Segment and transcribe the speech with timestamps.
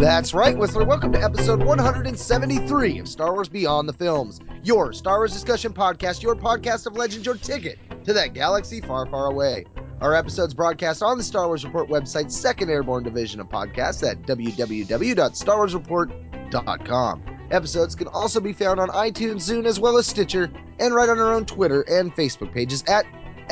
[0.00, 0.86] That's right, Whistler.
[0.86, 6.22] Welcome to episode 173 of Star Wars Beyond the Films, your Star Wars discussion podcast,
[6.22, 9.66] your podcast of legends, your ticket to that galaxy far, far away.
[10.00, 14.22] Our episodes broadcast on the Star Wars Report website's second airborne division of podcasts at
[14.22, 17.22] www.starwarsreport.com.
[17.50, 21.18] Episodes can also be found on iTunes, Zune, as well as Stitcher, and right on
[21.18, 23.04] our own Twitter and Facebook pages at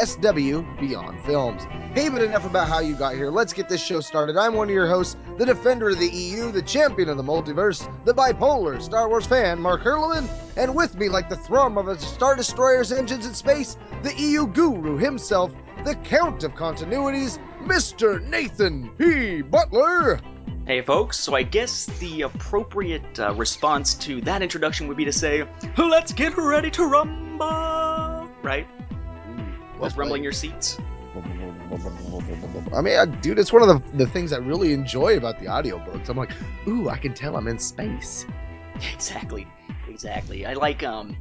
[0.05, 1.65] SW Beyond Films.
[1.95, 3.31] Hey, but enough about how you got here.
[3.31, 4.37] Let's get this show started.
[4.37, 7.91] I'm one of your hosts, the defender of the EU, the champion of the multiverse,
[8.05, 11.99] the bipolar Star Wars fan, Mark Herleman, and with me, like the thrum of a
[11.99, 15.51] Star Destroyer's engines in space, the EU guru himself,
[15.85, 18.25] the Count of Continuities, Mr.
[18.25, 19.43] Nathan P.
[19.43, 20.21] Butler.
[20.67, 25.13] Hey folks, so I guess the appropriate uh, response to that introduction would be to
[25.13, 28.29] say, Let's get ready to rumble!
[28.43, 28.67] Right?
[29.79, 30.79] Was rumbling your seats?
[32.75, 35.47] I mean, uh, dude, it's one of the, the things I really enjoy about the
[35.47, 36.09] audiobooks.
[36.09, 36.31] I'm like,
[36.67, 38.27] ooh, I can tell I'm in space.
[38.95, 39.45] Exactly,
[39.89, 40.47] exactly.
[40.47, 41.17] I like, um,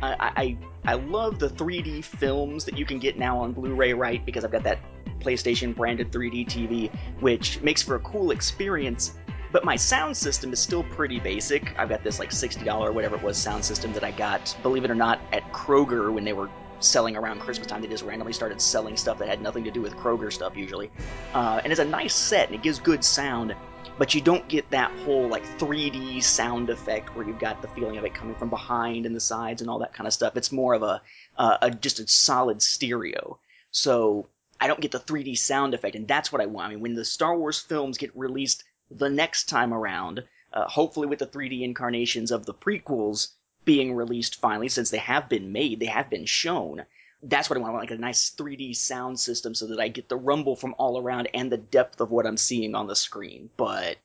[0.00, 4.24] I, I, I love the 3D films that you can get now on Blu-ray, right?
[4.24, 4.78] Because I've got that
[5.20, 9.14] PlayStation branded 3D TV, which makes for a cool experience.
[9.52, 11.78] But my sound system is still pretty basic.
[11.78, 14.90] I've got this like $60 whatever it was sound system that I got, believe it
[14.90, 16.48] or not, at Kroger when they were
[16.84, 17.82] selling around Christmas time.
[17.82, 20.90] They just randomly started selling stuff that had nothing to do with Kroger stuff usually.
[21.34, 23.54] Uh, and it's a nice set and it gives good sound,
[23.98, 27.98] but you don't get that whole like 3D sound effect where you've got the feeling
[27.98, 30.36] of it coming from behind and the sides and all that kind of stuff.
[30.36, 31.02] It's more of a,
[31.38, 33.38] uh, a just a solid stereo.
[33.70, 34.28] So
[34.60, 36.68] I don't get the 3D sound effect, and that's what I want.
[36.68, 40.22] I mean, when the Star Wars films get released the next time around,
[40.52, 43.32] uh, hopefully with the 3D incarnations of the prequels
[43.64, 46.84] being released finally, since they have been made, they have been shown.
[47.22, 47.70] That's what I want.
[47.70, 50.74] I want like a nice 3D sound system so that I get the rumble from
[50.78, 53.50] all around and the depth of what I'm seeing on the screen.
[53.56, 53.96] But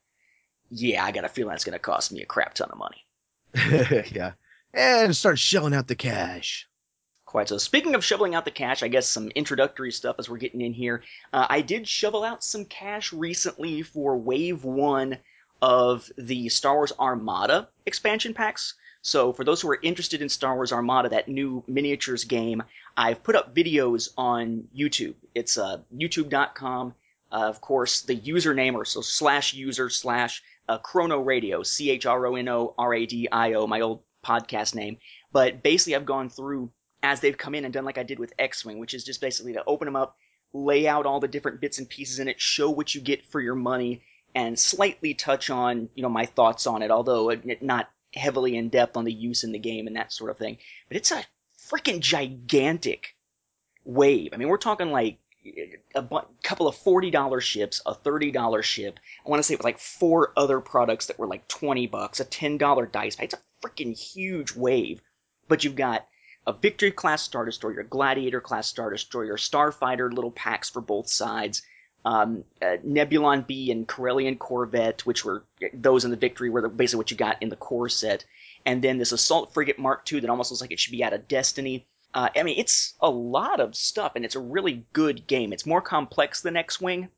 [0.69, 3.05] yeah, I got a feeling that's going to cost me a crap ton of money.
[4.11, 4.33] yeah.
[4.73, 6.67] And start shelling out the cash.
[7.25, 7.57] Quite so.
[7.57, 10.73] Speaking of shoveling out the cash, I guess some introductory stuff as we're getting in
[10.73, 11.03] here.
[11.33, 15.17] Uh, I did shovel out some cash recently for Wave 1
[15.61, 18.75] of the Star Wars Armada expansion packs.
[19.07, 22.61] So for those who are interested in Star Wars Armada, that new miniatures game,
[22.97, 25.15] I've put up videos on YouTube.
[25.33, 26.93] It's uh, youtube.com.
[27.31, 32.05] Uh, of course, the username or so slash user slash uh, Chrono Radio, C H
[32.05, 34.97] R O N O R A D I O, my old podcast name.
[35.31, 36.69] But basically, I've gone through
[37.01, 39.53] as they've come in and done like I did with X-Wing, which is just basically
[39.53, 40.17] to open them up,
[40.51, 43.39] lay out all the different bits and pieces in it, show what you get for
[43.39, 44.01] your money,
[44.35, 48.97] and slightly touch on, you know, my thoughts on it, although not heavily in depth
[48.97, 50.57] on the use in the game and that sort of thing.
[50.87, 51.23] But it's a
[51.69, 53.15] freaking gigantic
[53.85, 54.31] wave.
[54.33, 55.19] I mean, we're talking like
[55.95, 58.99] a bu- couple of $40 ships, a $30 ship.
[59.25, 62.19] I want to say it was like four other products that were like 20 bucks,
[62.19, 63.17] a $10 dice.
[63.19, 65.01] It's a freaking huge wave.
[65.47, 66.07] But you've got
[66.45, 71.09] a Victory class Star Destroyer, a Gladiator class Star Destroyer, Starfighter little packs for both
[71.09, 71.61] sides,
[72.07, 76.99] um, uh, Nebulon B and Corellian Corvette, which were those in the Victory were basically
[76.99, 78.23] what you got in the core set,
[78.65, 81.11] and then this Assault Frigate Mark II that almost looks like it should be out
[81.11, 81.85] of Destiny.
[82.13, 85.51] Uh, I mean, it's a lot of stuff, and it's a really good game.
[85.51, 87.09] It's more complex than X-Wing,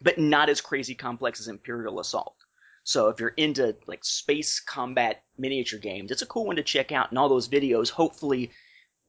[0.00, 2.36] but not as crazy complex as Imperial Assault.
[2.84, 6.92] So if you're into like space combat miniature games, it's a cool one to check
[6.92, 7.10] out.
[7.10, 8.52] And all those videos hopefully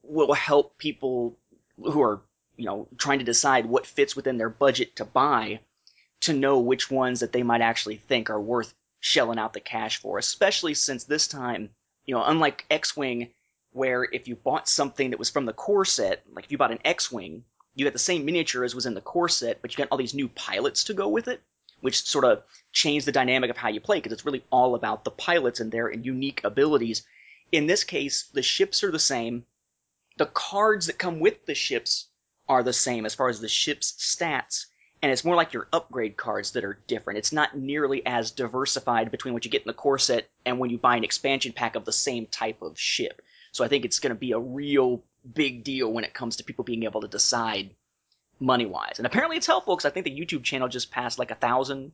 [0.01, 1.37] will help people
[1.77, 2.21] who are,
[2.61, 5.59] you know, trying to decide what fits within their budget to buy
[6.19, 9.97] to know which ones that they might actually think are worth shelling out the cash
[9.97, 11.71] for, especially since this time,
[12.05, 13.33] you know, unlike X-Wing,
[13.71, 16.71] where if you bought something that was from the core set, like if you bought
[16.71, 17.43] an X-Wing,
[17.73, 19.97] you got the same miniature as was in the core set, but you got all
[19.97, 21.41] these new pilots to go with it
[21.81, 25.03] which sort of changed the dynamic of how you play because it's really all about
[25.03, 27.03] the pilots and their unique abilities.
[27.51, 29.45] In this case, the ships are the same.
[30.17, 32.07] The cards that come with the ships
[32.51, 34.65] are the same as far as the ship's stats.
[35.01, 37.17] And it's more like your upgrade cards that are different.
[37.17, 40.69] It's not nearly as diversified between what you get in the core set and when
[40.69, 43.21] you buy an expansion pack of the same type of ship.
[43.53, 45.01] So I think it's going to be a real
[45.33, 47.71] big deal when it comes to people being able to decide
[48.37, 48.95] money wise.
[48.97, 51.93] And apparently it's helpful because I think the YouTube channel just passed like a thousand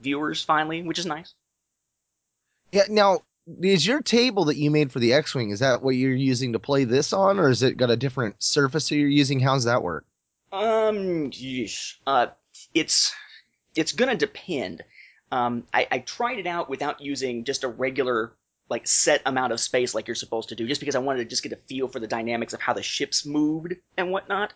[0.00, 1.34] viewers finally, which is nice.
[2.72, 2.84] Yeah.
[2.88, 3.20] Now,
[3.62, 5.50] is your table that you made for the X-wing?
[5.50, 8.42] Is that what you're using to play this on, or is it got a different
[8.42, 9.40] surface that you're using?
[9.40, 10.04] How's that work?
[10.52, 11.96] Um, yeesh.
[12.06, 12.28] uh,
[12.74, 13.14] it's
[13.74, 14.82] it's gonna depend.
[15.32, 18.32] Um, I, I tried it out without using just a regular
[18.68, 21.24] like set amount of space like you're supposed to do, just because I wanted to
[21.30, 24.52] just get a feel for the dynamics of how the ships moved and whatnot.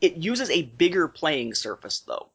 [0.00, 2.28] It uses a bigger playing surface though.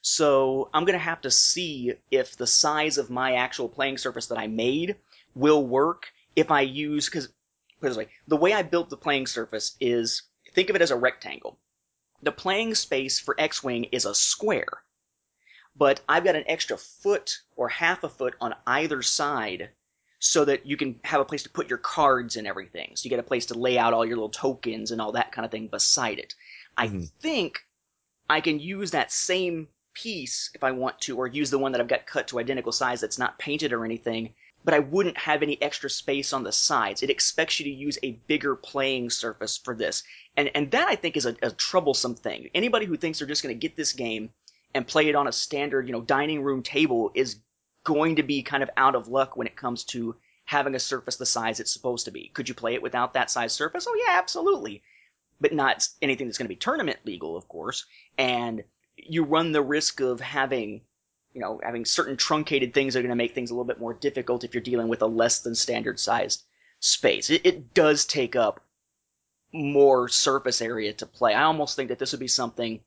[0.00, 4.38] So I'm gonna have to see if the size of my actual playing surface that
[4.38, 4.96] I made
[5.34, 7.28] will work if I use because
[7.80, 10.22] put it this way, the way I built the playing surface is
[10.52, 11.58] think of it as a rectangle.
[12.22, 14.82] The playing space for X-wing is a square,
[15.76, 19.70] but I've got an extra foot or half a foot on either side
[20.18, 22.96] so that you can have a place to put your cards and everything.
[22.96, 25.30] So you get a place to lay out all your little tokens and all that
[25.30, 26.34] kind of thing beside it.
[26.76, 27.12] I Mhm.
[27.20, 27.64] think
[28.28, 31.80] I can use that same piece if I want to, or use the one that
[31.80, 34.34] I've got cut to identical size that's not painted or anything,
[34.68, 37.02] but I wouldn't have any extra space on the sides.
[37.02, 40.02] It expects you to use a bigger playing surface for this.
[40.36, 42.50] And and that I think is a, a troublesome thing.
[42.54, 44.28] Anybody who thinks they're just going to get this game
[44.74, 47.40] and play it on a standard, you know, dining room table is
[47.82, 51.16] going to be kind of out of luck when it comes to having a surface
[51.16, 52.30] the size it's supposed to be.
[52.34, 53.86] Could you play it without that size surface?
[53.88, 54.82] Oh yeah, absolutely.
[55.40, 57.86] But not anything that's going to be tournament legal, of course.
[58.18, 58.64] And
[58.98, 60.82] you run the risk of having,
[61.34, 63.94] you know, having certain truncated things are going to make things a little bit more
[63.94, 66.44] difficult if you're dealing with a less than standard sized
[66.80, 67.30] space.
[67.30, 68.60] It, it does take up
[69.52, 71.34] more surface area to play.
[71.34, 72.80] I almost think that this would be something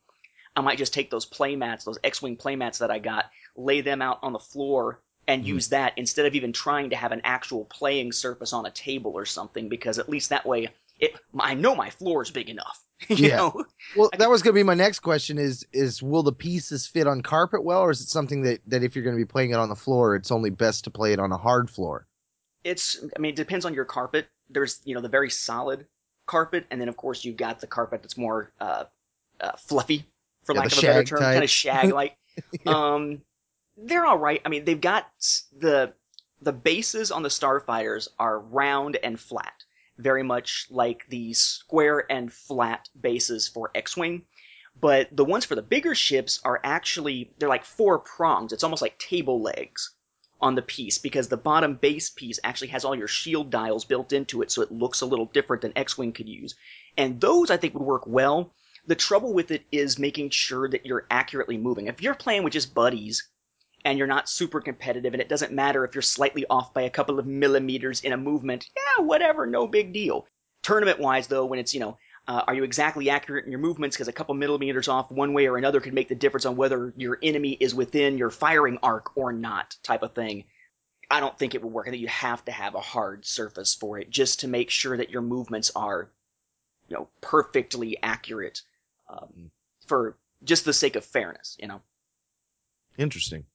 [0.56, 3.82] I might just take those play mats, those X-wing play mats that I got, lay
[3.82, 5.48] them out on the floor and Mhm.
[5.48, 9.14] use that instead of even trying to have an actual playing surface on a table
[9.14, 12.84] or something because at least that way it I know my floor is big enough.
[13.16, 13.44] Yeah.
[13.44, 13.66] know?
[13.94, 17.08] Well, that was going to be my next question: is is will the pieces fit
[17.08, 19.52] on carpet well, or is it something that that if you're going to be playing
[19.52, 22.08] it on the floor, it's only best to play it on a hard floor?
[22.64, 24.28] It's I mean it depends on your carpet.
[24.50, 25.88] There's you know the very solid
[26.28, 28.86] carpet and then of course you've got the carpet that's more uh,
[29.42, 30.06] uh fluffy
[30.46, 31.30] for Yeah, lack of a better term, type.
[31.30, 32.18] kind of shag like.
[32.66, 33.22] Um
[33.78, 34.42] they're all right.
[34.46, 35.08] I mean they've got
[35.58, 35.94] the
[36.42, 39.66] the bases on the starfighters are round and flat,
[40.02, 44.26] very much like the square and flat bases for X-wing.
[44.80, 48.54] But the ones for the bigger ships are actually they're like four prongs.
[48.54, 49.94] It's almost like table legs
[50.42, 54.12] on the piece because the bottom base piece actually has all your shield dials built
[54.12, 56.56] into it, so it looks a little different than X-wing could use.
[56.98, 58.54] And those I think would work well.
[58.88, 61.86] The trouble with it is making sure that you're accurately moving.
[61.88, 63.30] If you're playing with just buddies
[63.86, 66.90] and you're not super competitive, and it doesn't matter if you're slightly off by a
[66.90, 70.28] couple of millimeters in a movement, yeah, whatever, no big deal.
[70.64, 71.98] Tournament wise, though, when it's, you know,
[72.28, 73.96] uh, are you exactly accurate in your movements?
[73.96, 76.94] Because a couple millimeters off one way or another could make the difference on whether
[76.96, 80.44] your enemy is within your firing arc or not, type of thing.
[81.10, 81.88] I don't think it would work.
[81.88, 84.96] I think you have to have a hard surface for it just to make sure
[84.96, 86.10] that your movements are,
[86.88, 88.62] you know, perfectly accurate
[89.10, 89.52] um,
[89.88, 91.82] for just the sake of fairness, you know.
[92.98, 93.46] Interesting.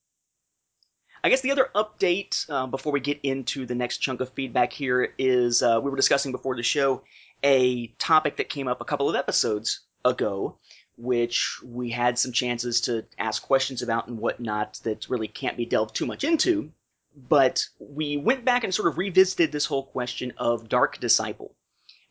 [1.26, 4.72] I guess the other update uh, before we get into the next chunk of feedback
[4.72, 7.02] here is uh, we were discussing before the show
[7.42, 10.56] a topic that came up a couple of episodes ago,
[10.96, 15.66] which we had some chances to ask questions about and whatnot that really can't be
[15.66, 16.70] delved too much into.
[17.16, 21.56] But we went back and sort of revisited this whole question of Dark Disciple.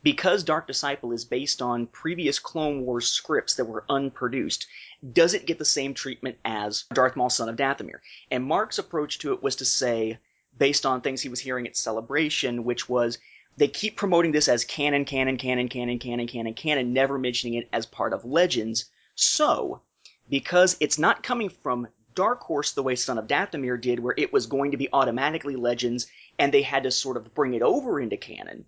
[0.05, 4.67] Because Dark Disciple is based on previous Clone Wars scripts that were unproduced,
[5.13, 8.01] does it get the same treatment as Darth Maul, son of Dathomir?
[8.29, 10.19] And Mark's approach to it was to say,
[10.59, 13.17] based on things he was hearing at Celebration, which was
[13.57, 17.67] they keep promoting this as canon, canon, canon, canon, canon, canon, canon, never mentioning it
[17.73, 18.85] as part of Legends.
[19.15, 19.81] So,
[20.29, 24.31] because it's not coming from Dark Horse the way Son of Dathomir did, where it
[24.31, 26.05] was going to be automatically Legends,
[26.37, 28.65] and they had to sort of bring it over into canon.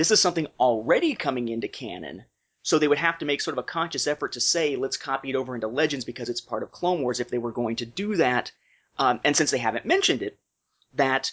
[0.00, 2.24] This is something already coming into canon,
[2.62, 5.28] so they would have to make sort of a conscious effort to say, let's copy
[5.28, 7.84] it over into Legends because it's part of Clone Wars if they were going to
[7.84, 8.50] do that.
[8.98, 10.38] Um, and since they haven't mentioned it,
[10.94, 11.30] that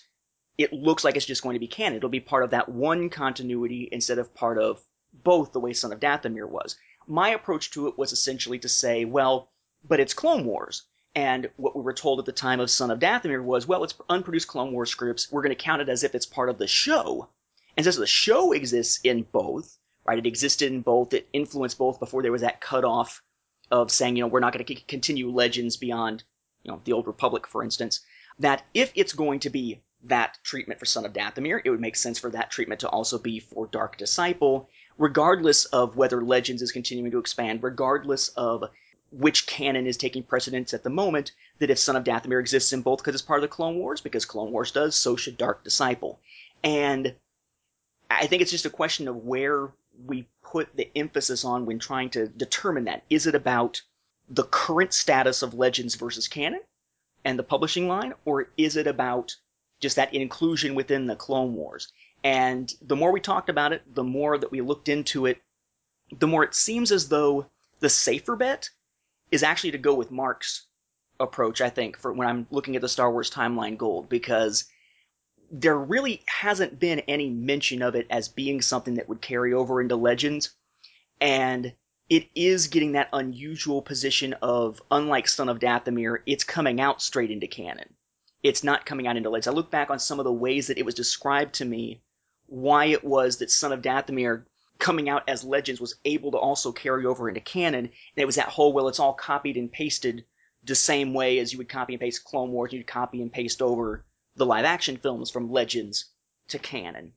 [0.58, 1.96] it looks like it's just going to be canon.
[1.96, 4.84] It'll be part of that one continuity instead of part of
[5.14, 6.76] both the way Son of Dathomir was.
[7.08, 9.50] My approach to it was essentially to say, well,
[9.88, 10.84] but it's Clone Wars.
[11.16, 13.96] And what we were told at the time of Son of Dathomir was, well, it's
[14.10, 15.32] unproduced Clone Wars scripts.
[15.32, 17.30] We're going to count it as if it's part of the show.
[17.78, 20.18] And so the show exists in both, right?
[20.18, 21.14] It existed in both.
[21.14, 23.22] It influenced both before there was that cutoff
[23.70, 26.24] of saying, you know, we're not going to continue Legends beyond,
[26.64, 28.02] you know, the Old Republic, for instance.
[28.40, 31.96] That if it's going to be that treatment for Son of Dathomir, it would make
[31.96, 36.72] sense for that treatment to also be for Dark Disciple, regardless of whether Legends is
[36.72, 38.64] continuing to expand, regardless of
[39.12, 41.32] which canon is taking precedence at the moment.
[41.60, 44.02] That if Son of Dathomir exists in both because it's part of the Clone Wars,
[44.02, 46.20] because Clone Wars does, so should Dark Disciple.
[46.64, 47.16] And
[48.10, 49.70] I think it's just a question of where
[50.06, 53.04] we put the emphasis on when trying to determine that.
[53.10, 53.82] Is it about
[54.30, 56.62] the current status of Legends versus canon
[57.26, 59.36] and the publishing line, or is it about
[59.80, 61.92] just that inclusion within the Clone Wars?
[62.24, 65.42] And the more we talked about it, the more that we looked into it,
[66.20, 67.46] the more it seems as though
[67.80, 68.70] the safer bet
[69.32, 70.66] is actually to go with Mark's
[71.20, 74.66] approach, I think, for when I'm looking at the Star Wars timeline gold, because
[75.52, 79.80] there really hasn't been any mention of it as being something that would carry over
[79.82, 80.54] into Legends.
[81.22, 81.74] And
[82.10, 87.32] it is getting that unusual position of, unlike Son of Dathomir, it's coming out straight
[87.32, 87.94] into canon.
[88.44, 89.48] It's not coming out into Legends.
[89.48, 92.02] I look back on some of the ways that it was described to me,
[92.46, 94.46] why it was that Son of Dathomir
[94.80, 97.86] coming out as Legends was able to also carry over into canon.
[97.86, 100.24] And it was that whole, well, it's all copied and pasted
[100.64, 103.62] the same way as you would copy and paste Clone Wars, you'd copy and paste
[103.62, 104.06] over
[104.38, 106.06] the live action films from Legends
[106.50, 107.14] to canon.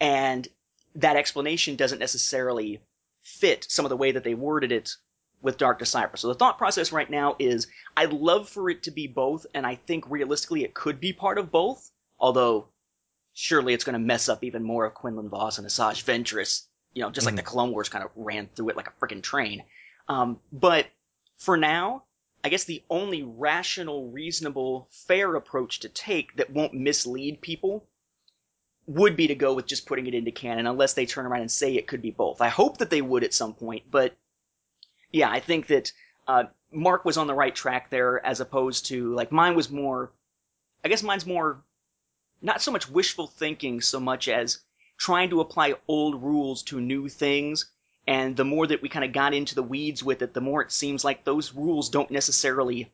[0.00, 0.46] And
[0.94, 2.80] that explanation doesn't necessarily
[3.22, 4.94] fit some of the way that they worded it
[5.42, 6.18] with Dark Disciple.
[6.18, 9.66] So the thought process right now is I'd love for it to be both, and
[9.66, 12.68] I think realistically it could be part of both, although
[13.32, 17.02] surely it's going to mess up even more of Quinlan Vos and Asajj Ventress, you
[17.02, 19.62] know, just like the Clone Wars kind of ran through it like a freaking train.
[20.08, 20.86] Um, but
[21.38, 22.04] for now,
[22.42, 27.86] I guess the only rational, reasonable, fair approach to take that won't mislead people
[28.86, 31.50] would be to go with just putting it into canon, unless they turn around and
[31.50, 32.40] say it could be both.
[32.40, 34.16] I hope that they would at some point, but
[35.12, 35.92] yeah, I think that
[36.26, 40.12] uh, Mark was on the right track there, as opposed to like mine was more.
[40.84, 41.62] I guess mine's more
[42.40, 44.60] not so much wishful thinking so much as
[44.96, 47.70] trying to apply old rules to new things.
[48.10, 50.62] And the more that we kind of got into the weeds with it, the more
[50.62, 52.92] it seems like those rules don't necessarily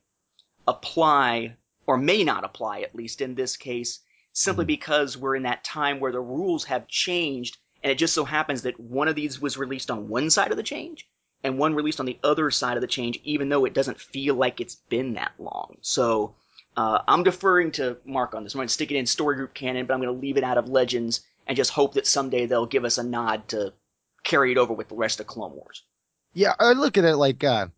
[0.69, 1.57] apply,
[1.87, 4.01] or may not apply, at least in this case,
[4.35, 7.57] simply because we're in that time where the rules have changed.
[7.83, 10.59] And it just so happens that one of these was released on one side of
[10.59, 11.09] the change
[11.43, 14.35] and one released on the other side of the change, even though it doesn't feel
[14.35, 15.79] like it's been that long.
[15.81, 16.35] So
[16.77, 18.53] uh, I'm deferring to Mark on this.
[18.53, 20.45] I'm going to stick it in story group canon, but I'm going to leave it
[20.45, 23.73] out of Legends and just hope that someday they'll give us a nod to
[24.25, 25.83] carry it over with the rest of Clone Wars.
[26.33, 27.69] Yeah, I look at it like uh,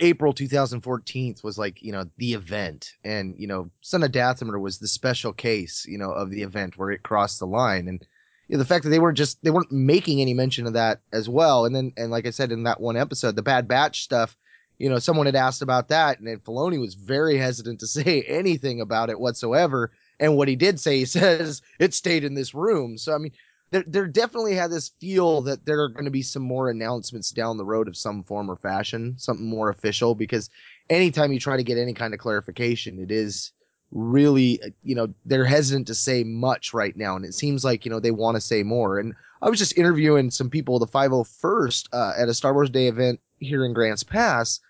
[0.00, 2.92] April 2014 was like, you know, the event.
[3.04, 6.78] And, you know, Son of Dathomir was the special case, you know, of the event
[6.78, 7.88] where it crossed the line.
[7.88, 8.04] And
[8.48, 11.00] you know, the fact that they weren't just, they weren't making any mention of that
[11.12, 11.64] as well.
[11.64, 14.36] And then, and like I said in that one episode, the Bad Batch stuff,
[14.78, 18.22] you know, someone had asked about that and then Filoni was very hesitant to say
[18.22, 19.92] anything about it whatsoever.
[20.18, 22.96] And what he did say, he says it stayed in this room.
[22.96, 23.32] So, I mean,
[23.72, 27.30] there, there definitely had this feel that there are going to be some more announcements
[27.30, 30.50] down the road of some form or fashion, something more official, because
[30.90, 33.50] anytime you try to get any kind of clarification, it is
[33.90, 37.16] really, you know, they're hesitant to say much right now.
[37.16, 38.98] And it seems like, you know, they want to say more.
[38.98, 42.88] And I was just interviewing some people, the 501st, uh, at a Star Wars Day
[42.88, 44.60] event here in Grants Pass.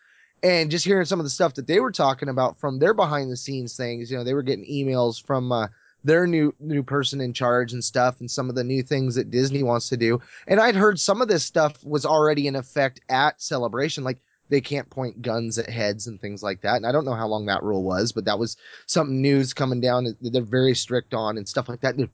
[0.45, 3.31] And just hearing some of the stuff that they were talking about from their behind
[3.31, 5.69] the scenes things, you know, they were getting emails from, uh,
[6.05, 9.31] their new new person in charge and stuff and some of the new things that
[9.31, 10.21] Disney wants to do.
[10.47, 14.19] And I'd heard some of this stuff was already in effect at Celebration like
[14.49, 16.77] they can't point guns at heads and things like that.
[16.77, 18.57] And I don't know how long that rule was, but that was
[18.87, 21.99] something news coming down that they're very strict on and stuff like that.
[21.99, 22.09] a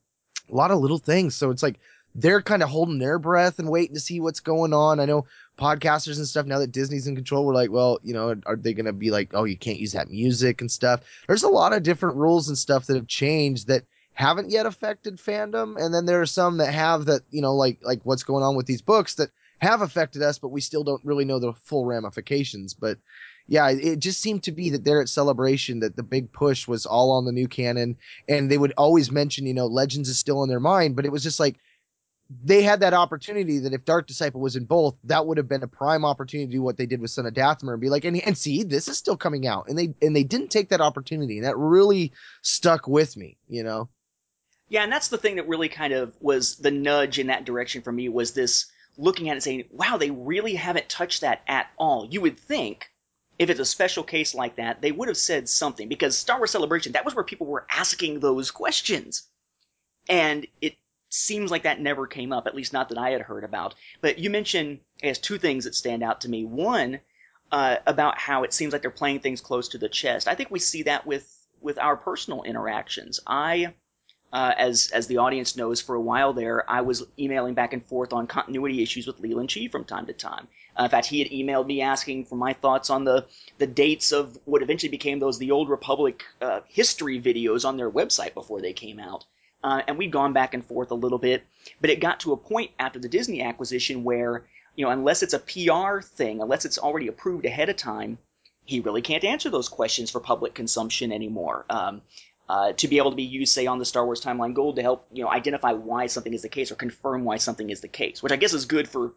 [0.49, 1.35] lot of little things.
[1.35, 1.81] So it's like
[2.21, 4.99] they're kind of holding their breath and waiting to see what's going on.
[4.99, 8.35] I know podcasters and stuff now that Disney's in control we're like, well, you know,
[8.47, 11.03] are they going to be like, oh, you can't use that music and stuff?
[11.29, 13.85] There's a lot of different rules and stuff that have changed that
[14.15, 17.79] haven't yet affected fandom and then there are some that have that, you know, like
[17.83, 21.05] like what's going on with these books that have affected us but we still don't
[21.05, 22.99] really know the full ramifications, but
[23.47, 26.85] yeah, it just seemed to be that there at Celebration that the big push was
[26.85, 27.97] all on the new canon,
[28.29, 31.13] and they would always mention, you know, Legends is still in their mind, but it
[31.13, 31.57] was just like
[32.45, 35.63] they had that opportunity that if Dark Disciple was in both, that would have been
[35.63, 38.05] a prime opportunity to do what they did with Son of Dathomir and be like,
[38.05, 39.69] and, and see, this is still coming out.
[39.69, 41.39] And they and they didn't take that opportunity.
[41.39, 43.89] And that really stuck with me, you know?
[44.69, 47.81] Yeah, and that's the thing that really kind of was the nudge in that direction
[47.81, 48.67] for me was this
[48.99, 52.07] looking at it saying, wow, they really haven't touched that at all.
[52.11, 52.91] You would think
[53.39, 56.51] if it's a special case like that, they would have said something because Star Wars
[56.51, 59.23] Celebration, that was where people were asking those questions.
[60.11, 60.75] And it
[61.09, 63.75] seems like that never came up, at least not that I had heard about.
[64.01, 66.45] But you mentioned, as two things that stand out to me.
[66.45, 67.01] One,
[67.51, 70.29] uh, about how it seems like they're playing things close to the chest.
[70.29, 73.21] I think we see that with with our personal interactions.
[73.27, 73.75] I
[74.33, 77.85] uh, as as the audience knows, for a while there, I was emailing back and
[77.87, 80.49] forth on continuity issues with Leland Chee from time to time.
[80.79, 84.13] Uh, in fact, he had emailed me asking for my thoughts on the the dates
[84.13, 88.61] of what eventually became those the Old Republic uh, history videos on their website before
[88.61, 89.25] they came out.
[89.63, 91.45] Uh, and we've gone back and forth a little bit,
[91.81, 94.45] but it got to a point after the Disney acquisition where,
[94.77, 98.19] you know, unless it's a PR thing, unless it's already approved ahead of time,
[98.65, 101.65] he really can't answer those questions for public consumption anymore.
[101.71, 102.03] Um,
[102.49, 104.83] uh, to be able to be used, say, on the Star Wars Timeline Gold to
[104.83, 107.89] help, you know, identify why something is the case or confirm why something is the
[107.89, 109.13] case, which I guess is good for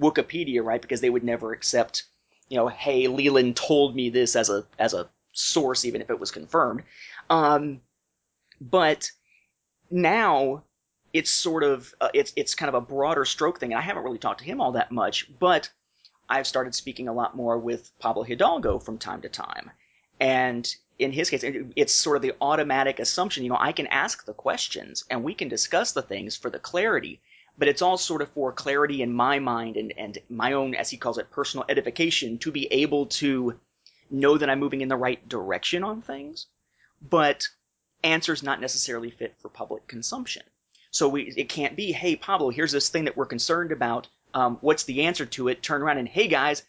[0.00, 0.80] Wikipedia, right?
[0.80, 2.04] Because they would never accept,
[2.48, 6.20] you know, hey, Leland told me this as a as a source, even if it
[6.20, 6.82] was confirmed.
[7.30, 7.80] Um,
[8.60, 9.10] but
[9.90, 10.62] now
[11.12, 14.04] it's sort of uh, it's it's kind of a broader stroke thing, and I haven't
[14.04, 15.70] really talked to him all that much, but
[16.28, 19.70] I've started speaking a lot more with Pablo Hidalgo from time to time,
[20.20, 23.44] and in his case, it's sort of the automatic assumption.
[23.44, 26.58] You know, I can ask the questions and we can discuss the things for the
[26.58, 27.20] clarity,
[27.58, 30.90] but it's all sort of for clarity in my mind and, and my own, as
[30.90, 33.58] he calls it, personal edification to be able to
[34.10, 36.46] know that I'm moving in the right direction on things,
[37.02, 37.46] but
[38.06, 40.42] answers not necessarily fit for public consumption.
[40.90, 44.08] So we, it can't be, hey, Pablo, here's this thing that we're concerned about.
[44.32, 45.62] Um, what's the answer to it?
[45.62, 46.62] Turn around and, hey, guys,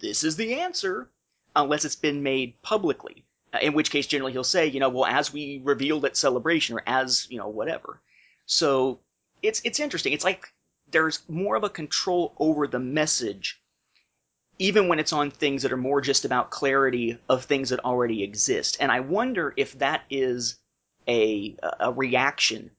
[0.00, 1.08] this is the answer,
[1.56, 3.24] unless it's been made publicly.
[3.52, 6.76] Uh, in which case, generally, he'll say, you know, well, as we revealed at Celebration,
[6.76, 8.00] or as, you know, whatever.
[8.46, 9.00] So
[9.42, 10.12] it's it's interesting.
[10.12, 10.52] It's like
[10.90, 13.60] there's more of a control over the message,
[14.58, 18.22] even when it's on things that are more just about clarity of things that already
[18.22, 18.76] exist.
[18.80, 20.56] And I wonder if that is
[21.08, 22.70] a a reaction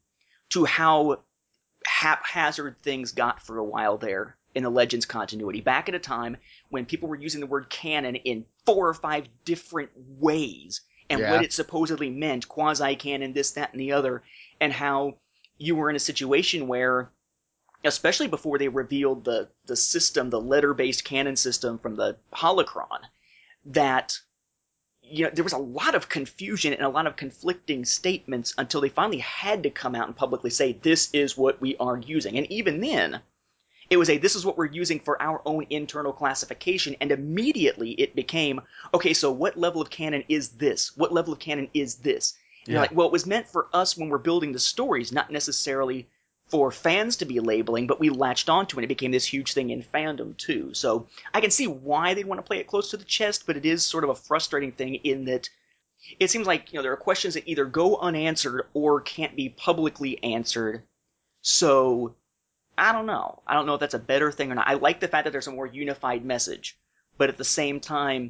[0.50, 1.22] to how
[1.86, 5.62] haphazard things got for a while there in the Legends continuity.
[5.62, 6.38] Back at a time
[6.70, 11.32] when people were using the word canon in four or five different ways and Yeah.
[11.32, 14.24] what it supposedly meant, quasi canon, this, that, and the other,
[14.62, 15.18] and how
[15.58, 17.12] you were in a situation where,
[17.84, 23.01] especially before they revealed the, the system, the letter based canon system from the Holocron,
[23.65, 24.20] that
[25.13, 28.82] you know, there was a lot of confusion and a lot of conflicting statements until
[28.82, 32.36] they finally had to come out and publicly say, this is what we are using.
[32.36, 33.22] And even then,
[33.91, 36.95] it was a, this is what we're using for our own internal classification.
[36.99, 40.97] And immediately it became, okay, so what level of canon is this?
[40.97, 42.34] What level of canon is this?
[42.65, 45.32] And you're like, well, it was meant for us when we're building the stories, not
[45.32, 46.08] necessarily
[46.54, 49.54] for fans to be labeling, but we latched onto it and it became this huge
[49.54, 50.72] thing in fandom too.
[50.76, 53.58] So I can see why they'd want to play it close to the chest, but
[53.58, 55.50] it is sort of a frustrating thing in that
[56.20, 59.50] it seems like, you know, there are questions that either go unanswered or can't be
[59.50, 60.84] publicly answered.
[61.42, 62.13] So
[62.78, 63.42] I don't know.
[63.48, 64.68] I don't know if that's a better thing or not.
[64.68, 66.78] I like the fact that there's a more unified message,
[67.18, 68.30] but at the same time,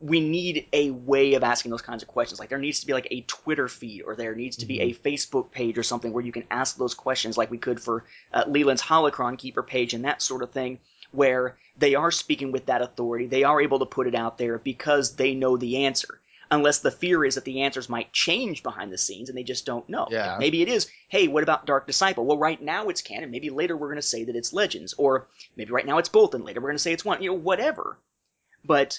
[0.00, 2.40] we need a way of asking those kinds of questions.
[2.40, 4.94] Like there needs to be like a Twitter feed, or there needs to be a
[4.94, 8.44] Facebook page or something where you can ask those questions, like we could for uh,
[8.48, 10.78] Leland's Holocron Keeper page and that sort of thing,
[11.12, 13.26] where they are speaking with that authority.
[13.26, 16.20] They are able to put it out there because they know the answer.
[16.52, 19.64] Unless the fear is that the answers might change behind the scenes and they just
[19.64, 20.08] don't know.
[20.10, 20.36] Yeah.
[20.40, 22.24] Maybe it is, hey, what about Dark Disciple?
[22.24, 23.30] Well, right now it's canon.
[23.30, 24.92] Maybe later we're going to say that it's Legends.
[24.94, 27.22] Or maybe right now it's both and later we're going to say it's one.
[27.22, 27.98] You know, whatever.
[28.64, 28.98] But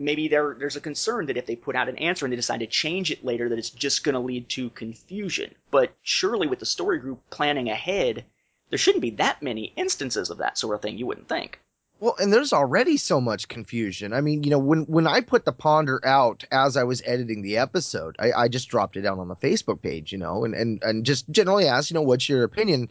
[0.00, 2.60] maybe there there's a concern that if they put out an answer and they decide
[2.60, 5.54] to change it later, that it's just going to lead to confusion.
[5.70, 8.24] But surely with the story group planning ahead,
[8.70, 10.98] there shouldn't be that many instances of that sort of thing.
[10.98, 11.60] You wouldn't think.
[12.00, 14.14] Well, and there's already so much confusion.
[14.14, 17.42] I mean, you know, when when I put the ponder out as I was editing
[17.42, 20.54] the episode, I, I just dropped it down on the Facebook page, you know, and
[20.54, 22.88] and and just generally asked, you know, what's your opinion?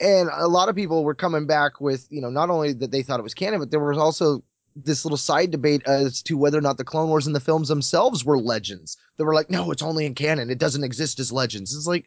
[0.00, 3.02] And a lot of people were coming back with, you know, not only that they
[3.02, 4.42] thought it was canon, but there was also
[4.76, 7.68] this little side debate as to whether or not the Clone Wars and the films
[7.68, 8.96] themselves were legends.
[9.16, 10.50] They were like, no, it's only in canon.
[10.50, 11.74] It doesn't exist as legends.
[11.74, 12.06] It's like,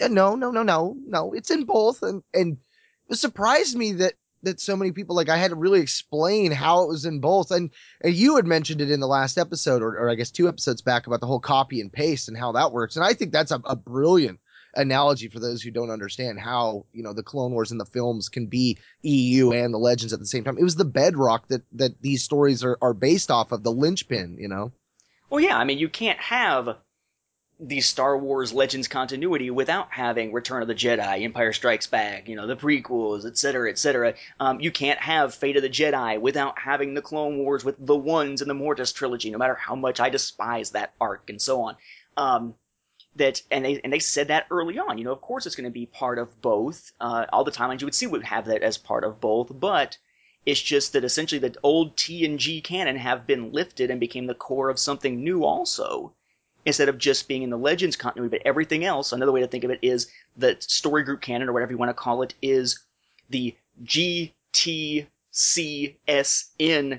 [0.00, 1.32] no, no, no, no, no.
[1.32, 2.02] It's in both.
[2.02, 2.58] And and
[3.08, 6.82] it surprised me that that so many people like I had to really explain how
[6.82, 7.50] it was in both.
[7.50, 7.70] And,
[8.02, 10.82] and you had mentioned it in the last episode, or, or I guess two episodes
[10.82, 12.96] back, about the whole copy and paste and how that works.
[12.96, 14.38] And I think that's a, a brilliant
[14.74, 18.28] analogy for those who don't understand how you know the Clone Wars and the films
[18.28, 20.58] can be EU and the Legends at the same time.
[20.58, 24.36] It was the bedrock that that these stories are are based off of, the linchpin.
[24.38, 24.72] You know.
[25.30, 26.76] Well, yeah, I mean, you can't have
[27.58, 32.36] the Star Wars Legends continuity without having Return of the Jedi, Empire Strikes Back, you
[32.36, 34.14] know, the prequels, etc., etc.
[34.38, 37.96] Um, you can't have Fate of the Jedi without having the Clone Wars with the
[37.96, 41.62] Ones and the Mortis trilogy, no matter how much I despise that arc and so
[41.62, 41.76] on.
[42.16, 42.54] Um,
[43.16, 44.98] that and they and they said that early on.
[44.98, 46.92] You know, of course, it's going to be part of both.
[47.00, 49.98] Uh, all the timelines you would see would have that as part of both, but
[50.44, 54.26] it's just that essentially the old T and G canon have been lifted and became
[54.26, 56.14] the core of something new also.
[56.66, 59.12] instead of just being in the Legends continuity, but everything else.
[59.12, 61.90] Another way to think of it is the story group canon, or whatever you want
[61.90, 62.80] to call it, is
[63.30, 65.06] the GTCSN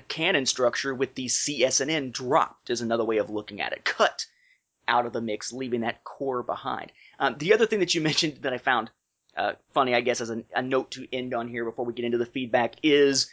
[0.08, 3.84] canon structure with the CSNN dropped, is another way of looking at it.
[3.84, 4.26] Cut
[4.88, 6.90] out of the mix, leaving that core behind.
[7.18, 8.90] Um, the other thing that you mentioned that I found
[9.36, 12.04] uh, funny, I guess, as a, a note to end on here before we get
[12.04, 13.30] into the feedback is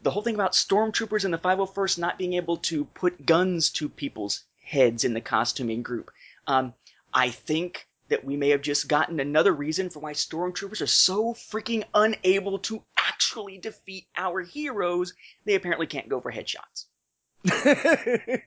[0.00, 3.88] the whole thing about stormtroopers and the 501st not being able to put guns to
[3.88, 6.10] people's heads in the costuming group.
[6.46, 6.72] Um,
[7.12, 11.34] I think that we may have just gotten another reason for why stormtroopers are so
[11.34, 15.14] freaking unable to actually defeat our heroes.
[15.44, 16.86] They apparently can't go for headshots.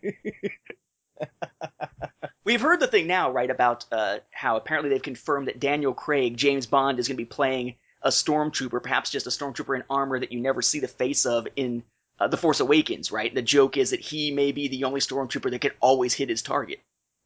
[2.44, 6.38] We've heard the thing now, right, about uh, how apparently they've confirmed that Daniel Craig,
[6.38, 10.20] James Bond, is going to be playing a stormtrooper, perhaps just a stormtrooper in armor
[10.20, 11.84] that you never see the face of in
[12.20, 13.34] uh, The Force Awakens, right?
[13.34, 16.42] The joke is that he may be the only stormtrooper that can always hit his
[16.42, 16.80] target.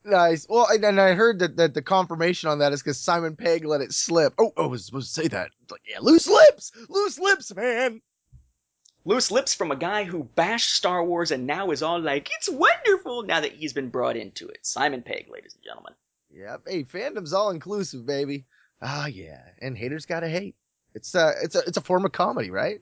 [0.04, 0.48] Nice.
[0.50, 3.66] Well, and, and I heard that, that the confirmation on that is because Simon Pegg
[3.66, 4.34] let it slip.
[4.40, 5.52] Oh, oh, I was supposed to say that.
[5.70, 8.02] Like, yeah, loose lips, loose lips, man.
[9.04, 12.50] Loose lips from a guy who bashed Star Wars and now is all like, it's
[12.50, 14.60] wonderful now that he's been brought into it.
[14.66, 15.94] Simon Pegg, ladies and gentlemen.
[16.30, 16.62] Yep.
[16.68, 18.46] Hey, fandom's all inclusive, baby.
[18.82, 19.42] Ah, yeah.
[19.62, 20.56] And haters gotta hate.
[20.94, 22.82] It's uh, it's a it's a form of comedy, right?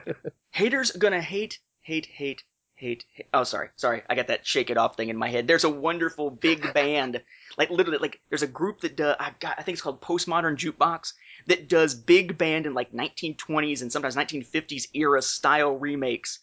[0.50, 2.42] Haters gonna hate, hate, hate,
[2.80, 3.28] hate, hate.
[3.34, 4.02] Oh, sorry, sorry.
[4.08, 5.46] I got that shake it off thing in my head.
[5.46, 7.22] There's a wonderful big band,
[7.58, 9.16] like literally, like there's a group that does.
[9.20, 11.12] I got, I think it's called Postmodern Jukebox
[11.46, 16.40] that does big band in like 1920s and sometimes 1950s era style remakes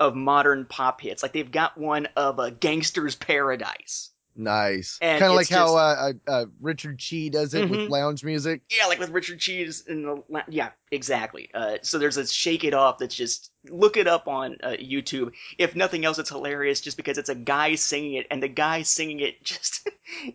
[0.00, 1.22] of modern pop hits.
[1.22, 4.10] Like they've got one of a Gangster's Paradise.
[4.36, 4.98] Nice.
[4.98, 7.88] Kind of like it's how uh, uh, Richard Cheese does it with Mhm.
[7.88, 8.62] lounge music.
[8.68, 11.50] Yeah, like with Richard Cheese in the yeah, exactly.
[11.54, 15.32] Uh, so there's a shake it off that's just look it up on uh, YouTube.
[15.56, 18.82] If nothing else, it's hilarious just because it's a guy singing it, and the guy
[18.82, 19.88] singing it just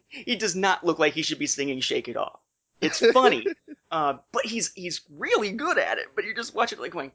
[0.08, 2.40] he does not look like he should be singing "Shake It Off."
[2.80, 3.46] It's funny,
[3.92, 6.06] uh, but he's he's really good at it.
[6.16, 7.12] But you just watch it like going,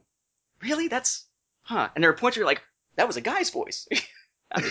[0.61, 0.87] really?
[0.87, 1.25] That's
[1.63, 1.89] huh?
[1.95, 2.61] And there are points where you're like,
[2.95, 3.87] that was a guy's voice.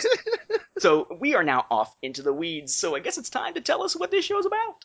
[0.84, 2.74] So we are now off into the weeds.
[2.74, 4.84] So I guess it's time to tell us what this show's about.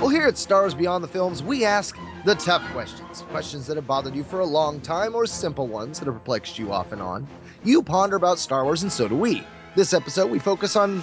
[0.00, 3.22] Well, here at Stars Beyond the Films, we ask the tough questions.
[3.30, 6.58] Questions that have bothered you for a long time, or simple ones that have perplexed
[6.58, 7.26] you off and on.
[7.64, 9.42] You ponder about Star Wars, and so do we.
[9.74, 11.02] This episode, we focus on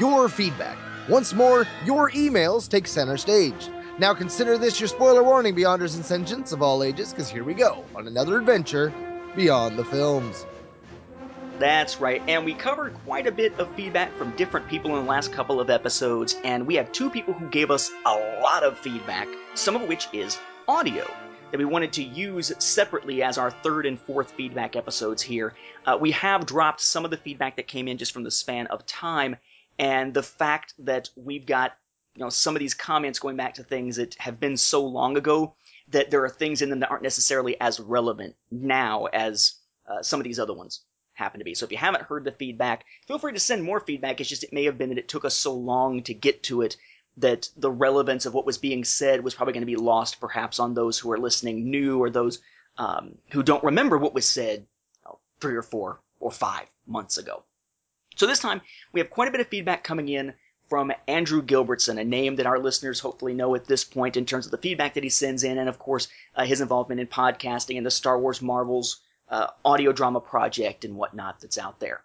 [0.00, 0.76] your feedback.
[1.08, 3.68] Once more, your emails take center stage.
[3.96, 7.54] Now consider this your spoiler warning, Beyonders and Sentients of all ages, because here we
[7.54, 8.92] go on another adventure
[9.36, 10.44] beyond the films.
[11.60, 15.08] That's right, and we covered quite a bit of feedback from different people in the
[15.08, 18.76] last couple of episodes, and we have two people who gave us a lot of
[18.78, 21.08] feedback, some of which is audio,
[21.50, 25.54] that we wanted to use separately as our third and fourth feedback episodes here.
[25.84, 28.66] Uh, we have dropped some of the feedback that came in just from the span
[28.68, 29.36] of time,
[29.78, 31.72] and the fact that we've got
[32.14, 35.16] you know some of these comments going back to things that have been so long
[35.16, 35.54] ago
[35.88, 39.54] that there are things in them that aren't necessarily as relevant now as
[39.88, 40.84] uh, some of these other ones
[41.14, 41.54] happen to be.
[41.54, 44.20] So if you haven't heard the feedback, feel free to send more feedback.
[44.20, 46.62] It's just it may have been that it took us so long to get to
[46.62, 46.76] it
[47.16, 50.58] that the relevance of what was being said was probably going to be lost perhaps
[50.58, 52.40] on those who are listening new or those
[52.78, 54.66] um, who don't remember what was said
[55.40, 57.42] three or four or five months ago.
[58.16, 58.60] So this time
[58.92, 60.34] we have quite a bit of feedback coming in
[60.68, 64.46] from Andrew Gilbertson, a name that our listeners hopefully know at this point in terms
[64.46, 67.76] of the feedback that he sends in, and of course uh, his involvement in podcasting
[67.76, 72.02] and the Star Wars Marvels uh, audio drama project and whatnot that's out there.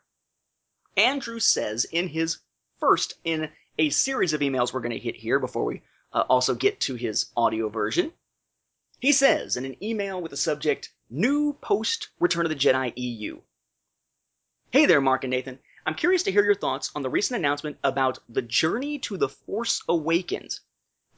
[0.97, 2.39] Andrew says in his
[2.79, 5.81] first in a series of emails we're going to hit here before we
[6.13, 8.13] uh, also get to his audio version.
[8.99, 13.41] He says in an email with the subject New Post Return of the Jedi EU.
[14.71, 15.59] Hey there, Mark and Nathan.
[15.85, 19.29] I'm curious to hear your thoughts on the recent announcement about the journey to the
[19.29, 20.61] Force Awakens.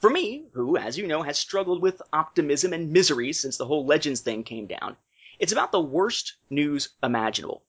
[0.00, 3.86] For me, who, as you know, has struggled with optimism and misery since the whole
[3.86, 4.96] Legends thing came down,
[5.38, 7.62] it's about the worst news imaginable.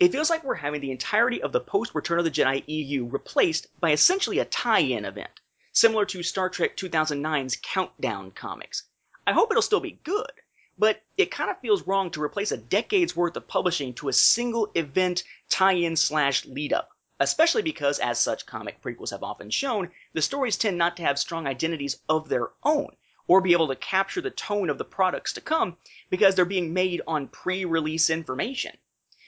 [0.00, 3.04] It feels like we're having the entirety of the post Return of the Jedi EU
[3.04, 8.84] replaced by essentially a tie in event, similar to Star Trek 2009's Countdown comics.
[9.26, 10.32] I hope it'll still be good,
[10.78, 14.14] but it kind of feels wrong to replace a decade's worth of publishing to a
[14.14, 16.88] single event tie in slash lead up,
[17.20, 21.18] especially because, as such comic prequels have often shown, the stories tend not to have
[21.18, 25.34] strong identities of their own or be able to capture the tone of the products
[25.34, 25.76] to come
[26.08, 28.74] because they're being made on pre release information.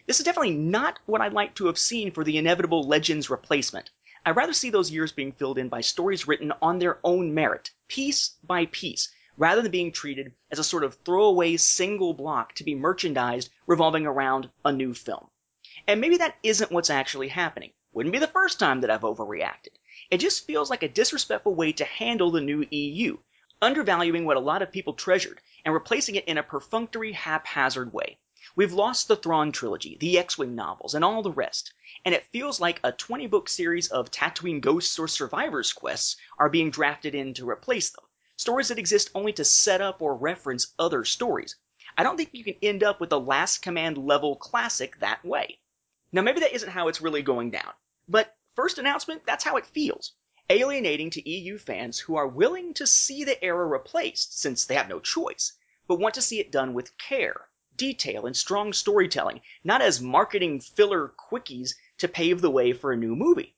[0.08, 3.90] This is definitely not what I'd like to have seen for the inevitable Legends replacement.
[4.24, 7.72] I'd rather see those years being filled in by stories written on their own merit,
[7.88, 12.64] piece by piece, rather than being treated as a sort of throwaway single block to
[12.64, 15.28] be merchandised revolving around a new film.
[15.86, 17.74] And maybe that isn't what's actually happening.
[17.92, 19.76] Wouldn't be the first time that I've overreacted.
[20.10, 23.18] It just feels like a disrespectful way to handle the new EU,
[23.60, 28.16] undervaluing what a lot of people treasured and replacing it in a perfunctory, haphazard way.
[28.54, 31.72] We've lost the Thrawn trilogy, the X-Wing novels, and all the rest,
[32.04, 36.70] and it feels like a 20-book series of Tatooine ghosts or survivors quests are being
[36.70, 38.04] drafted in to replace them.
[38.36, 41.56] Stories that exist only to set up or reference other stories.
[41.96, 45.58] I don't think you can end up with a Last Command level classic that way.
[46.12, 47.72] Now maybe that isn't how it's really going down,
[48.08, 50.12] but first announcement, that's how it feels.
[50.48, 54.88] Alienating to EU fans who are willing to see the era replaced since they have
[54.88, 55.54] no choice,
[55.88, 57.48] but want to see it done with care,
[57.78, 62.96] detail, and strong storytelling, not as marketing filler quickies to pave the way for a
[62.96, 63.54] new movie.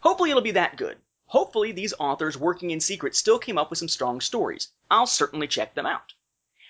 [0.00, 0.96] Hopefully it'll be that good.
[1.26, 4.72] Hopefully these authors working in secret still came up with some strong stories.
[4.90, 6.14] I'll certainly check them out.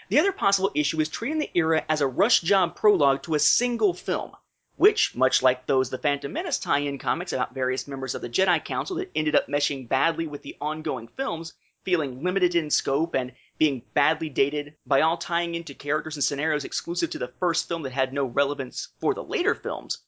[0.09, 3.39] The other possible issue is treating the era as a rush job prologue to a
[3.39, 4.37] single film,
[4.77, 8.65] which, much like those the Phantom Menace tie-in comics about various members of the Jedi
[8.65, 13.33] Council that ended up meshing badly with the ongoing films, feeling limited in scope and
[13.61, 17.83] being badly dated by all tying into characters and scenarios exclusive to the first film
[17.83, 19.99] that had no relevance for the later films,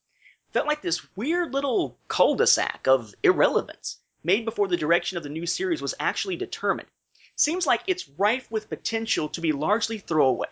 [0.53, 5.45] felt like this weird little cul-de-sac of irrelevance made before the direction of the new
[5.45, 6.88] series was actually determined,
[7.37, 10.49] seems like it's rife with potential to be largely throwaway.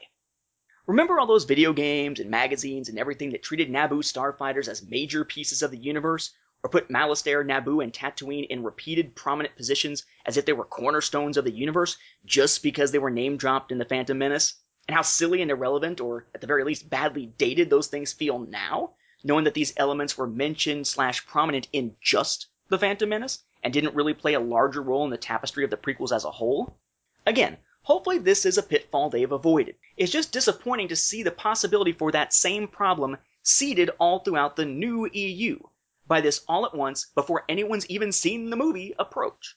[0.87, 5.25] Remember all those video games and magazines and everything that treated Naboo starfighters as major
[5.25, 10.37] pieces of the universe, or put Malastare, Naboo, and Tatooine in repeated prominent positions as
[10.37, 11.97] if they were cornerstones of the universe
[12.27, 14.57] just because they were name dropped in The Phantom Menace?
[14.87, 18.39] And how silly and irrelevant, or at the very least badly dated those things feel
[18.41, 18.93] now,
[19.25, 23.43] knowing that these elements were mentioned slash prominent in just The Phantom Menace?
[23.63, 26.31] and didn't really play a larger role in the tapestry of the prequels as a
[26.31, 26.77] whole?
[27.27, 29.77] Again, hopefully this is a pitfall they've avoided.
[29.97, 34.67] It's just disappointing to see the possibility for that same problem seeded all throughout the
[34.67, 35.59] new EU
[36.11, 39.57] by this all at once, before anyone's even seen the movie, approach.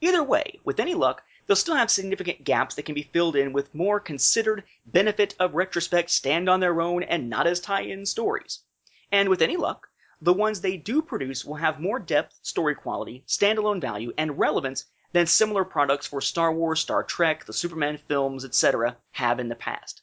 [0.00, 3.52] Either way, with any luck, they'll still have significant gaps that can be filled in
[3.52, 8.06] with more considered, benefit of retrospect, stand on their own, and not as tie in
[8.06, 8.60] stories.
[9.12, 9.86] And with any luck,
[10.22, 14.86] the ones they do produce will have more depth, story quality, standalone value, and relevance
[15.12, 18.96] than similar products for Star Wars, Star Trek, the Superman films, etc.
[19.10, 20.00] have in the past.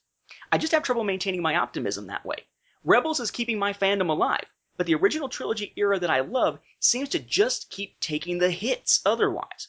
[0.52, 2.46] I just have trouble maintaining my optimism that way.
[2.84, 4.46] Rebels is keeping my fandom alive,
[4.82, 9.00] but the original trilogy era that I love seems to just keep taking the hits
[9.06, 9.68] otherwise.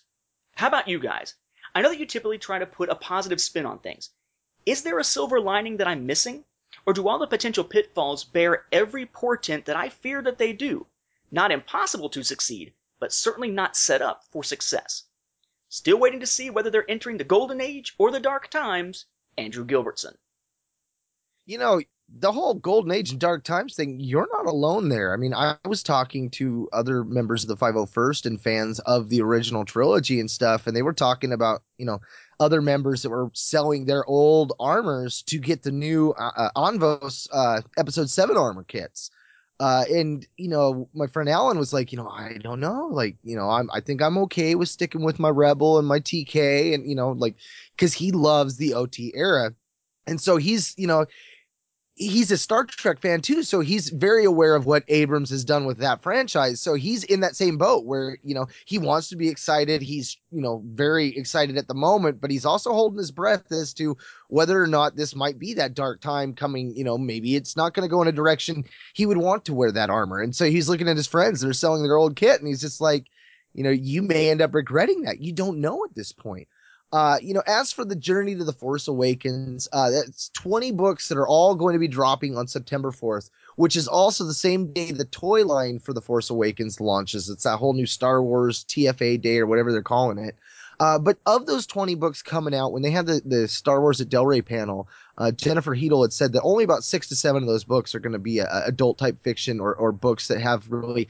[0.55, 1.35] How about you guys?
[1.75, 4.09] I know that you typically try to put a positive spin on things.
[4.65, 6.47] Is there a silver lining that I'm missing?
[6.87, 10.87] Or do all the potential pitfalls bear every portent that I fear that they do?
[11.31, 15.05] Not impossible to succeed, but certainly not set up for success.
[15.69, 19.05] Still waiting to see whether they're entering the golden age or the dark times.
[19.37, 20.17] Andrew Gilbertson.
[21.45, 21.83] You know,
[22.19, 25.13] the whole golden age and dark times thing, you're not alone there.
[25.15, 29.23] I mean, I was talking to other members of the 501st and fans of the
[29.23, 32.01] original trilogy and stuff, and they were talking about, you know,
[32.39, 37.29] other members that were selling their old armors to get the new uh, uh, Anovos
[37.33, 39.11] uh, episode 7 armor kits.
[39.61, 43.17] Uh, and you know, my friend Alan was like, you know, I don't know, like,
[43.23, 46.75] you know, I'm, I think I'm okay with sticking with my Rebel and my TK,
[46.75, 47.37] and you know, like,
[47.77, 49.55] because he loves the OT era,
[50.09, 51.07] and so he's, you know,
[52.07, 55.65] he's a Star Trek fan too, so he's very aware of what Abrams has done
[55.65, 56.61] with that franchise.
[56.61, 59.83] So he's in that same boat where, you know, he wants to be excited.
[59.83, 63.73] He's, you know, very excited at the moment, but he's also holding his breath as
[63.75, 63.97] to
[64.29, 67.75] whether or not this might be that dark time coming, you know, maybe it's not
[67.75, 70.21] going to go in a direction he would want to wear that armor.
[70.21, 72.61] And so he's looking at his friends that are selling their old kit and he's
[72.61, 73.07] just like,
[73.55, 75.21] you know, you may end up regretting that.
[75.21, 76.49] You don't know at this point.
[76.93, 81.09] Uh, you know, as for the journey to the Force Awakens, uh, that's 20 books
[81.09, 84.73] that are all going to be dropping on September 4th, which is also the same
[84.73, 87.31] day the toy line for the Force Awakens launches.
[87.31, 90.37] It's that whole new Star Wars TFA day or whatever they're calling it.
[90.81, 94.01] Uh, but of those 20 books coming out, when they had the, the Star Wars
[94.01, 97.43] at Del Rey panel, uh, Jennifer Heddle had said that only about six to seven
[97.43, 100.41] of those books are going to be a, adult type fiction or, or books that
[100.41, 101.09] have really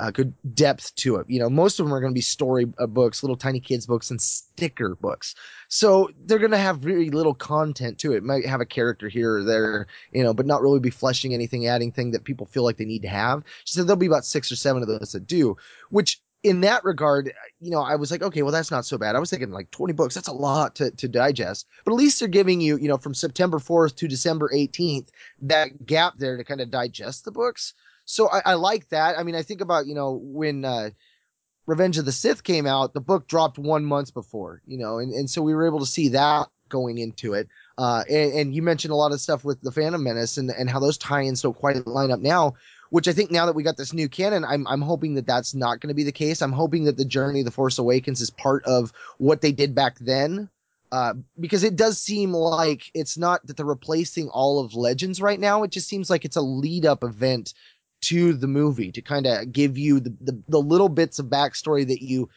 [0.00, 1.26] a good depth to it.
[1.28, 3.86] You know, most of them are going to be story uh, books, little tiny kids
[3.86, 5.34] books, and sticker books.
[5.68, 8.22] So they're going to have very little content to it.
[8.22, 11.66] Might have a character here or there, you know, but not really be fleshing anything,
[11.66, 13.42] adding thing that people feel like they need to have.
[13.64, 15.56] She said there'll be about six or seven of those that do,
[15.90, 19.14] which in that regard, you know, I was like, okay, well, that's not so bad.
[19.14, 21.66] I was thinking like 20 books, that's a lot to, to digest.
[21.84, 25.08] But at least they're giving you, you know, from September 4th to December 18th,
[25.42, 27.74] that gap there to kind of digest the books.
[28.04, 29.18] So I, I like that.
[29.18, 30.90] I mean, I think about, you know, when uh,
[31.66, 35.12] Revenge of the Sith came out, the book dropped one month before, you know, and,
[35.12, 37.48] and so we were able to see that going into it.
[37.78, 40.68] Uh, and, and you mentioned a lot of stuff with the Phantom Menace and, and
[40.68, 42.54] how those tie-ins don't quite line up now
[42.92, 45.54] which I think now that we got this new canon, I'm I'm hoping that that's
[45.54, 46.42] not going to be the case.
[46.42, 49.74] I'm hoping that the journey of the Force Awakens is part of what they did
[49.74, 50.50] back then.
[50.92, 55.40] Uh, because it does seem like it's not that they're replacing all of Legends right
[55.40, 55.62] now.
[55.62, 57.54] It just seems like it's a lead up event
[58.02, 61.86] to the movie to kind of give you the, the, the little bits of backstory
[61.86, 62.28] that you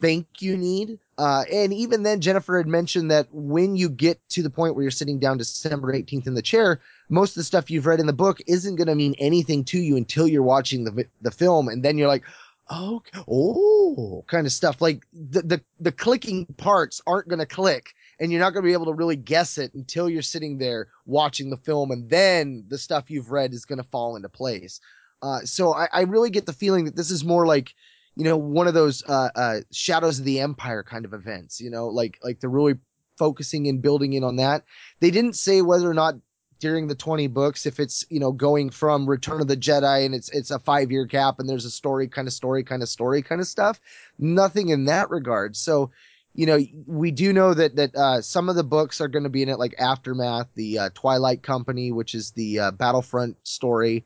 [0.00, 0.98] think you need.
[1.16, 4.82] Uh, and even then, Jennifer had mentioned that when you get to the point where
[4.82, 8.06] you're sitting down December 18th in the chair, most of the stuff you've read in
[8.06, 11.68] the book isn't going to mean anything to you until you're watching the the film,
[11.68, 12.24] and then you're like,
[12.70, 14.80] oh, oh, kind of stuff.
[14.80, 18.68] Like the the the clicking parts aren't going to click, and you're not going to
[18.68, 22.64] be able to really guess it until you're sitting there watching the film, and then
[22.68, 24.80] the stuff you've read is going to fall into place.
[25.22, 27.74] Uh, so I, I really get the feeling that this is more like
[28.16, 31.70] you know one of those uh, uh, shadows of the empire kind of events you
[31.70, 32.74] know like like they're really
[33.16, 34.64] focusing and building in on that.
[35.00, 36.14] They didn't say whether or not
[36.60, 40.14] during the 20 books if it's you know going from return of the jedi and
[40.14, 42.88] it's it's a five year gap and there's a story kind of story kind of
[42.88, 43.80] story kind of stuff.
[44.18, 45.56] Nothing in that regard.
[45.56, 45.90] So
[46.34, 49.30] you know we do know that that uh, some of the books are going to
[49.30, 54.04] be in it like aftermath the uh, twilight company which is the uh, battlefront story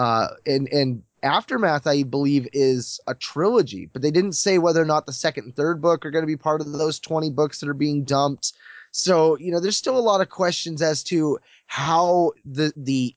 [0.00, 4.86] uh, and and Aftermath, I believe, is a trilogy, but they didn't say whether or
[4.86, 7.60] not the second and third book are going to be part of those 20 books
[7.60, 8.54] that are being dumped.
[8.92, 13.14] So, you know, there's still a lot of questions as to how the, the,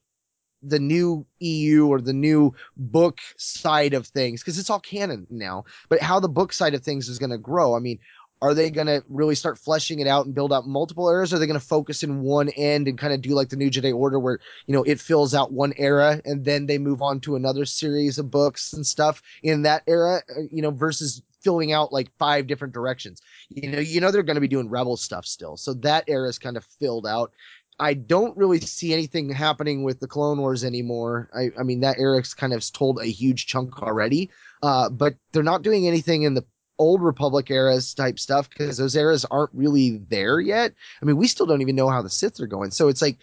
[0.61, 5.63] the new EU or the new book side of things, because it's all canon now,
[5.87, 7.73] but how the book side of things is going to grow.
[7.73, 7.99] I mean,
[8.43, 11.33] are they going to really start fleshing it out and build out multiple eras?
[11.33, 13.71] Are they going to focus in one end and kind of do like the New
[13.71, 17.21] Jedi Order where, you know, it fills out one era and then they move on
[17.21, 21.71] to another series of books and stuff in that era, uh, you know, versus filling
[21.71, 23.21] out like five different directions.
[23.47, 25.55] You know, you know they're going to be doing rebel stuff still.
[25.55, 27.31] So that era is kind of filled out.
[27.79, 31.29] I don't really see anything happening with the Clone Wars anymore.
[31.33, 34.29] I, I mean, that era's kind of told a huge chunk already.
[34.61, 36.45] Uh, but they're not doing anything in the
[36.79, 40.73] old Republic eras type stuff because those eras aren't really there yet.
[41.01, 42.71] I mean, we still don't even know how the Sith are going.
[42.71, 43.17] So it's like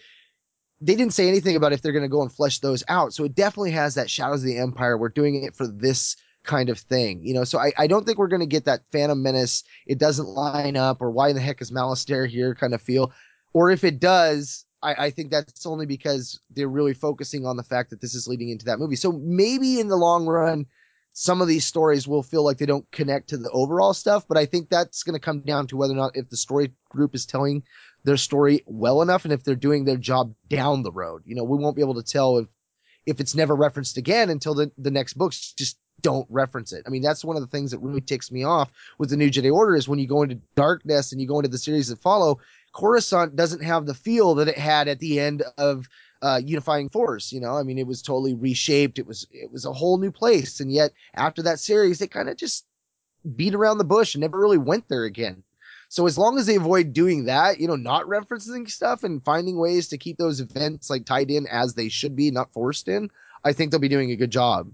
[0.79, 3.13] they didn't say anything about if they're going to go and flesh those out.
[3.13, 4.97] So it definitely has that Shadows of the Empire.
[4.97, 7.43] We're doing it for this kind of thing, you know.
[7.43, 9.63] So I, I don't think we're going to get that Phantom Menace.
[9.85, 13.11] It doesn't line up, or why the heck is Malastare here kind of feel.
[13.53, 17.63] Or if it does, I, I think that's only because they're really focusing on the
[17.63, 18.95] fact that this is leading into that movie.
[18.95, 20.65] So maybe in the long run,
[21.13, 24.37] some of these stories will feel like they don't connect to the overall stuff, but
[24.37, 27.13] I think that's going to come down to whether or not if the story group
[27.15, 27.63] is telling
[28.03, 31.23] their story well enough and if they're doing their job down the road.
[31.25, 32.47] You know, we won't be able to tell if
[33.07, 36.83] if it's never referenced again until the, the next books just don't reference it.
[36.85, 39.29] I mean, that's one of the things that really ticks me off with the New
[39.29, 41.87] Jedi Order is when you go into Dark Nest and you go into the series
[41.87, 42.39] that follow,
[42.73, 45.87] Coruscant doesn't have the feel that it had at the end of
[46.21, 47.31] uh, unifying force.
[47.31, 48.99] You know, I mean, it was totally reshaped.
[48.99, 52.29] It was it was a whole new place, and yet after that series, they kind
[52.29, 52.65] of just
[53.35, 55.43] beat around the bush and never really went there again.
[55.89, 59.57] So as long as they avoid doing that, you know, not referencing stuff and finding
[59.57, 63.09] ways to keep those events like tied in as they should be, not forced in,
[63.43, 64.71] I think they'll be doing a good job.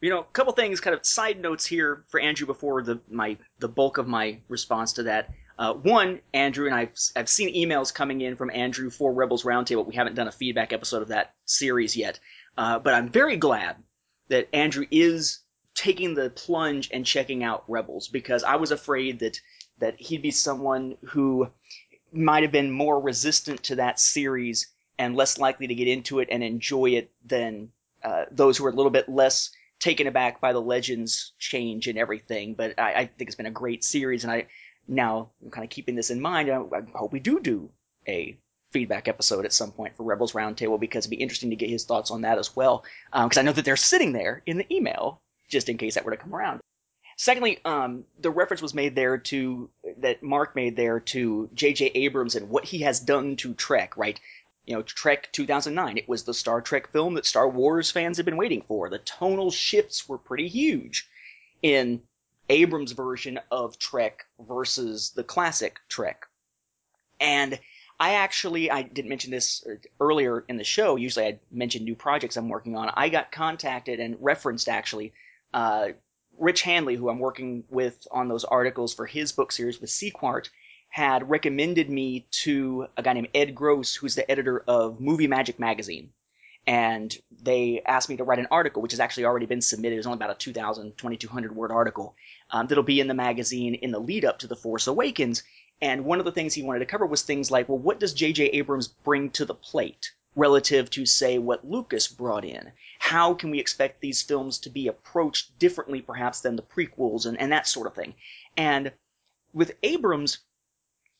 [0.00, 3.36] You know, a couple things, kind of side notes here for Andrew before the my
[3.58, 5.30] the bulk of my response to that.
[5.58, 9.86] Uh, one, Andrew and I've, I've seen emails coming in from Andrew for Rebels Roundtable.
[9.86, 12.18] We haven't done a feedback episode of that series yet,
[12.56, 13.76] uh, but I'm very glad
[14.28, 15.40] that Andrew is
[15.74, 19.40] taking the plunge and checking out Rebels because I was afraid that
[19.78, 21.48] that he'd be someone who
[22.12, 26.28] might have been more resistant to that series and less likely to get into it
[26.30, 27.70] and enjoy it than
[28.04, 31.98] uh, those who are a little bit less taken aback by the legends change and
[31.98, 32.54] everything.
[32.54, 34.46] But I, I think it's been a great series, and I
[34.88, 36.50] now, I'm kind of keeping this in mind.
[36.50, 37.70] I, I hope we do do
[38.06, 38.36] a
[38.72, 41.84] feedback episode at some point for Rebels Roundtable because it'd be interesting to get his
[41.84, 42.84] thoughts on that as well.
[43.12, 46.04] Because um, I know that they're sitting there in the email just in case that
[46.04, 46.60] were to come around.
[47.16, 51.92] Secondly, um, the reference was made there to that Mark made there to J.J.
[51.94, 54.18] Abrams and what he has done to Trek, right?
[54.66, 55.98] You know, Trek 2009.
[55.98, 58.88] It was the Star Trek film that Star Wars fans had been waiting for.
[58.88, 61.06] The tonal shifts were pretty huge
[61.60, 62.02] in
[62.48, 66.26] Abrams' version of Trek versus the classic Trek.
[67.20, 67.58] And
[68.00, 69.64] I actually, I didn't mention this
[70.00, 70.96] earlier in the show.
[70.96, 72.90] Usually I mention new projects I'm working on.
[72.94, 75.12] I got contacted and referenced actually,
[75.54, 75.90] uh,
[76.38, 80.48] Rich Handley, who I'm working with on those articles for his book series with Sequart,
[80.88, 85.58] had recommended me to a guy named Ed Gross, who's the editor of Movie Magic
[85.58, 86.12] magazine.
[86.66, 89.98] And they asked me to write an article, which has actually already been submitted.
[89.98, 92.14] It's only about a 2,000, 2,200 word article
[92.50, 95.42] um, that'll be in the magazine in the lead up to The Force Awakens.
[95.80, 98.14] And one of the things he wanted to cover was things like, well, what does
[98.14, 98.44] J.J.
[98.50, 102.72] Abrams bring to the plate relative to, say, what Lucas brought in?
[103.00, 107.38] How can we expect these films to be approached differently, perhaps, than the prequels and,
[107.40, 108.14] and that sort of thing?
[108.56, 108.92] And
[109.52, 110.38] with Abrams,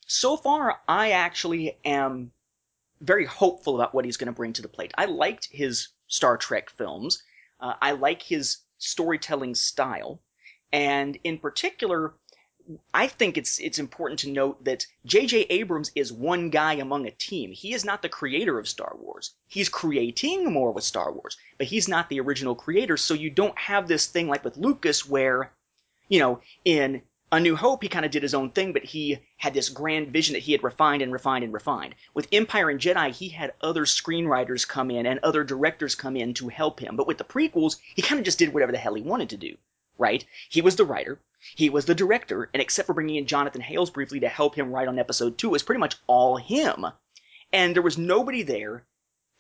[0.06, 2.32] so far, I actually am
[3.02, 4.92] very hopeful about what he's going to bring to the plate.
[4.96, 7.22] I liked his Star Trek films.
[7.60, 10.20] Uh, I like his storytelling style.
[10.72, 12.14] And in particular,
[12.94, 15.46] I think it's it's important to note that J.J.
[15.50, 17.50] Abrams is one guy among a team.
[17.50, 19.34] He is not the creator of Star Wars.
[19.48, 22.96] He's creating more with Star Wars, but he's not the original creator.
[22.96, 25.52] So you don't have this thing like with Lucas where,
[26.08, 29.18] you know, in A New Hope he kind of did his own thing, but he
[29.38, 31.94] had this grand vision that he had refined and refined and refined.
[32.12, 36.34] With Empire and Jedi, he had other screenwriters come in and other directors come in
[36.34, 36.94] to help him.
[36.94, 39.38] But with the prequels, he kind of just did whatever the hell he wanted to
[39.38, 39.56] do
[39.98, 40.24] right?
[40.48, 41.20] He was the writer,
[41.54, 44.72] he was the director, and except for bringing in Jonathan Hales briefly to help him
[44.72, 46.86] write on episode two, it was pretty much all him.
[47.52, 48.84] And there was nobody there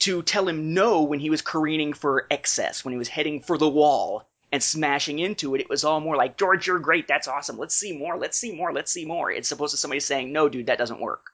[0.00, 3.58] to tell him no when he was careening for excess, when he was heading for
[3.58, 5.60] the wall and smashing into it.
[5.60, 8.54] It was all more like, George, you're great, that's awesome, let's see more, let's see
[8.54, 9.30] more, let's see more.
[9.30, 11.30] It's supposed to somebody saying, no, dude, that doesn't work.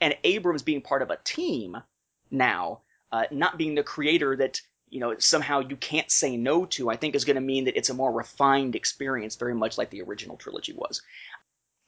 [0.00, 1.76] And Abrams being part of a team
[2.30, 2.80] now,
[3.12, 6.96] uh, not being the creator that you know, somehow you can't say no to, I
[6.96, 10.02] think is going to mean that it's a more refined experience, very much like the
[10.02, 11.02] original trilogy was.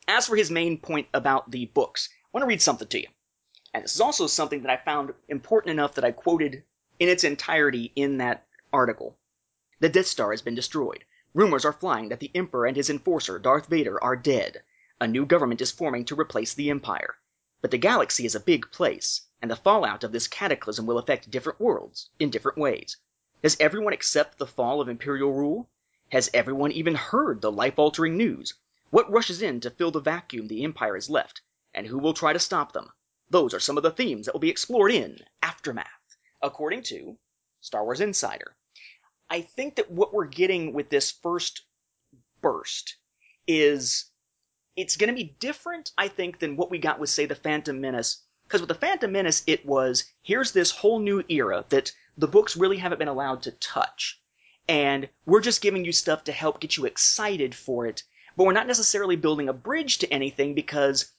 [0.09, 3.09] As for his main point about the books, I want to read something to you.
[3.73, 6.65] And this is also something that I found important enough that I quoted
[6.99, 9.17] in its entirety in that article.
[9.81, 11.07] The Death Star has been destroyed.
[11.33, 14.63] Rumors are flying that the Emperor and his enforcer, Darth Vader, are dead.
[15.01, 17.15] A new government is forming to replace the Empire.
[17.63, 21.31] But the galaxy is a big place, and the fallout of this cataclysm will affect
[21.31, 22.99] different worlds in different ways.
[23.43, 25.71] Does everyone accept the fall of imperial rule?
[26.11, 28.53] Has everyone even heard the life-altering news?
[28.91, 31.41] What rushes in to fill the vacuum the empire has left?
[31.73, 32.91] And who will try to stop them?
[33.31, 35.87] Those are some of the themes that will be explored in Aftermath,
[36.43, 37.17] according to
[37.63, 38.55] Star Wars Insider.
[39.31, 41.63] I think that what we're getting with this first
[42.41, 42.97] burst
[43.47, 44.11] is
[44.77, 47.81] it's going to be different, I think, than what we got with, say, the Phantom
[47.81, 48.25] Menace.
[48.45, 52.57] Because with the Phantom Menace, it was here's this whole new era that the books
[52.57, 54.21] really haven't been allowed to touch.
[54.69, 58.03] And we're just giving you stuff to help get you excited for it.
[58.37, 61.13] But we're not necessarily building a bridge to anything because,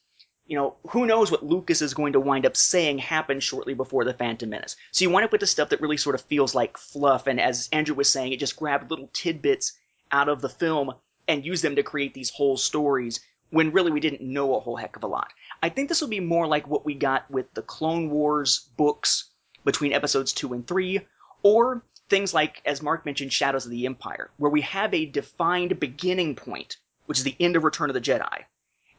[0.46, 4.04] you know, who knows what Lucas is going to wind up saying happened shortly before
[4.04, 4.76] the Phantom Menace.
[4.90, 7.26] So you wind up with the stuff that really sort of feels like fluff.
[7.26, 9.72] And as Andrew was saying, it just grabbed little tidbits
[10.10, 10.94] out of the film
[11.28, 13.20] and used them to create these whole stories
[13.50, 15.32] when really we didn't know a whole heck of a lot.
[15.62, 19.30] I think this will be more like what we got with the Clone Wars books
[19.64, 21.00] between episodes 2 and 3,
[21.42, 25.78] or things like, as Mark mentioned, Shadows of the Empire, where we have a defined
[25.78, 28.44] beginning point, which is the end of Return of the Jedi.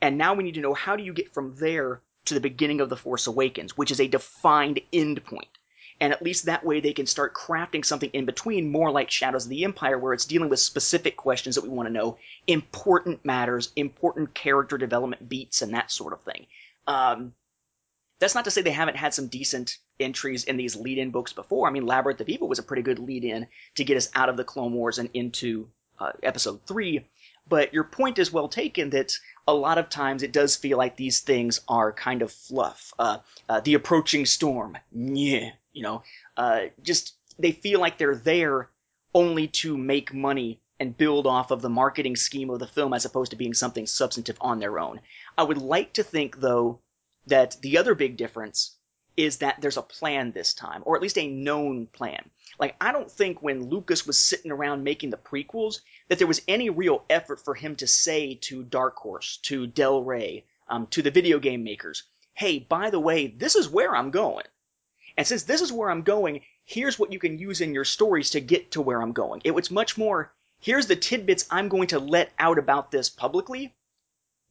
[0.04, 2.80] And now we need to know how do you get from there to the beginning
[2.80, 5.47] of The Force Awakens, which is a defined end point
[5.99, 9.45] and at least that way they can start crafting something in between more like Shadows
[9.45, 13.24] of the Empire where it's dealing with specific questions that we want to know, important
[13.24, 16.47] matters, important character development beats and that sort of thing.
[16.88, 17.34] Um,
[18.20, 21.68] that's not to say they haven't had some decent entries in these lead-in books before.
[21.68, 24.38] I mean, Labyrinth of Evil was a pretty good lead-in to get us out of
[24.38, 27.06] the Clone Wars and into uh, Episode Three.
[27.48, 29.18] But your point is well taken that
[29.48, 32.94] a lot of times it does feel like these things are kind of fluff.
[32.98, 33.18] Uh,
[33.50, 36.04] uh, the approaching storm, yeah, you know,
[36.38, 38.70] uh, just they feel like they're there
[39.14, 43.06] only to make money and build off of the marketing scheme of the film as
[43.06, 45.00] opposed to being something substantive on their own.
[45.38, 46.80] I would like to think, though,
[47.28, 48.76] that the other big difference
[49.16, 52.30] is that there's a plan this time, or at least a known plan.
[52.59, 56.41] Like, I don't think when Lucas was sitting around making the prequels that there was
[56.47, 61.01] any real effort for him to say to Dark Horse, to Del Rey, um, to
[61.01, 62.03] the video game makers,
[62.34, 64.45] hey, by the way, this is where I'm going.
[65.18, 68.32] And since this is where I'm going, here's what you can use in your stories
[68.32, 69.41] to get to where I'm going.
[69.43, 73.76] It was much more, here's the tidbits I'm going to let out about this publicly.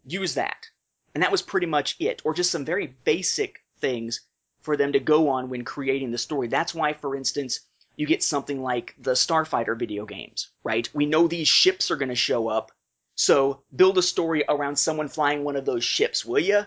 [0.06, 0.68] Use that.
[1.14, 2.22] And that was pretty much it.
[2.24, 4.20] Or just some very basic things
[4.62, 6.48] for them to go on when creating the story.
[6.48, 7.60] That's why, for instance,
[7.96, 10.88] you get something like the Starfighter video games, right?
[10.94, 12.72] We know these ships are going to show up.
[13.14, 16.62] So build a story around someone flying one of those ships, will you?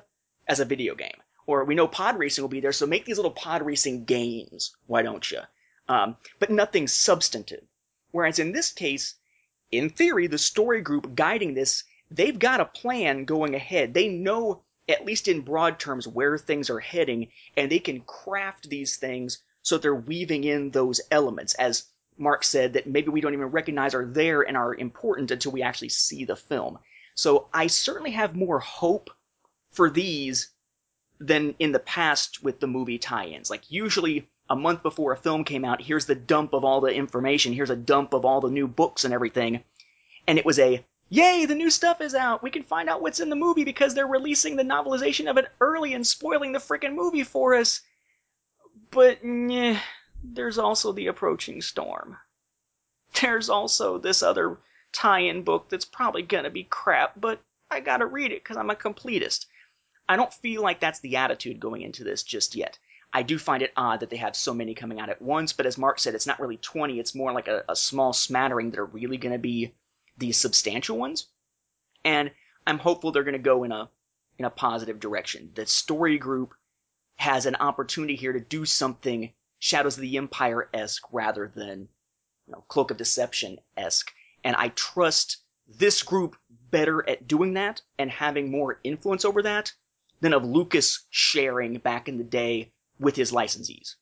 [0.47, 1.17] As a video game
[1.47, 4.75] or we know pod racing will be there, so make these little pod racing games.
[4.87, 5.41] Why don't you?
[5.87, 7.63] Um, but nothing substantive.
[8.11, 9.15] Whereas in this case,
[9.71, 13.93] in theory, the story group guiding this, they've got a plan going ahead.
[13.93, 18.69] They know, at least in broad terms, where things are heading, and they can craft
[18.69, 21.85] these things so they're weaving in those elements, as
[22.17, 25.63] Mark said, that maybe we don't even recognize are there and are important until we
[25.63, 26.77] actually see the film.
[27.15, 29.09] So I certainly have more hope
[29.71, 30.49] for these
[31.19, 33.49] than in the past with the movie tie-ins.
[33.49, 36.93] Like usually a month before a film came out, here's the dump of all the
[36.93, 39.63] information, here's a dump of all the new books and everything.
[40.27, 42.43] And it was a, yay, the new stuff is out.
[42.43, 45.49] We can find out what's in the movie because they're releasing the novelization of it
[45.61, 47.81] early and spoiling the frickin' movie for us.
[48.91, 49.79] But, yeah,
[50.23, 52.17] there's also the approaching storm.
[53.21, 54.57] There's also this other
[54.91, 57.39] tie-in book that's probably gonna be crap, but
[57.71, 59.45] I gotta read it because I'm a completist.
[60.07, 62.77] I don't feel like that's the attitude going into this just yet.
[63.13, 65.65] I do find it odd that they have so many coming out at once, but
[65.65, 68.79] as Mark said, it's not really 20, it's more like a, a small smattering that
[68.79, 69.73] are really going to be
[70.17, 71.27] the substantial ones.
[72.03, 72.31] And
[72.67, 73.89] I'm hopeful they're going to go in a
[74.37, 75.51] in a positive direction.
[75.55, 76.53] The story group
[77.15, 81.87] has an opportunity here to do something Shadows of the Empire esque rather than
[82.47, 84.11] you know, Cloak of Deception esque.
[84.43, 85.37] And I trust
[85.67, 86.35] this group
[86.69, 89.71] better at doing that and having more influence over that
[90.21, 93.95] than of Lucas sharing back in the day with his licensees.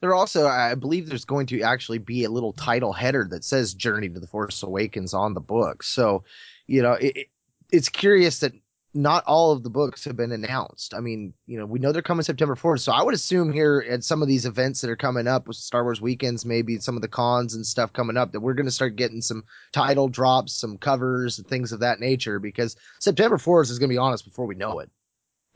[0.00, 3.74] There also, I believe, there's going to actually be a little title header that says
[3.74, 5.82] "Journey to the Force Awakens" on the book.
[5.82, 6.24] So,
[6.66, 7.26] you know, it,
[7.70, 8.52] it's curious that
[8.94, 10.94] not all of the books have been announced.
[10.94, 12.80] I mean, you know, we know they're coming September 4th.
[12.80, 15.56] So I would assume here at some of these events that are coming up with
[15.56, 18.66] Star Wars weekends, maybe some of the cons and stuff coming up, that we're going
[18.66, 23.36] to start getting some title drops, some covers, and things of that nature because September
[23.36, 24.90] 4th is going to be honest before we know it.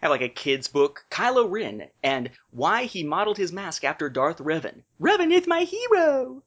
[0.02, 4.38] Have like a kid's book, Kylo Ren, and why he modeled his mask after Darth
[4.38, 4.82] Revan.
[5.00, 6.42] Revan is my hero!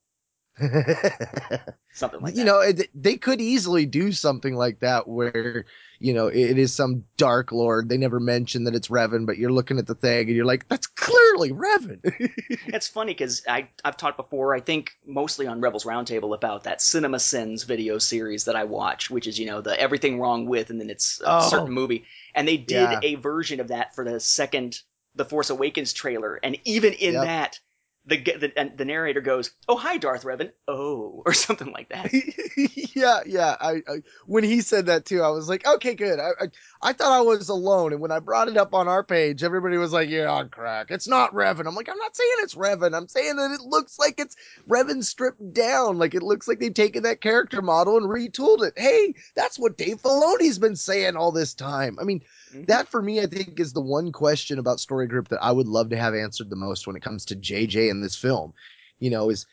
[1.91, 2.39] something like that.
[2.39, 5.65] You know, they could easily do something like that where,
[5.99, 7.89] you know, it is some dark lord.
[7.89, 10.67] They never mention that it's Revan, but you're looking at the thing and you're like,
[10.69, 11.99] that's clearly Revan.
[12.67, 17.19] it's funny because I've talked before, I think mostly on Rebels Roundtable about that Cinema
[17.19, 20.79] Sins video series that I watch, which is, you know, the everything wrong with and
[20.79, 22.05] then it's a oh, certain movie.
[22.33, 22.99] And they did yeah.
[23.03, 24.79] a version of that for the second
[25.15, 26.39] The Force Awakens trailer.
[26.41, 27.23] And even in yep.
[27.23, 27.59] that,
[28.07, 32.13] the, the the narrator goes, "Oh hi, Darth Revan," oh, or something like that.
[32.95, 33.55] yeah, yeah.
[33.59, 36.19] I, I, when he said that too, I was like, okay, good.
[36.19, 36.47] I, I,
[36.81, 39.77] I thought I was alone, and when I brought it up on our page, everybody
[39.77, 40.91] was like, "Yeah, on crack.
[40.91, 42.95] It's not Revan." I'm like, I'm not saying it's Revan.
[42.95, 44.35] I'm saying that it looks like it's
[44.69, 45.97] Revan stripped down.
[45.97, 48.73] Like it looks like they've taken that character model and retooled it.
[48.77, 51.97] Hey, that's what Dave Filoni's been saying all this time.
[51.99, 52.21] I mean.
[52.55, 52.65] Mm-hmm.
[52.65, 55.67] That for me, I think, is the one question about Story Group that I would
[55.67, 58.53] love to have answered the most when it comes to JJ in this film.
[58.99, 59.45] You know, is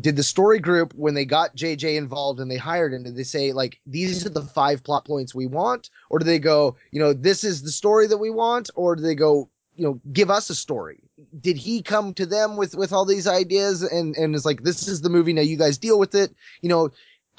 [0.00, 3.24] did the story group when they got JJ involved and they hired him, did they
[3.24, 7.00] say like these are the five plot points we want, or do they go, you
[7.00, 10.30] know, this is the story that we want, or do they go, you know, give
[10.30, 11.00] us a story?
[11.40, 14.86] Did he come to them with with all these ideas and and is like this
[14.86, 16.34] is the movie now you guys deal with it?
[16.60, 16.90] You know,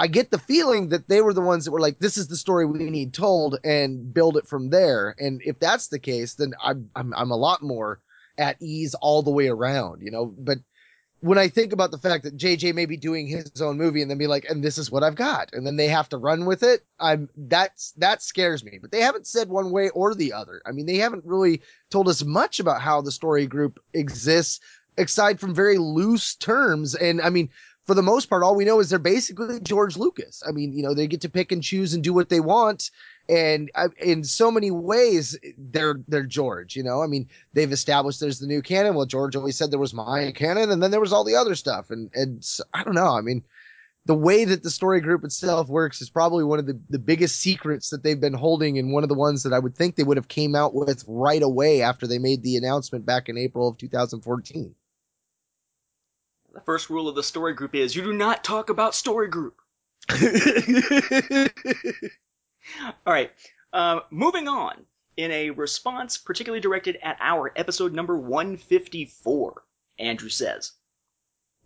[0.02, 2.36] I get the feeling that they were the ones that were like, this is the
[2.36, 5.14] story we need told and build it from there.
[5.20, 8.00] And if that's the case, then I'm, I'm, I'm a lot more
[8.36, 10.58] at ease all the way around, you know, but
[11.20, 14.10] when I think about the fact that JJ may be doing his own movie and
[14.10, 16.46] then be like, and this is what I've got, and then they have to run
[16.46, 18.80] with it, I'm that's that scares me.
[18.82, 20.64] But they haven't said one way or the other.
[20.66, 24.62] I mean, they haven't really told us much about how the story group exists,
[24.98, 26.96] aside from very loose terms.
[26.96, 27.50] And I mean,
[27.92, 30.42] for the most part, all we know is they're basically George Lucas.
[30.48, 32.90] I mean, you know, they get to pick and choose and do what they want.
[33.28, 38.22] And uh, in so many ways, they're, they're George, you know, I mean, they've established
[38.22, 38.96] there's the new canon.
[38.96, 41.54] Well, George always said there was my canon and then there was all the other
[41.54, 41.90] stuff.
[41.90, 43.18] And, and so, I don't know.
[43.18, 43.44] I mean,
[44.06, 47.42] the way that the story group itself works is probably one of the, the biggest
[47.42, 50.04] secrets that they've been holding and one of the ones that I would think they
[50.04, 53.68] would have came out with right away after they made the announcement back in April
[53.68, 54.76] of 2014.
[56.54, 59.62] The first rule of the story group is you do not talk about story group.
[60.12, 60.18] All
[63.06, 63.32] right.
[63.72, 64.86] Uh, moving on.
[65.16, 69.64] In a response particularly directed at our episode number 154,
[70.00, 70.74] Andrew says,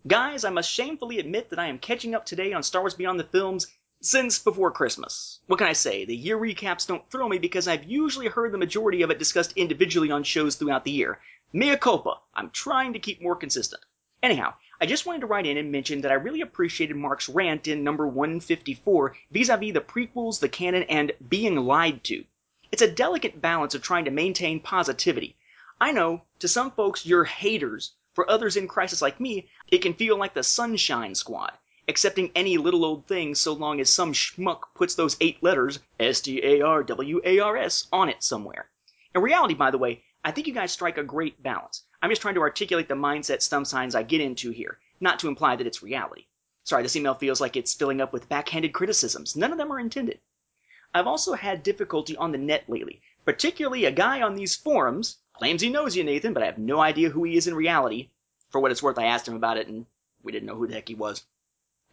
[0.05, 3.19] Guys, I must shamefully admit that I am catching up today on Star Wars Beyond
[3.19, 3.67] the Films
[4.01, 5.39] since before Christmas.
[5.47, 6.05] What can I say?
[6.05, 9.53] The year recaps don't thrill me because I've usually heard the majority of it discussed
[9.55, 11.19] individually on shows throughout the year.
[11.53, 12.19] Mea culpa.
[12.35, 13.81] I'm trying to keep more consistent.
[14.21, 17.67] Anyhow, I just wanted to write in and mention that I really appreciated Mark's rant
[17.67, 22.25] in number 154 vis-a-vis the prequels, the canon, and being lied to.
[22.71, 25.37] It's a delicate balance of trying to maintain positivity.
[25.79, 27.93] I know, to some folks, you're haters.
[28.13, 31.53] For others in crisis like me, it can feel like the Sunshine Squad.
[31.87, 36.21] accepting any little old thing so long as some schmuck puts those eight letters, S
[36.21, 38.67] T A R W A R S, on it somewhere.
[39.13, 41.83] In reality, by the way, I think you guys strike a great balance.
[42.05, 45.55] I'm just trying to articulate the mindset signs I get into here, not to imply
[45.55, 46.27] that it's reality.
[46.63, 49.35] Sorry, this email feels like it's filling up with backhanded criticisms.
[49.35, 50.19] None of them are intended.
[50.93, 55.63] I've also had difficulty on the net lately, particularly a guy on these forums claims
[55.63, 58.11] he knows you, Nathan, but I have no idea who he is in reality.
[58.51, 59.87] For what it's worth, I asked him about it, and
[60.21, 61.25] we didn't know who the heck he was.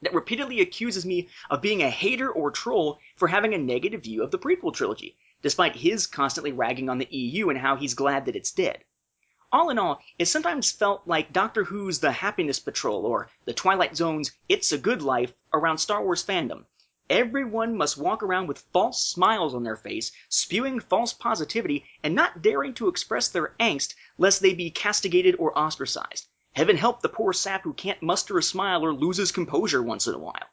[0.03, 4.23] That repeatedly accuses me of being a hater or troll for having a negative view
[4.23, 8.27] of the prequel trilogy, despite his constantly ragging on the EU and how he's glad
[8.27, 8.85] that it's dead.
[9.55, 13.95] All in all, it sometimes felt like Doctor Who's The Happiness Patrol or The Twilight
[13.95, 16.65] Zone's It's a Good Life around Star Wars fandom.
[17.11, 22.41] Everyone must walk around with false smiles on their face, spewing false positivity, and not
[22.41, 26.29] daring to express their angst lest they be castigated or ostracized.
[26.55, 30.15] Heaven help the poor sap who can't muster a smile or loses composure once in
[30.15, 30.49] a while.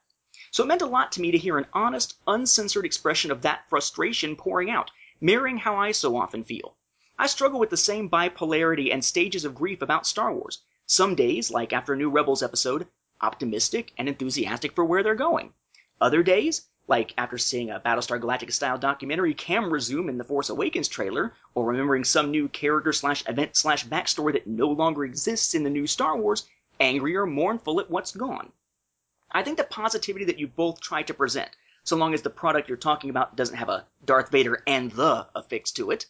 [0.52, 3.70] So it meant a lot to me to hear an honest, uncensored expression of that
[3.70, 4.91] frustration pouring out,
[5.22, 6.76] mirroring how I so often feel.
[7.22, 10.59] I struggle with the same bipolarity and stages of grief about Star Wars.
[10.86, 12.88] Some days, like after a new Rebels episode,
[13.20, 15.53] optimistic and enthusiastic for where they're going.
[15.99, 20.49] Other days, like after seeing a Battlestar Galactica style documentary camera zoom in the Force
[20.49, 25.53] Awakens trailer, or remembering some new character slash event slash backstory that no longer exists
[25.53, 26.47] in the new Star Wars,
[26.80, 28.53] angry or mournful at what's gone.
[29.30, 31.49] I think the positivity that you both try to present,
[31.84, 35.28] so long as the product you're talking about doesn't have a Darth Vader and the
[35.36, 36.05] affixed to it,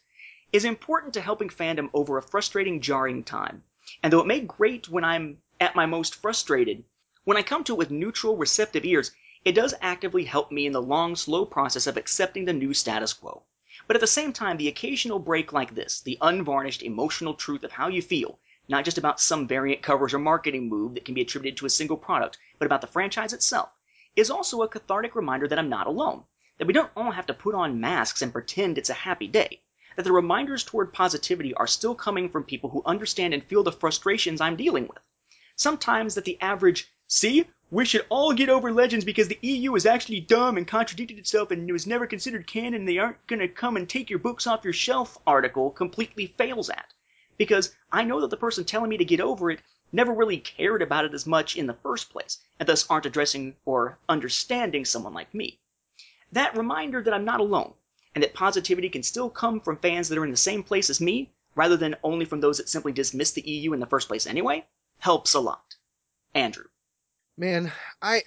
[0.51, 3.63] is important to helping fandom over a frustrating, jarring time.
[4.01, 6.83] And though it may grate when I'm at my most frustrated,
[7.23, 9.11] when I come to it with neutral, receptive ears,
[9.45, 13.13] it does actively help me in the long, slow process of accepting the new status
[13.13, 13.43] quo.
[13.87, 17.71] But at the same time, the occasional break like this, the unvarnished emotional truth of
[17.71, 21.21] how you feel, not just about some variant covers or marketing move that can be
[21.21, 23.69] attributed to a single product, but about the franchise itself,
[24.15, 26.23] is also a cathartic reminder that I'm not alone,
[26.57, 29.61] that we don't all have to put on masks and pretend it's a happy day,
[29.99, 33.71] that the reminders toward positivity are still coming from people who understand and feel the
[33.73, 34.99] frustrations I'm dealing with.
[35.57, 39.85] Sometimes that the average, see, we should all get over Legends because the EU is
[39.85, 43.49] actually dumb and contradicted itself and it was never considered canon they aren't going to
[43.49, 46.93] come and take your books off your shelf article completely fails at
[47.37, 49.59] because I know that the person telling me to get over it
[49.91, 53.57] never really cared about it as much in the first place, and thus aren't addressing
[53.65, 55.59] or understanding someone like me.
[56.31, 57.73] That reminder that I'm not alone,
[58.15, 61.01] and that positivity can still come from fans that are in the same place as
[61.01, 64.27] me, rather than only from those that simply dismiss the EU in the first place
[64.27, 64.65] anyway,
[64.99, 65.75] helps a lot.
[66.33, 66.65] Andrew.
[67.37, 68.23] Man, I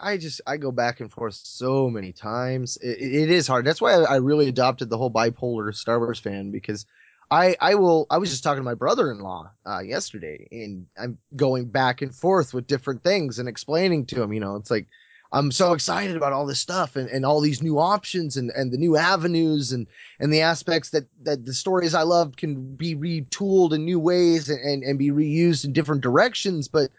[0.00, 2.76] I just I go back and forth so many times.
[2.78, 3.64] It, it is hard.
[3.64, 6.86] That's why I really adopted the whole bipolar Star Wars fan because
[7.30, 11.66] I I will I was just talking to my brother-in-law uh, yesterday, and I'm going
[11.66, 14.32] back and forth with different things and explaining to him.
[14.32, 14.88] You know, it's like
[15.32, 18.70] I'm so excited about all this stuff and, and all these new options and, and
[18.70, 19.86] the new avenues and,
[20.20, 24.50] and the aspects that, that the stories I love can be retooled in new ways
[24.50, 26.68] and, and, be reused in different directions.
[26.68, 26.90] But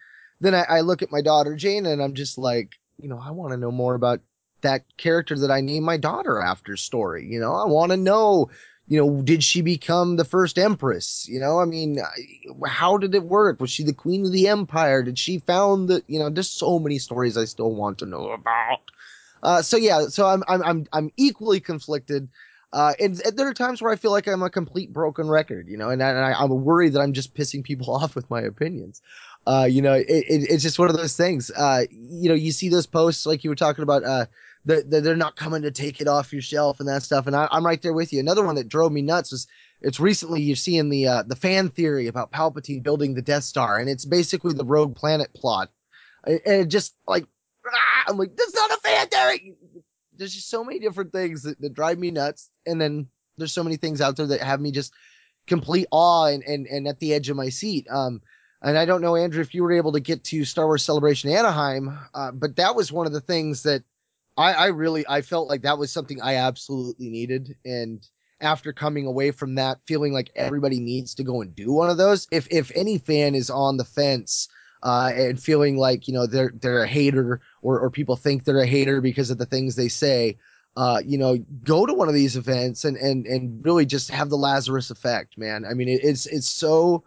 [0.41, 3.29] then I, I look at my daughter Jane and I'm just like, you know, I
[3.31, 4.19] want to know more about
[4.61, 7.27] that character that I named my daughter after story.
[7.27, 8.49] You know, I want to know
[8.87, 11.27] you know, did she become the first empress?
[11.29, 11.99] You know, I mean,
[12.65, 13.61] how did it work?
[13.61, 15.03] Was she the queen of the empire?
[15.03, 18.31] Did she found the, you know, there's so many stories I still want to know
[18.31, 18.81] about.
[19.41, 22.29] Uh, so yeah, so I'm, I'm, I'm, I'm equally conflicted.
[22.73, 25.67] Uh, and, and, there are times where I feel like I'm a complete broken record,
[25.67, 28.41] you know, and, and I, am worried that I'm just pissing people off with my
[28.41, 29.01] opinions.
[29.45, 31.51] Uh, you know, it, it, it's just one of those things.
[31.51, 34.25] Uh, you know, you see those posts like you were talking about, uh,
[34.65, 37.27] that they're not coming to take it off your shelf and that stuff.
[37.27, 38.19] And I, am right there with you.
[38.19, 39.47] Another one that drove me nuts was
[39.81, 43.77] it's recently you're seeing the uh, the fan theory about Palpatine building the Death Star,
[43.77, 45.69] and it's basically the Rogue Planet plot.
[46.25, 47.25] And it just like
[47.67, 49.55] ah, I'm like, that's not a fan theory.
[50.15, 53.07] There's just so many different things that, that drive me nuts, and then
[53.37, 54.93] there's so many things out there that have me just
[55.45, 57.85] complete awe and and, and at the edge of my seat.
[57.89, 58.21] Um,
[58.61, 61.29] and I don't know, Andrew, if you were able to get to Star Wars Celebration
[61.29, 63.83] Anaheim, uh, but that was one of the things that
[64.37, 67.55] I, I really I felt like that was something I absolutely needed.
[67.65, 68.05] And
[68.41, 71.97] after coming away from that, feeling like everybody needs to go and do one of
[71.97, 72.27] those.
[72.31, 74.47] If if any fan is on the fence
[74.81, 78.59] uh, and feeling like you know they're they're a hater or or people think they're
[78.59, 80.37] a hater because of the things they say,
[80.75, 84.29] uh, you know, go to one of these events and and and really just have
[84.29, 85.63] the Lazarus effect, man.
[85.65, 87.03] I mean, it, it's it's so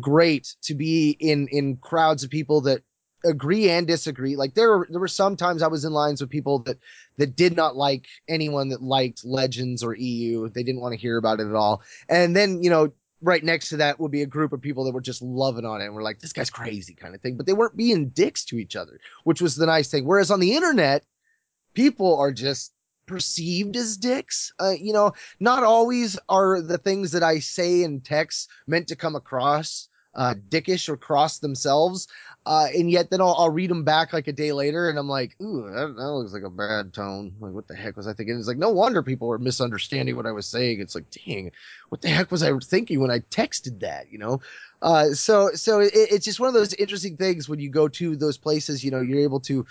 [0.00, 2.82] great to be in in crowds of people that
[3.24, 4.36] agree and disagree.
[4.36, 6.78] Like there were there were some times I was in lines with people that
[7.16, 10.48] that did not like anyone that liked Legends or EU.
[10.48, 11.82] They didn't want to hear about it at all.
[12.08, 14.94] And then, you know, right next to that would be a group of people that
[14.94, 17.36] were just loving on it and we're like, this guy's crazy kind of thing.
[17.36, 20.04] But they weren't being dicks to each other, which was the nice thing.
[20.04, 21.04] Whereas on the internet,
[21.74, 22.72] people are just
[23.06, 24.52] perceived as dicks.
[24.60, 28.96] Uh, you know, not always are the things that I say in text meant to
[28.96, 32.08] come across uh, dickish or cross themselves.
[32.46, 35.08] Uh, and yet then I'll, I'll read them back like a day later and I'm
[35.08, 37.34] like, ooh, that, that looks like a bad tone.
[37.40, 38.38] Like, what the heck was I thinking?
[38.38, 40.80] It's like, no wonder people were misunderstanding what I was saying.
[40.80, 41.52] It's like, dang,
[41.90, 44.40] what the heck was I thinking when I texted that, you know?
[44.80, 48.16] Uh, so, so it, it's just one of those interesting things when you go to
[48.16, 49.66] those places, you know, you're able to,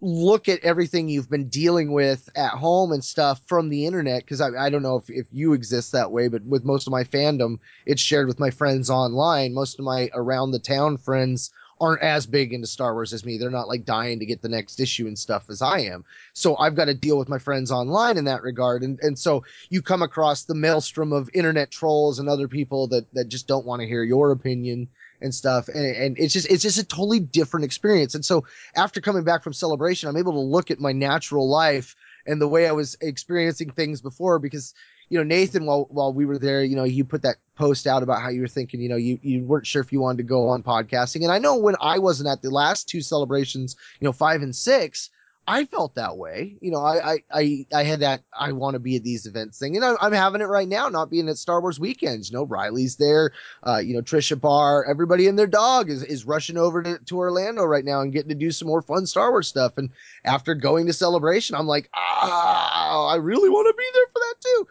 [0.00, 4.40] look at everything you've been dealing with at home and stuff from the internet because
[4.40, 7.04] I, I don't know if, if you exist that way but with most of my
[7.04, 9.52] fandom it's shared with my friends online.
[9.52, 13.38] Most of my around the town friends aren't as big into star wars as me.
[13.38, 16.04] They're not like dying to get the next issue and stuff as i am.
[16.32, 18.82] So i've got to deal with my friends online in that regard.
[18.82, 23.12] And, and so you come across the maelstrom of internet trolls and other people that,
[23.14, 24.88] that just don't want to hear your opinion
[25.20, 25.68] and stuff.
[25.68, 28.14] And, and it's just, it's just a totally different experience.
[28.14, 28.44] And so
[28.74, 31.96] after coming back from celebration, I'm able to look at my natural life
[32.26, 34.74] and the way I was experiencing things before because,
[35.08, 38.02] you know, Nathan, while, while we were there, you know, you put that post out
[38.02, 40.24] about how you were thinking, you know, you, you weren't sure if you wanted to
[40.24, 41.22] go on podcasting.
[41.22, 44.54] And I know when I wasn't at the last two celebrations, you know, five and
[44.54, 45.10] six,
[45.46, 46.56] I felt that way.
[46.60, 49.74] You know, I, I, I, had that I want to be at these events thing,
[49.74, 52.30] and I'm, I'm, having it right now, not being at Star Wars weekends.
[52.30, 53.32] You know, Riley's there,
[53.66, 57.18] uh, you know, Tricia Barr, everybody and their dog is, is rushing over to, to
[57.18, 59.76] Orlando right now and getting to do some more fun Star Wars stuff.
[59.76, 59.90] And
[60.24, 64.34] after going to celebration, I'm like, ah, I really want to be there for that
[64.40, 64.68] too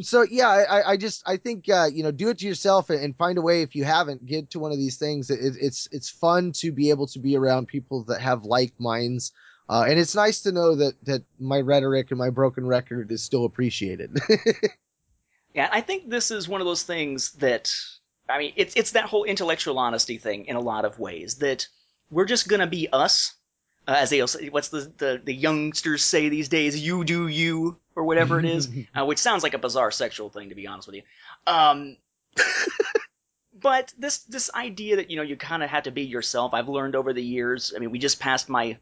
[0.00, 3.02] so yeah, I, I just I think uh, you know do it to yourself and,
[3.02, 5.30] and, find a way if you haven't get to one of these things.
[5.30, 9.32] It, it's it's fun to be able to be around people that have like minds
[9.70, 13.22] uh, and it's nice to know that that my rhetoric and my broken record is
[13.22, 14.18] still appreciated.
[15.54, 17.72] yeah, I think this is one of those things that
[18.28, 21.68] I mean, it's it's that whole intellectual honesty thing in a lot of ways that
[22.10, 23.34] we're just gonna be us,
[23.86, 27.78] uh, as they also, what's the, the the youngsters say these days, you do you
[27.94, 28.68] or whatever it is,
[28.98, 31.02] uh, which sounds like a bizarre sexual thing to be honest with you.
[31.46, 31.96] Um,
[33.54, 36.68] but this this idea that you know you kind of have to be yourself, I've
[36.68, 37.72] learned over the years.
[37.76, 38.76] I mean, we just passed my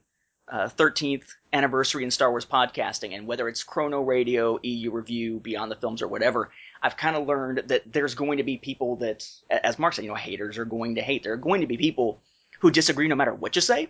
[0.50, 5.70] uh, 13th anniversary in Star Wars podcasting, and whether it's Chrono Radio, EU Review, Beyond
[5.70, 6.50] the Films, or whatever,
[6.82, 10.10] I've kind of learned that there's going to be people that, as Mark said, you
[10.10, 11.22] know, haters are going to hate.
[11.22, 12.20] There are going to be people
[12.60, 13.88] who disagree no matter what you say,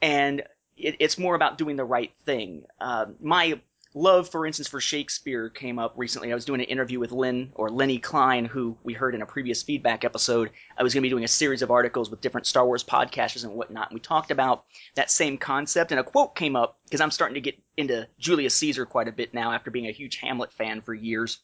[0.00, 0.42] and
[0.76, 2.64] it, it's more about doing the right thing.
[2.80, 3.60] Uh, my
[3.94, 6.32] love, for instance, for Shakespeare came up recently.
[6.32, 9.26] I was doing an interview with Lynn or Lenny Klein, who we heard in a
[9.26, 10.50] previous feedback episode.
[10.76, 13.44] I was going to be doing a series of articles with different Star Wars podcasters
[13.44, 13.90] and whatnot.
[13.90, 14.64] And we talked about
[14.96, 18.54] that same concept, and a quote came up because I'm starting to get into Julius
[18.56, 21.38] Caesar quite a bit now after being a huge Hamlet fan for years.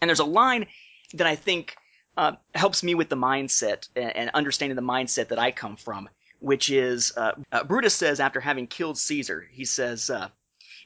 [0.00, 0.66] And there's a line
[1.14, 1.76] that I think
[2.16, 6.08] uh, helps me with the mindset and, and understanding the mindset that I come from,
[6.38, 10.28] which is uh, uh, Brutus says after having killed Caesar, he says, uh,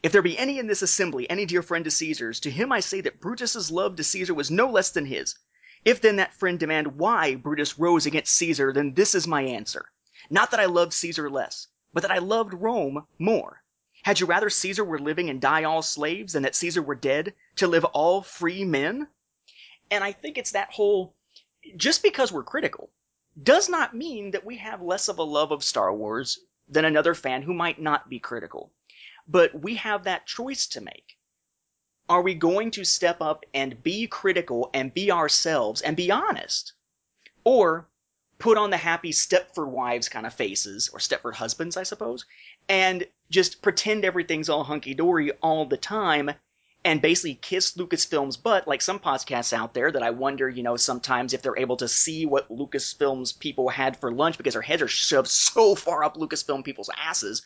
[0.05, 2.81] if there be any in this assembly, any dear friend to Caesar's, to him I
[2.81, 5.35] say that Brutus's love to Caesar was no less than his.
[5.83, 9.87] If then that friend demand why Brutus rose against Caesar, then this is my answer.
[10.29, 13.63] Not that I loved Caesar less, but that I loved Rome more.
[14.03, 17.33] Had you rather Caesar were living and die all slaves than that Caesar were dead
[17.57, 19.09] to live all free men?
[19.91, 21.15] And I think it's that whole,
[21.77, 22.91] just because we're critical
[23.43, 27.15] does not mean that we have less of a love of Star Wars than another
[27.15, 28.71] fan who might not be critical.
[29.27, 31.17] But we have that choice to make.
[32.09, 36.75] Are we going to step up and be critical and be ourselves and be honest?
[37.45, 37.89] Or
[38.39, 42.27] put on the happy Stepford wives kind of faces, or Stepford husbands, I suppose,
[42.69, 46.33] and just pretend everything's all hunky dory all the time
[46.85, 50.77] and basically kiss Lucasfilm's butt, like some podcasts out there that I wonder, you know,
[50.77, 54.83] sometimes if they're able to see what Lucasfilm's people had for lunch because their heads
[54.83, 57.43] are shoved so far up Lucasfilm people's asses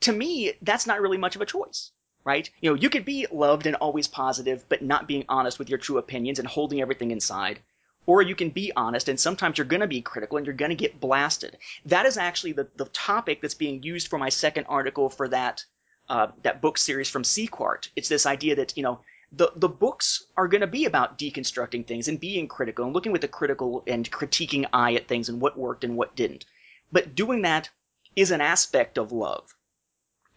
[0.00, 1.90] to me, that's not really much of a choice,
[2.24, 2.48] right?
[2.60, 5.78] You know, you could be loved and always positive, but not being honest with your
[5.78, 7.60] true opinions and holding everything inside.
[8.06, 10.70] Or you can be honest, and sometimes you're going to be critical and you're going
[10.70, 11.58] to get blasted.
[11.84, 15.64] That is actually the, the topic that's being used for my second article for that
[16.08, 17.88] uh, that book series from Sequart.
[17.96, 19.00] It's this idea that you know
[19.32, 23.12] the the books are going to be about deconstructing things and being critical and looking
[23.12, 26.46] with a critical and critiquing eye at things and what worked and what didn't.
[26.90, 27.68] But doing that
[28.16, 29.54] is an aspect of love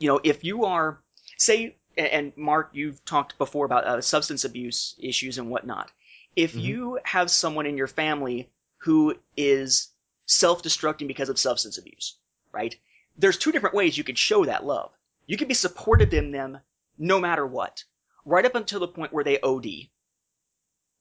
[0.01, 0.99] you know, if you are,
[1.37, 5.91] say, and Mark, you've talked before about uh, substance abuse issues and whatnot.
[6.35, 6.59] If mm-hmm.
[6.59, 9.89] you have someone in your family who is
[10.25, 12.17] self-destructing because of substance abuse,
[12.51, 12.75] right?
[13.15, 14.91] There's two different ways you could show that love.
[15.27, 16.59] You could be supportive in them
[16.97, 17.83] no matter what,
[18.25, 19.67] right up until the point where they OD.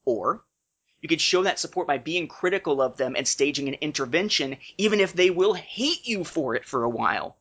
[0.04, 0.44] Or
[1.00, 5.00] You could show that support by being critical of them and staging an intervention, even
[5.00, 7.38] if they will hate you for it for a while.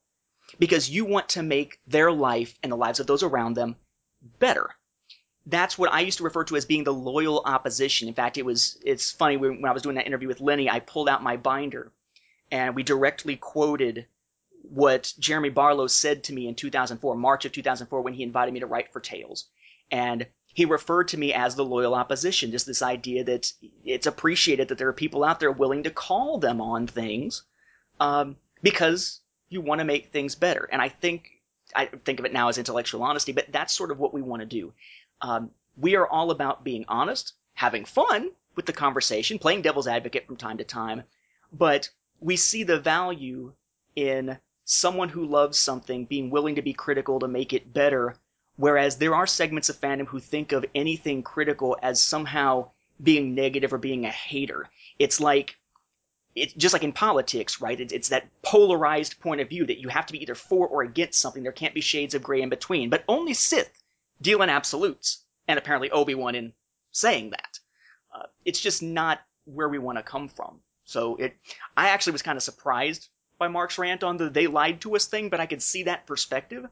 [0.60, 3.76] Because you want to make their life and the lives of those around them
[4.40, 4.70] better.
[5.46, 8.08] That's what I used to refer to as being the loyal opposition.
[8.08, 10.70] In fact, it was, it's funny, when, when I was doing that interview with Lenny,
[10.70, 11.92] I pulled out my binder
[12.52, 14.06] and we directly quoted
[14.64, 18.60] what Jeremy Barlow said to me in 2004, March of 2004, when he invited me
[18.60, 19.46] to write for Tales.
[19.90, 23.52] And he referred to me as the loyal opposition, just this idea that
[23.84, 27.44] it's appreciated that there are people out there willing to call them on things
[28.00, 30.70] um, because you want to make things better.
[30.72, 31.30] And I think
[31.76, 34.42] I think of it now as intellectual honesty, but that's sort of what we want
[34.42, 34.74] to do.
[35.22, 40.26] Um, we are all about being honest, having fun with the conversation, playing devil's advocate
[40.26, 41.04] from time to time,
[41.54, 41.90] but
[42.20, 43.54] we see the value
[43.96, 48.16] in someone who loves something being willing to be critical to make it better,
[48.56, 52.70] whereas there are segments of fandom who think of anything critical as somehow
[53.02, 54.70] being negative or being a hater.
[54.98, 55.58] It's like
[56.42, 57.80] it's just like in politics, right?
[57.80, 60.82] It's, it's that polarized point of view that you have to be either for or
[60.82, 61.44] against something.
[61.44, 62.90] There can't be shades of gray in between.
[62.90, 63.72] But only Sith
[64.22, 66.54] deal in absolutes, and apparently Obi Wan in
[66.92, 67.60] saying that.
[68.14, 70.60] Uh, it's just not where we want to come from.
[70.86, 71.36] So it,
[71.78, 75.06] I actually was kind of surprised by Mark's rant on the "they lied to us"
[75.06, 76.66] thing, but I could see that perspective,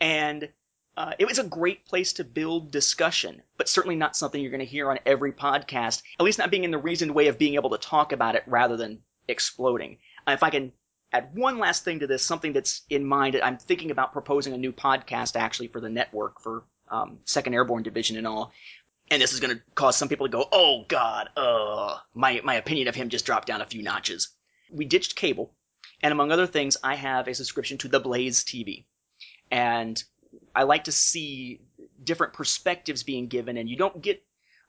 [0.00, 0.48] and
[0.96, 4.60] uh, it was a great place to build discussion, but certainly not something you're going
[4.60, 6.02] to hear on every podcast.
[6.18, 8.44] At least not being in the reasoned way of being able to talk about it
[8.46, 9.98] rather than exploding.
[10.26, 10.72] Uh, if I can
[11.12, 14.58] add one last thing to this, something that's in mind, I'm thinking about proposing a
[14.58, 18.52] new podcast actually for the network for um, Second Airborne Division and all
[19.10, 22.54] and this is going to cause some people to go, "Oh God, uh, my my
[22.54, 24.28] opinion of him just dropped down a few notches."
[24.70, 25.54] We ditched cable,
[26.02, 28.84] and among other things, I have a subscription to the Blaze TV,
[29.50, 30.02] and
[30.54, 31.60] I like to see
[32.02, 34.22] different perspectives being given, and you don't get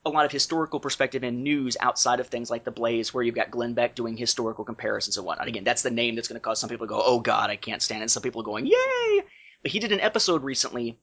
[0.04, 3.34] a lot of historical perspective in news outside of things like the Blaze, where you've
[3.34, 5.48] got Glenn Beck doing historical comparisons and whatnot.
[5.48, 7.56] Again, that's the name that's going to cause some people to go, "Oh God, I
[7.56, 9.22] can't stand it." Some people are going, "Yay!"
[9.62, 10.98] But he did an episode recently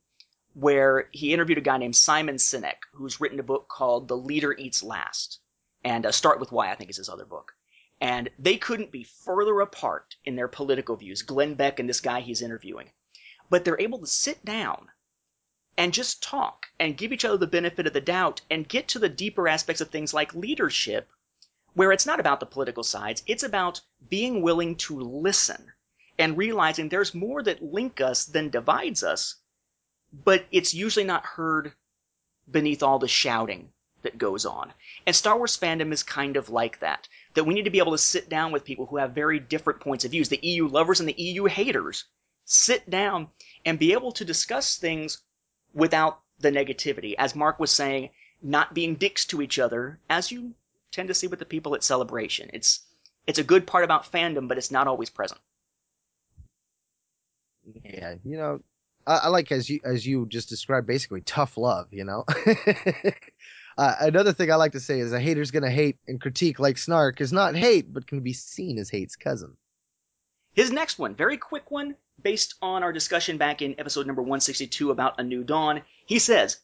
[0.53, 4.53] where he interviewed a guy named Simon Sinek, who's written a book called The Leader
[4.57, 5.39] Eats Last.
[5.83, 7.53] And uh, Start With Why, I think, is his other book.
[7.99, 12.21] And they couldn't be further apart in their political views, Glenn Beck and this guy
[12.21, 12.89] he's interviewing.
[13.49, 14.91] But they're able to sit down
[15.77, 18.99] and just talk and give each other the benefit of the doubt and get to
[18.99, 21.09] the deeper aspects of things like leadership,
[21.73, 25.73] where it's not about the political sides, it's about being willing to listen
[26.17, 29.35] and realizing there's more that link us than divides us
[30.23, 31.73] but it's usually not heard
[32.49, 34.73] beneath all the shouting that goes on.
[35.05, 37.09] And Star Wars fandom is kind of like that.
[37.33, 39.81] That we need to be able to sit down with people who have very different
[39.81, 42.05] points of views, the EU lovers and the EU haters.
[42.45, 43.27] Sit down
[43.65, 45.21] and be able to discuss things
[45.73, 47.15] without the negativity.
[47.17, 50.53] As Mark was saying, not being dicks to each other, as you
[50.91, 52.49] tend to see with the people at Celebration.
[52.53, 52.81] It's
[53.27, 55.39] it's a good part about fandom, but it's not always present.
[57.83, 58.59] Yeah, you know,
[59.07, 61.87] I, I like as you as you just described, basically tough love.
[61.91, 62.23] You know.
[63.77, 66.77] uh, another thing I like to say is a hater's gonna hate and critique like
[66.77, 69.57] snark is not hate, but can be seen as hate's cousin.
[70.55, 74.89] His next one, very quick one, based on our discussion back in episode number 162
[74.89, 75.81] about A New Dawn.
[76.05, 76.61] He says,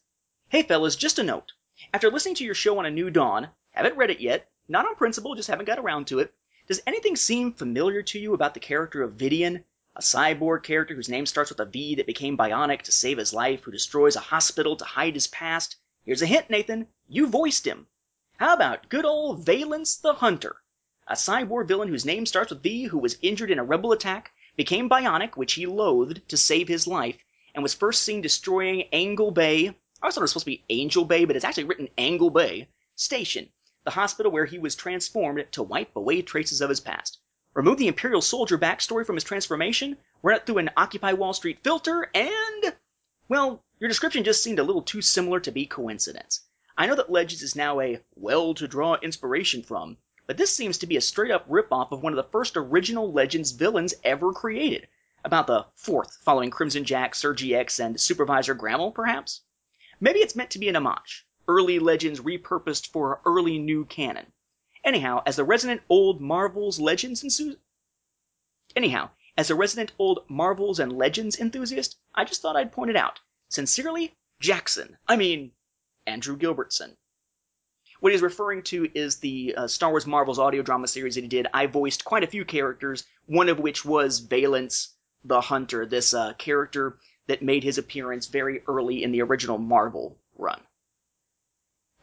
[0.47, 1.51] Hey fellas, just a note.
[1.93, 4.95] After listening to your show on A New Dawn, haven't read it yet, not on
[4.95, 6.33] principle, just haven't got around to it.
[6.67, 9.65] Does anything seem familiar to you about the character of Vidian?
[9.97, 13.33] A cyborg character whose name starts with a V that became bionic to save his
[13.33, 15.75] life, who destroys a hospital to hide his past.
[16.05, 16.87] Here's a hint, Nathan.
[17.09, 17.87] You voiced him.
[18.37, 20.61] How about good old Valence the Hunter?
[21.07, 24.31] A cyborg villain whose name starts with V, who was injured in a rebel attack,
[24.55, 27.17] became bionic, which he loathed, to save his life,
[27.55, 29.69] and was first seen destroying Angle Bay.
[30.01, 32.69] I thought it was supposed to be Angel Bay, but it's actually written Angle Bay
[32.95, 33.49] Station,
[33.83, 37.19] the hospital where he was transformed to wipe away traces of his past.
[37.55, 41.63] Remove the Imperial soldier backstory from his transformation, run it through an Occupy Wall Street
[41.63, 42.75] filter, and.
[43.27, 46.41] Well, your description just seemed a little too similar to be coincidence.
[46.77, 49.97] I know that Legends is now a well to draw inspiration from,
[50.31, 53.11] but this seems to be a straight up ripoff of one of the first original
[53.11, 54.87] Legends villains ever created.
[55.25, 59.41] About the fourth, following Crimson Jack, Serji-X, and Supervisor Grammel, perhaps?
[59.99, 61.27] Maybe it's meant to be an homage.
[61.49, 64.31] Early Legends repurposed for early new canon.
[64.85, 67.57] Anyhow, as the resident old Marvels Legends and
[68.73, 72.95] Anyhow, as a resident old Marvels and Legends enthusiast, I just thought I'd point it
[72.95, 73.19] out.
[73.49, 74.97] Sincerely, Jackson.
[75.09, 75.51] I mean,
[76.07, 76.95] Andrew Gilbertson.
[78.01, 81.27] What he's referring to is the uh, Star Wars Marvels audio drama series that he
[81.27, 81.45] did.
[81.53, 86.33] I voiced quite a few characters, one of which was Valence the Hunter, this uh,
[86.33, 86.97] character
[87.27, 90.59] that made his appearance very early in the original Marvel run.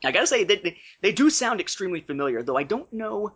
[0.05, 3.35] I gotta say that they, they do sound extremely familiar, though I don't know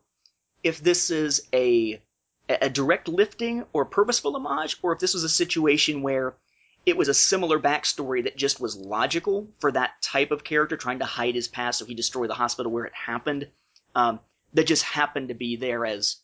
[0.62, 2.00] if this is a
[2.48, 6.36] a direct lifting or purposeful homage, or if this was a situation where
[6.84, 10.98] it was a similar backstory that just was logical for that type of character trying
[10.98, 13.48] to hide his past, so he destroyed the hospital where it happened.
[13.94, 14.20] Um,
[14.54, 16.16] that just happened to be there as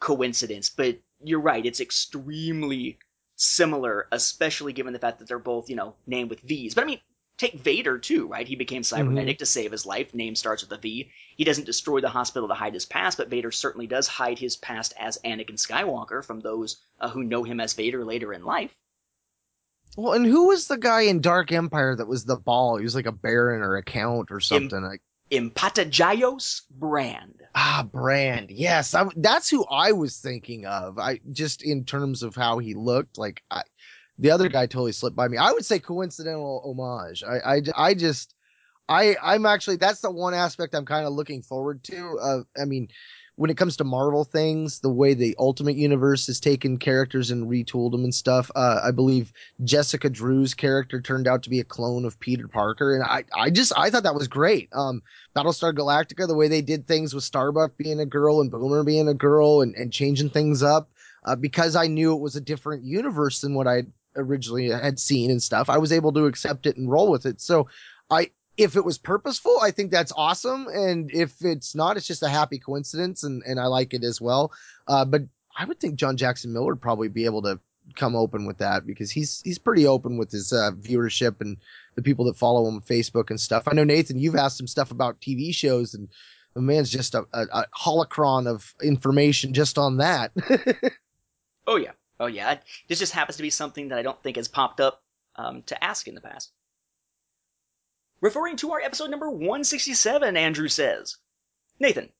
[0.00, 0.68] coincidence.
[0.70, 2.98] But you're right, it's extremely
[3.36, 6.74] similar, especially given the fact that they're both, you know, named with V's.
[6.74, 7.00] But I mean,
[7.38, 8.46] take Vader too, right?
[8.46, 10.12] He became cybernetic to save his life.
[10.12, 11.10] Name starts with a V.
[11.36, 14.56] He doesn't destroy the hospital to hide his past, but Vader certainly does hide his
[14.56, 18.74] past as Anakin Skywalker from those uh, who know him as Vader later in life.
[19.96, 22.76] Well, and who was the guy in Dark Empire that was the ball?
[22.76, 24.82] He was like a baron or a count or something.
[24.82, 27.42] like Empatojayos Brand.
[27.54, 28.50] ah, Brand.
[28.50, 30.98] Yes, I, that's who I was thinking of.
[30.98, 33.18] I just in terms of how he looked.
[33.18, 33.62] Like I,
[34.18, 35.38] the other guy totally slipped by me.
[35.38, 37.22] I would say coincidental homage.
[37.22, 38.34] I, I, I just,
[38.88, 42.18] I, I'm actually that's the one aspect I'm kind of looking forward to.
[42.20, 42.88] Uh, I mean,
[43.40, 47.48] when it comes to Marvel things, the way the Ultimate Universe has taken characters and
[47.48, 48.50] retooled them and stuff.
[48.54, 49.32] Uh, I believe
[49.64, 53.48] Jessica Drew's character turned out to be a clone of Peter Parker, and I, I
[53.48, 54.68] just, I thought that was great.
[54.74, 55.02] Um,
[55.34, 59.08] Battlestar Galactica, the way they did things with Starbuck being a girl and Boomer being
[59.08, 60.90] a girl and, and changing things up,
[61.24, 63.84] uh, because I knew it was a different universe than what I
[64.16, 65.70] originally had seen and stuff.
[65.70, 67.40] I was able to accept it and roll with it.
[67.40, 67.68] So
[68.10, 70.66] I, if it was purposeful, I think that's awesome.
[70.68, 74.20] And if it's not, it's just a happy coincidence and, and I like it as
[74.20, 74.52] well.
[74.86, 75.22] Uh, but
[75.56, 77.58] I would think John Jackson Miller would probably be able to
[77.96, 81.56] come open with that because he's, he's pretty open with his, uh, viewership and
[81.94, 83.64] the people that follow him on Facebook and stuff.
[83.66, 86.08] I know Nathan, you've asked him stuff about TV shows and
[86.54, 90.32] the man's just a, a, a holocron of information just on that.
[91.66, 92.58] Oh yeah, oh yeah.
[92.88, 95.04] This just happens to be something that I don't think has popped up
[95.36, 96.50] um, to ask in the past.
[98.22, 101.16] Referring to our episode number 167, Andrew says,
[101.78, 102.12] Nathan,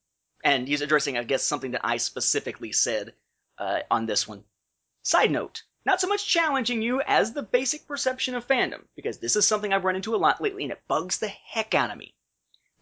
[0.42, 3.12] and he's addressing, I guess, something that I specifically said
[3.58, 4.44] uh, on this one.
[5.02, 9.36] Side note, not so much challenging you as the basic perception of fandom, because this
[9.36, 11.98] is something I've run into a lot lately and it bugs the heck out of
[11.98, 12.14] me.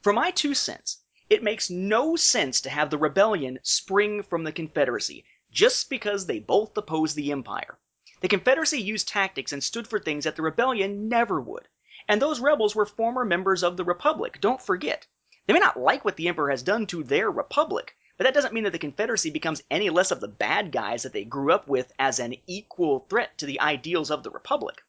[0.00, 0.98] For my two cents,
[1.28, 6.38] it makes no sense to have the rebellion spring from the Confederacy just because they
[6.38, 7.80] both oppose the Empire.
[8.20, 11.66] The Confederacy used tactics and stood for things that the rebellion never would.
[12.08, 15.06] And those rebels were former members of the Republic, don't forget.
[15.46, 18.54] They may not like what the Emperor has done to their Republic, but that doesn't
[18.54, 21.68] mean that the Confederacy becomes any less of the bad guys that they grew up
[21.68, 24.82] with as an equal threat to the ideals of the Republic.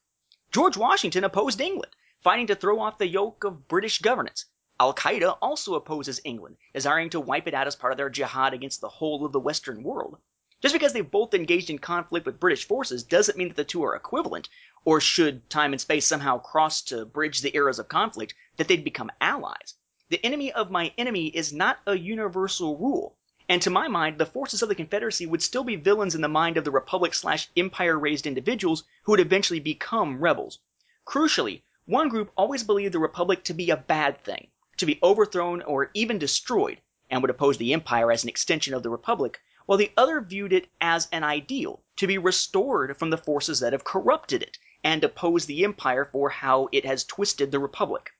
[0.51, 4.45] George Washington opposed England, fighting to throw off the yoke of British governance.
[4.79, 8.53] Al Qaeda also opposes England, desiring to wipe it out as part of their jihad
[8.53, 10.17] against the whole of the Western world.
[10.61, 13.83] Just because they've both engaged in conflict with British forces doesn't mean that the two
[13.83, 14.49] are equivalent,
[14.85, 18.83] or should time and space somehow cross to bridge the eras of conflict, that they'd
[18.83, 19.75] become allies.
[20.09, 23.15] The enemy of my enemy is not a universal rule,
[23.47, 26.27] and to my mind, the forces of the Confederacy would still be villains in the
[26.27, 30.59] mind of the Republic slash Empire raised individuals who would eventually become rebels.
[31.05, 35.61] Crucially, one group always believed the Republic to be a bad thing, to be overthrown
[35.63, 39.77] or even destroyed, and would oppose the Empire as an extension of the Republic, while
[39.77, 43.83] the other viewed it as an ideal, to be restored from the forces that have
[43.83, 48.11] corrupted it, and oppose the Empire for how it has twisted the Republic.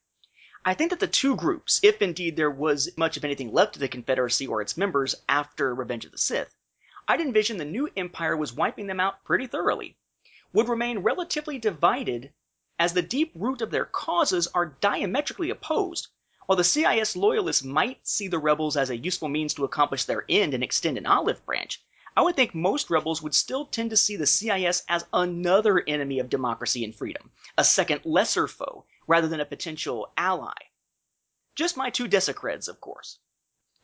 [0.66, 3.80] I think that the two groups, if indeed there was much of anything left of
[3.80, 6.54] the Confederacy or its members after Revenge of the Sith,
[7.08, 9.96] I'd envision the new Empire was wiping them out pretty thoroughly,
[10.52, 12.34] would remain relatively divided
[12.78, 16.08] as the deep root of their causes are diametrically opposed,
[16.46, 20.26] while the CIS loyalists might see the rebels as a useful means to accomplish their
[20.28, 21.82] end and extend an olive branch,
[22.20, 26.20] I would think most rebels would still tend to see the CIS as another enemy
[26.20, 30.58] of democracy and freedom, a second lesser foe, rather than a potential ally.
[31.56, 33.20] Just my two decicreds, of course.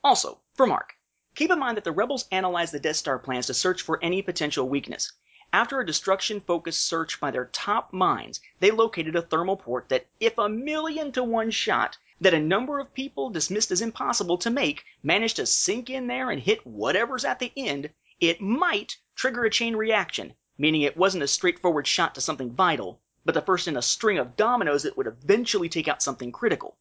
[0.04, 0.96] Also, for Mark,
[1.34, 4.22] keep in mind that the rebels analyzed the Death Star plans to search for any
[4.22, 5.14] potential weakness.
[5.54, 10.38] After a destruction-focused search by their top minds, they located a thermal port that, if
[10.38, 14.84] a million to one shot, that a number of people dismissed as impossible to make
[15.02, 19.50] managed to sink in there and hit whatever's at the end, it might trigger a
[19.50, 23.76] chain reaction, meaning it wasn't a straightforward shot to something vital, but the first in
[23.76, 26.78] a string of dominoes that would eventually take out something critical.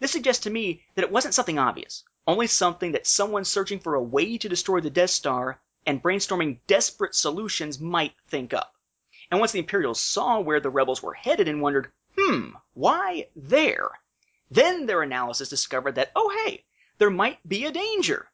[0.00, 3.94] This suggests to me that it wasn't something obvious, only something that someone searching for
[3.94, 8.74] a way to destroy the Death Star and brainstorming desperate solutions might think up.
[9.30, 13.90] And once the Imperials saw where the rebels were headed and wondered, hmm, why there?
[14.50, 16.64] Then their analysis discovered that, oh hey,
[16.98, 18.28] there might be a danger.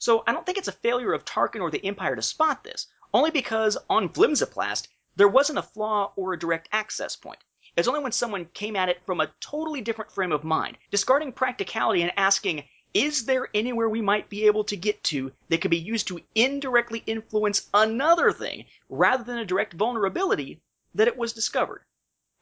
[0.00, 2.86] So I don't think it's a failure of Tarkin or the Empire to spot this,
[3.12, 4.86] only because on Flimsiplast,
[5.16, 7.40] there wasn't a flaw or a direct access point.
[7.76, 11.32] It's only when someone came at it from a totally different frame of mind, discarding
[11.32, 15.70] practicality and asking, is there anywhere we might be able to get to that could
[15.70, 20.60] be used to indirectly influence another thing rather than a direct vulnerability
[20.94, 21.82] that it was discovered?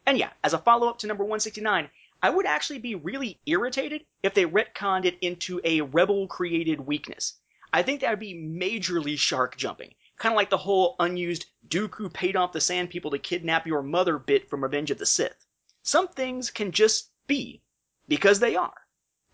[0.04, 1.90] And yeah, as a follow up to number 169,
[2.22, 7.38] I would actually be really irritated if they retconned it into a rebel created weakness.
[7.76, 9.92] I think that would be majorly shark jumping.
[10.16, 13.82] Kind of like the whole unused Dooku paid off the Sand People to kidnap your
[13.82, 15.44] mother bit from Revenge of the Sith.
[15.82, 17.60] Some things can just be
[18.08, 18.72] because they are,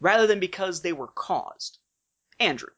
[0.01, 1.78] rather than because they were caused.
[2.40, 2.70] Andrew.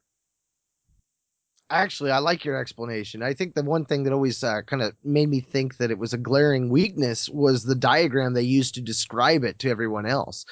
[1.71, 3.23] Actually, I like your explanation.
[3.23, 5.97] I think the one thing that always uh, kind of made me think that it
[5.97, 10.45] was a glaring weakness was the diagram they used to describe it to everyone else.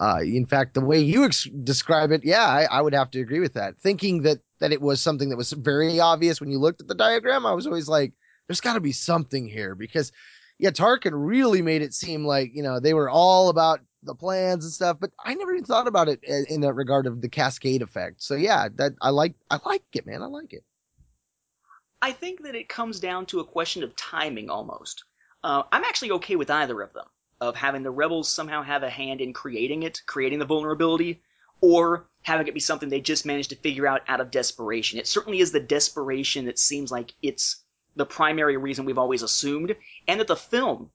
[0.00, 3.20] Uh, in fact, the way you ex- describe it, yeah, I, I, would have to
[3.20, 3.78] agree with that.
[3.78, 6.94] Thinking that that it was something that was very obvious when you looked at the
[6.94, 8.14] diagram, I was always like,
[8.48, 10.10] "There's got to be something here," because
[10.58, 14.64] yeah, Tarkin really made it seem like you know they were all about the plans
[14.64, 17.82] and stuff, but I never even thought about it in that regard of the cascade
[17.82, 18.22] effect.
[18.22, 20.22] So yeah, that I like I like it, man.
[20.22, 20.64] I like it.
[22.02, 25.04] I think that it comes down to a question of timing almost.
[25.44, 27.06] Uh, I'm actually okay with either of them,
[27.40, 31.22] of having the rebels somehow have a hand in creating it, creating the vulnerability,
[31.60, 34.98] or having it be something they just managed to figure out out of desperation.
[34.98, 37.64] It certainly is the desperation that seems like it's
[37.96, 39.74] the primary reason we've always assumed,
[40.06, 40.90] and that the film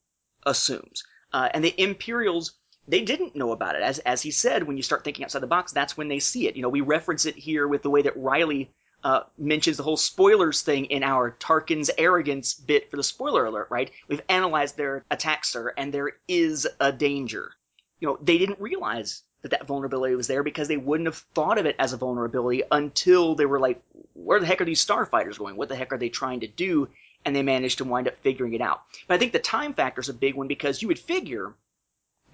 [0.45, 1.03] assumes.
[1.33, 2.53] Uh, and the Imperials
[2.87, 3.81] they didn't know about it.
[3.81, 6.47] As as he said, when you start thinking outside the box, that's when they see
[6.47, 6.55] it.
[6.55, 8.71] You know, we reference it here with the way that Riley
[9.06, 13.68] uh, mentions the whole spoilers thing in our Tarkin's arrogance bit for the spoiler alert,
[13.70, 13.91] right?
[14.08, 17.51] We've analyzed their attack, sir, and there is a danger.
[17.99, 21.60] You know, they didn't realize that that vulnerability was there because they wouldn't have thought
[21.60, 23.80] of it as a vulnerability until they were like,
[24.16, 25.56] where the heck are these starfighters going?
[25.56, 26.89] What the heck are they trying to do?
[27.26, 28.82] And they managed to wind up figuring it out.
[29.08, 31.53] But I think the time factor is a big one because you would figure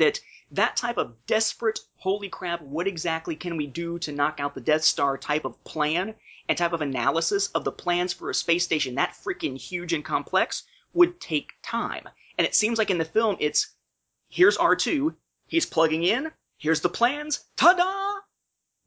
[0.02, 0.20] that
[0.52, 4.60] that type of desperate, holy crap, what exactly can we do to knock out the
[4.60, 6.14] Death Star type of plan
[6.50, 10.04] and type of analysis of the plans for a space station that freaking huge and
[10.04, 12.10] complex would take time.
[12.38, 13.74] And it seems like in the film, it's
[14.28, 15.16] here's R2,
[15.48, 18.20] he's plugging in, here's the plans, ta da!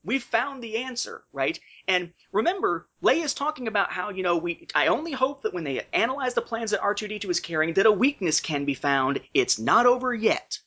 [0.05, 1.59] We've found the answer, right?
[1.89, 5.87] And remember, Leia's talking about how, you know, we I only hope that when they
[5.95, 9.21] analyze the plans that R2D2 is carrying, that a weakness can be found.
[9.33, 10.59] It's not over yet.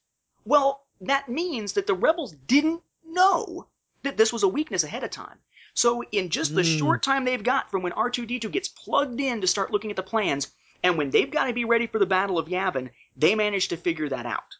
[0.47, 3.67] Well, that means that the rebels didn't know
[4.03, 5.39] that this was a weakness ahead of time.
[5.73, 6.79] So in just the mm.
[6.79, 10.03] short time they've got from when R2D2 gets plugged in to start looking at the
[10.03, 10.49] plans,
[10.81, 13.75] and when they've got to be ready for the Battle of Yavin, they manage to
[13.75, 14.55] figure that out.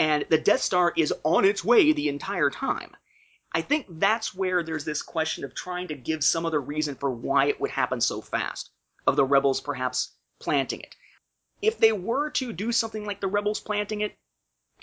[0.00, 2.96] And the Death Star is on its way the entire time.
[3.52, 7.10] I think that's where there's this question of trying to give some other reason for
[7.10, 8.70] why it would happen so fast,
[9.06, 10.10] of the rebels perhaps
[10.40, 10.96] planting it.
[11.62, 14.16] If they were to do something like the rebels planting it,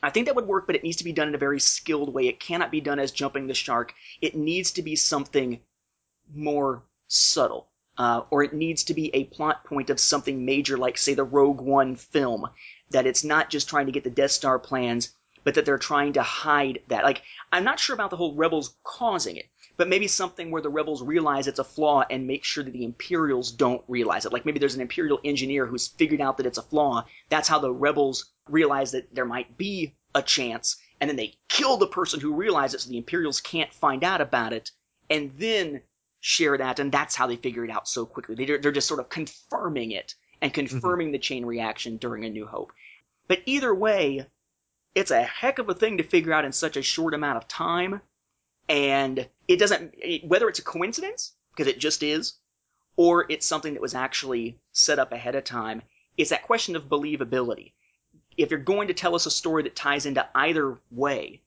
[0.04, 2.14] I think that would work, but it needs to be done in a very skilled
[2.14, 2.28] way.
[2.28, 3.94] It cannot be done as jumping the shark.
[4.22, 5.60] It needs to be something
[6.34, 7.68] more subtle.
[7.98, 11.24] Uh, or it needs to be a plot point of something major, like, say, the
[11.24, 12.48] Rogue One film.
[12.92, 16.14] That it's not just trying to get the Death Star plans, but that they're trying
[16.14, 17.04] to hide that.
[17.04, 19.48] Like, I'm not sure about the whole Rebels causing it,
[19.78, 22.84] but maybe something where the Rebels realize it's a flaw and make sure that the
[22.84, 24.34] Imperials don't realize it.
[24.34, 27.06] Like, maybe there's an Imperial engineer who's figured out that it's a flaw.
[27.30, 31.78] That's how the Rebels realize that there might be a chance, and then they kill
[31.78, 34.72] the person who realized it so the Imperials can't find out about it,
[35.10, 35.82] and then
[36.20, 38.34] share that, and that's how they figure it out so quickly.
[38.34, 40.68] They're, they're just sort of confirming it and mm-hmm.
[40.68, 41.14] confirming mm-hmm.
[41.14, 42.74] the chain reaction during A New Hope.
[43.28, 44.26] But either way,
[44.96, 47.48] it's a heck of a thing to figure out in such a short amount of
[47.48, 48.02] time,
[48.68, 49.96] and it doesn't,
[50.26, 52.34] whether it's a coincidence, because it just is,
[52.96, 55.82] or it's something that was actually set up ahead of time,
[56.18, 57.72] it's that question of believability
[58.38, 61.42] if you're going to tell us a story that ties into either way,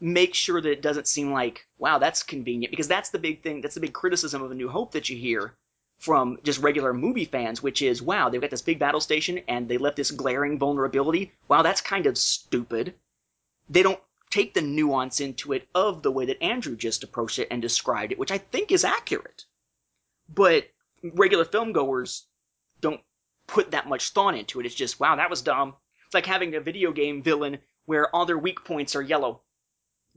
[0.00, 3.60] make sure that it doesn't seem like, wow, that's convenient, because that's the big thing,
[3.60, 5.54] that's the big criticism of A New Hope that you hear
[5.98, 9.68] from just regular movie fans, which is, wow, they've got this big battle station and
[9.68, 11.32] they left this glaring vulnerability.
[11.46, 12.94] Wow, that's kind of stupid.
[13.68, 14.00] They don't
[14.32, 18.12] take the nuance into it of the way that Andrew just approached it and described
[18.12, 19.44] it, which I think is accurate.
[20.26, 20.68] But
[21.02, 22.26] regular film goers
[22.80, 23.02] don't
[23.46, 24.66] put that much thought into it.
[24.66, 25.74] It's just, wow, that was dumb.
[26.06, 29.42] It's like having a video game villain where all their weak points are yellow.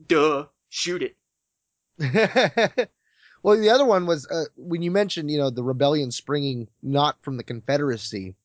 [0.08, 1.18] Duh, shoot it.
[3.44, 7.22] well, the other one was uh, when you mentioned, you know, the rebellion springing not
[7.22, 8.36] from the Confederacy.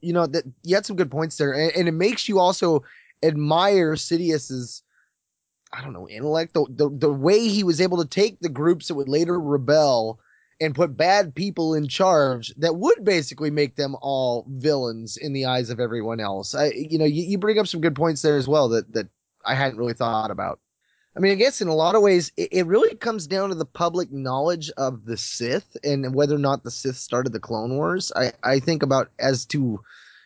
[0.00, 2.84] You know that you had some good points there, and, and it makes you also
[3.22, 4.82] admire Sidious's,
[5.72, 8.88] I don't know, intellect, the, the the way he was able to take the groups
[8.88, 10.20] that would later rebel
[10.60, 15.46] and put bad people in charge that would basically make them all villains in the
[15.46, 16.54] eyes of everyone else.
[16.54, 19.08] I, you know, you, you bring up some good points there as well that that
[19.44, 20.60] I hadn't really thought about.
[21.16, 23.54] I mean, I guess in a lot of ways, it, it really comes down to
[23.54, 27.76] the public knowledge of the Sith and whether or not the Sith started the Clone
[27.76, 28.12] Wars.
[28.14, 29.80] I, I think about as to,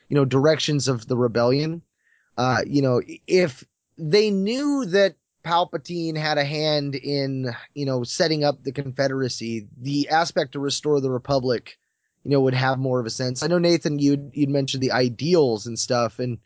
[0.09, 1.81] you know, directions of the rebellion.
[2.37, 3.65] Uh, you know, if
[3.97, 10.09] they knew that Palpatine had a hand in, you know, setting up the Confederacy, the
[10.09, 11.79] aspect to restore the Republic,
[12.25, 13.43] you know, would have more of a sense.
[13.43, 16.39] I know Nathan, you'd you'd mentioned the ideals and stuff, and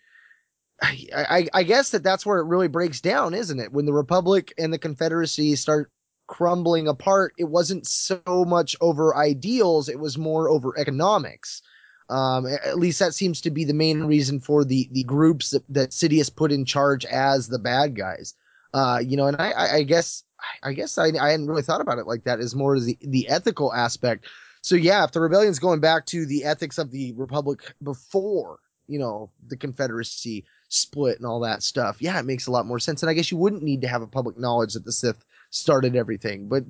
[0.83, 3.73] I, I, I guess that that's where it really breaks down, isn't it?
[3.73, 5.91] When the Republic and the Confederacy start
[6.27, 11.63] crumbling apart, it wasn't so much over ideals; it was more over economics.
[12.11, 15.63] Um, at least that seems to be the main reason for the the groups that,
[15.69, 18.35] that Sidious put in charge as the bad guys.
[18.75, 20.25] Uh, you know, and I, I, guess
[20.63, 23.29] I guess I, I hadn't really thought about it like that as more the, the
[23.29, 24.27] ethical aspect.
[24.63, 28.99] So yeah, if the rebellion's going back to the ethics of the Republic before, you
[28.99, 33.03] know, the Confederacy split and all that stuff, yeah, it makes a lot more sense.
[33.03, 35.97] And I guess you wouldn't need to have a public knowledge that the Sith started
[35.97, 36.49] everything.
[36.49, 36.65] But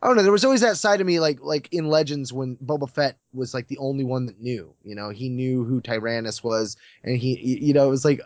[0.00, 2.56] I don't know, there was always that side of me like like in Legends when
[2.56, 4.74] Boba Fett was like the only one that knew.
[4.84, 8.20] You know, he knew who Tyrannus was and he you know, it was like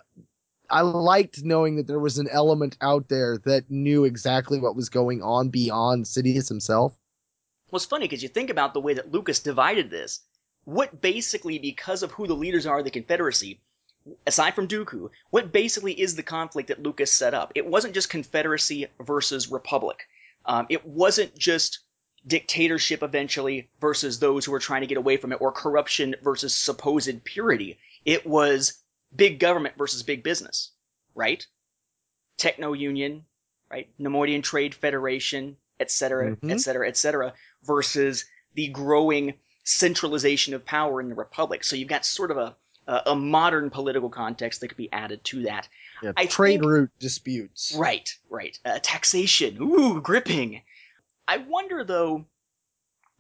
[0.68, 4.88] I liked knowing that there was an element out there that knew exactly what was
[4.88, 6.94] going on beyond Sidious himself.
[7.70, 10.20] Well, it's funny because you think about the way that Lucas divided this.
[10.64, 13.60] What basically, because of who the leaders are of the Confederacy,
[14.26, 17.52] aside from Dooku, what basically is the conflict that Lucas set up?
[17.54, 20.06] It wasn't just Confederacy versus Republic.
[20.44, 21.80] Um, it wasn't just
[22.26, 26.54] dictatorship eventually versus those who were trying to get away from it, or corruption versus
[26.54, 27.78] supposed purity.
[28.04, 28.82] It was
[29.14, 30.70] big government versus big business,
[31.14, 31.44] right?
[32.36, 33.24] Techno Union,
[33.70, 33.88] right?
[33.98, 36.50] Neimoidian Trade Federation, et cetera, Mhm.
[36.52, 38.24] et cetera, et cetera, versus
[38.54, 41.64] the growing centralization of power in the Republic.
[41.64, 42.56] So you've got sort of a,
[42.86, 45.68] a, a modern political context that could be added to that.
[46.02, 47.74] Yeah, I trade think- route disputes.
[47.76, 48.58] Right, right.
[48.64, 49.58] Uh, taxation.
[49.60, 50.62] Ooh, gripping.
[51.28, 52.26] I wonder, though,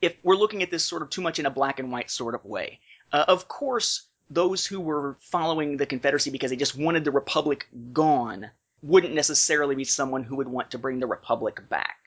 [0.00, 2.34] if we're looking at this sort of too much in a black and white sort
[2.34, 2.80] of way.
[3.12, 7.68] Uh, of course, those who were following the Confederacy because they just wanted the Republic
[7.92, 8.50] gone
[8.82, 11.98] wouldn't necessarily be someone who would want to bring the Republic back.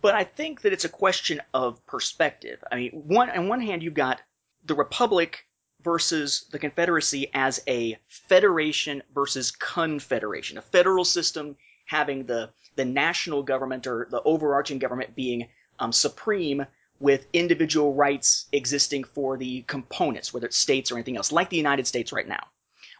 [0.00, 2.62] But I think that it's a question of perspective.
[2.72, 4.20] I mean, one on one hand, you've got
[4.64, 5.46] the Republic
[5.86, 13.44] versus the Confederacy as a federation versus confederation, a federal system having the the national
[13.44, 15.46] government or the overarching government being
[15.78, 16.66] um, supreme
[16.98, 21.56] with individual rights existing for the components, whether it's states or anything else, like the
[21.56, 22.44] United States right now.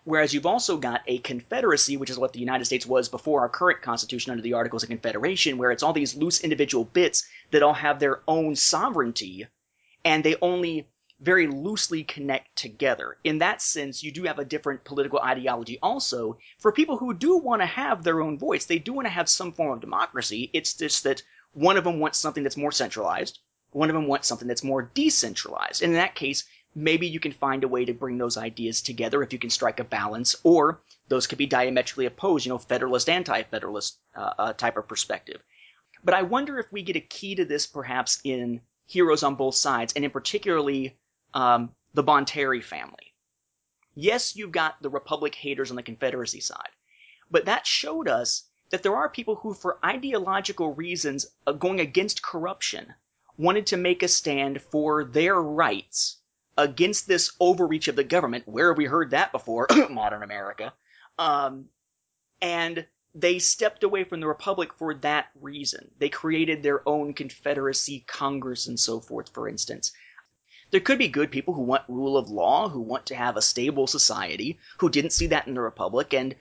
[0.05, 3.49] Whereas you've also got a confederacy, which is what the United States was before our
[3.49, 7.65] current constitution under the Articles of Confederation, where it's all these loose individual bits that
[7.65, 9.49] all have their own sovereignty,
[10.05, 10.87] and they only
[11.20, 13.16] very loosely connect together.
[13.24, 17.38] In that sense, you do have a different political ideology also for people who do
[17.38, 18.66] want to have their own voice.
[18.66, 20.51] They do want to have some form of democracy.
[20.52, 21.22] It's just that
[21.52, 23.38] one of them wants something that's more centralized,
[23.70, 25.82] one of them wants something that's more decentralized.
[25.82, 26.44] And in that case,
[26.74, 29.80] maybe you can find a way to bring those ideas together if you can strike
[29.80, 34.76] a balance, or those could be diametrically opposed, you know, federalist, anti-federalist uh, uh, type
[34.76, 35.43] of perspective.
[36.05, 39.55] But I wonder if we get a key to this perhaps in heroes on both
[39.55, 40.98] sides, and in particularly
[41.37, 43.13] um, the Bonteri family.
[43.95, 46.71] Yes, you've got the Republic haters on the Confederacy side,
[47.31, 52.23] but that showed us that there are people who, for ideological reasons, uh, going against
[52.23, 52.95] corruption,
[53.37, 56.23] wanted to make a stand for their rights
[56.57, 58.49] against this overreach of the government.
[58.49, 59.67] Where have we heard that before?
[59.91, 60.73] Modern America.
[61.19, 61.69] Um,
[62.41, 65.91] and they stepped away from the Republic for that reason.
[65.99, 69.93] They created their own Confederacy, Congress, and so forth, for instance.
[70.72, 73.43] There could be good people who want rule of law, who want to have a
[73.43, 76.34] stable society, who didn't see that in the Republic, and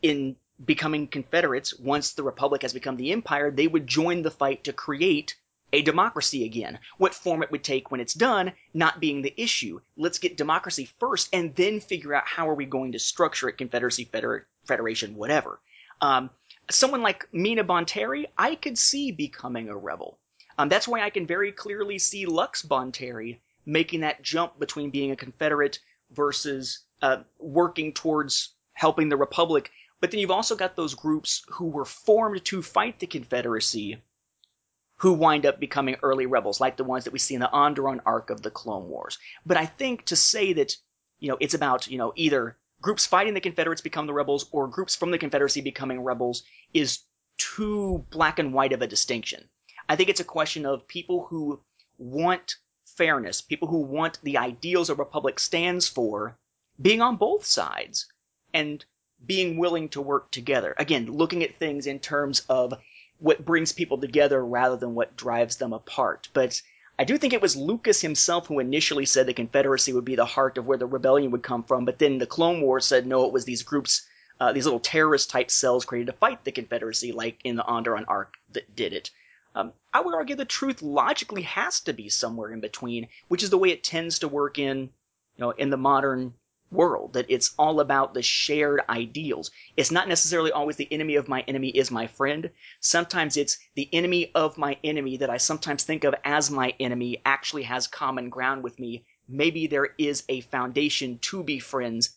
[0.00, 4.62] in becoming Confederates, once the Republic has become the Empire, they would join the fight
[4.64, 5.36] to create
[5.72, 6.78] a democracy again.
[6.98, 9.80] What form it would take when it's done, not being the issue.
[9.96, 13.58] Let's get democracy first and then figure out how are we going to structure it,
[13.58, 15.60] Confederacy, Feder- Federation, whatever.
[16.00, 16.30] Um,
[16.70, 20.18] someone like Mina Bonteri, I could see becoming a rebel.
[20.56, 25.10] Um, that's why I can very clearly see Lux Bonteri making that jump between being
[25.10, 25.78] a Confederate
[26.10, 29.70] versus uh, working towards helping the Republic.
[30.00, 34.02] But then you've also got those groups who were formed to fight the Confederacy
[34.96, 38.00] who wind up becoming early rebels, like the ones that we see in the Onderon
[38.06, 39.18] arc of the Clone Wars.
[39.44, 40.74] But I think to say that,
[41.20, 44.66] you know, it's about, you know, either groups fighting the Confederates become the rebels or
[44.66, 46.42] groups from the Confederacy becoming rebels
[46.72, 47.00] is
[47.36, 49.48] too black and white of a distinction.
[49.88, 51.60] I think it's a question of people who
[51.98, 52.56] want
[52.98, 56.36] fairness, people who want the ideals a republic stands for,
[56.82, 58.06] being on both sides
[58.52, 58.84] and
[59.24, 60.74] being willing to work together.
[60.78, 62.74] Again, looking at things in terms of
[63.18, 66.28] what brings people together rather than what drives them apart.
[66.32, 66.60] But
[66.98, 70.24] I do think it was Lucas himself who initially said the Confederacy would be the
[70.24, 73.24] heart of where the rebellion would come from, but then the Clone Wars said no,
[73.24, 74.06] it was these groups,
[74.40, 78.04] uh, these little terrorist type cells created to fight the Confederacy, like in the Onderon
[78.08, 79.10] arc that did it.
[79.58, 83.50] Um, I would argue the truth logically has to be somewhere in between, which is
[83.50, 84.88] the way it tends to work in, you
[85.38, 86.34] know, in the modern
[86.70, 87.14] world.
[87.14, 89.50] That it's all about the shared ideals.
[89.76, 92.52] It's not necessarily always the enemy of my enemy is my friend.
[92.78, 97.20] Sometimes it's the enemy of my enemy that I sometimes think of as my enemy
[97.24, 99.06] actually has common ground with me.
[99.26, 102.10] Maybe there is a foundation to be friends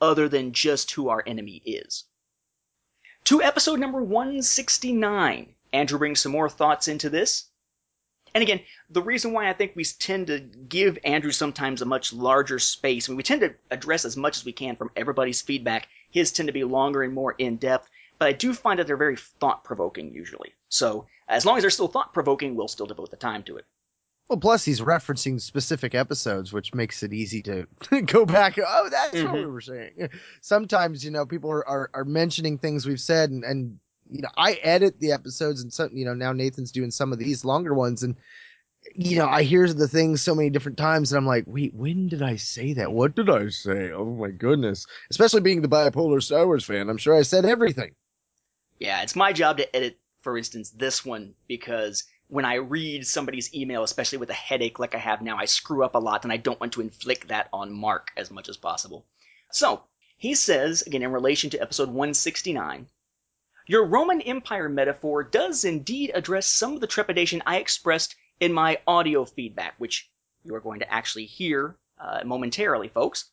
[0.00, 2.06] other than just who our enemy is.
[3.26, 5.54] To episode number 169.
[5.72, 7.44] Andrew brings some more thoughts into this.
[8.34, 12.12] And again, the reason why I think we tend to give Andrew sometimes a much
[12.12, 15.40] larger space, I mean, we tend to address as much as we can from everybody's
[15.40, 15.88] feedback.
[16.10, 17.88] His tend to be longer and more in depth,
[18.18, 20.52] but I do find that they're very thought provoking usually.
[20.68, 23.64] So, as long as they're still thought provoking, we'll still devote the time to it.
[24.28, 27.66] Well, plus he's referencing specific episodes, which makes it easy to
[28.04, 28.58] go back.
[28.58, 29.32] Oh, that's mm-hmm.
[29.32, 30.10] what we were saying.
[30.42, 33.78] Sometimes, you know, people are, are, are mentioning things we've said and, and
[34.10, 37.18] you know, I edit the episodes and some, you know, now Nathan's doing some of
[37.18, 38.16] these longer ones and,
[38.94, 42.08] you know, I hear the things so many different times and I'm like, wait, when
[42.08, 42.92] did I say that?
[42.92, 43.90] What did I say?
[43.92, 44.86] Oh my goodness.
[45.10, 47.94] Especially being the bipolar Star Wars fan, I'm sure I said everything.
[48.78, 53.52] Yeah, it's my job to edit, for instance, this one because when I read somebody's
[53.54, 56.32] email, especially with a headache like I have now, I screw up a lot and
[56.32, 59.06] I don't want to inflict that on Mark as much as possible.
[59.50, 59.82] So,
[60.18, 62.86] he says, again, in relation to episode 169,
[63.68, 68.80] your Roman Empire metaphor does indeed address some of the trepidation I expressed in my
[68.86, 70.10] audio feedback, which
[70.42, 73.30] you are going to actually hear uh, momentarily, folks.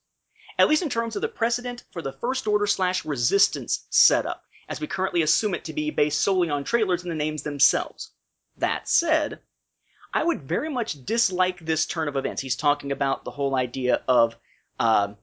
[0.60, 4.82] At least in terms of the precedent for the First Order slash Resistance setup, as
[4.82, 8.12] we currently assume it to be based solely on trailers and the names themselves.
[8.58, 9.40] That said,
[10.14, 12.42] I would very much dislike this turn of events.
[12.42, 14.36] He's talking about the whole idea of.
[14.80, 15.14] Uh,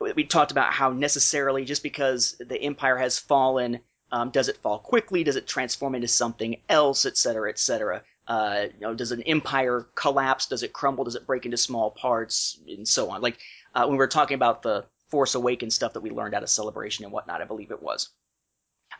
[0.00, 3.80] we talked about how necessarily just because the empire has fallen
[4.14, 5.24] um, does it fall quickly?
[5.24, 8.02] Does it transform into something else, et cetera, et cetera?
[8.28, 10.46] Uh, you know, does an empire collapse?
[10.46, 11.04] Does it crumble?
[11.04, 12.58] Does it break into small parts?
[12.68, 13.20] And so on.
[13.20, 13.38] Like
[13.74, 16.48] uh, when we were talking about the Force Awakens stuff that we learned out of
[16.48, 18.10] Celebration and whatnot, I believe it was.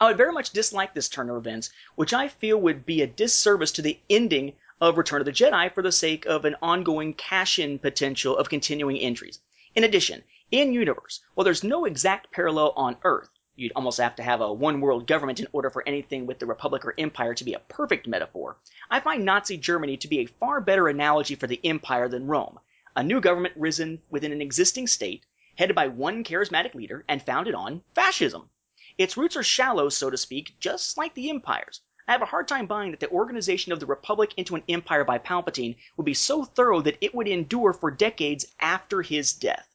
[0.01, 3.07] I would very much dislike this turn of events, which I feel would be a
[3.07, 7.15] disservice to the ending of Return of the Jedi for the sake of an ongoing
[7.15, 9.39] cash-in potential of continuing entries.
[9.77, 14.23] In addition, in universe, while there's no exact parallel on Earth, You'd almost have to
[14.25, 17.45] have a one world government in order for anything with the Republic or Empire to
[17.45, 18.57] be a perfect metaphor.
[18.91, 22.59] I find Nazi Germany to be a far better analogy for the Empire than Rome.
[22.97, 25.25] A new government risen within an existing state,
[25.57, 28.51] headed by one charismatic leader, and founded on fascism.
[28.99, 31.81] Its roots are shallow, so to speak, just like the Empire's.
[32.09, 35.05] I have a hard time buying that the organization of the Republic into an empire
[35.05, 39.69] by Palpatine would be so thorough that it would endure for decades after his death.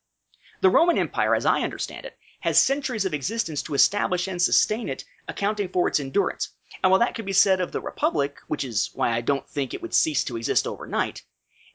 [0.62, 4.88] The Roman Empire, as I understand it, has centuries of existence to establish and sustain
[4.88, 6.50] it, accounting for its endurance.
[6.82, 9.74] And while that could be said of the Republic, which is why I don't think
[9.74, 11.24] it would cease to exist overnight,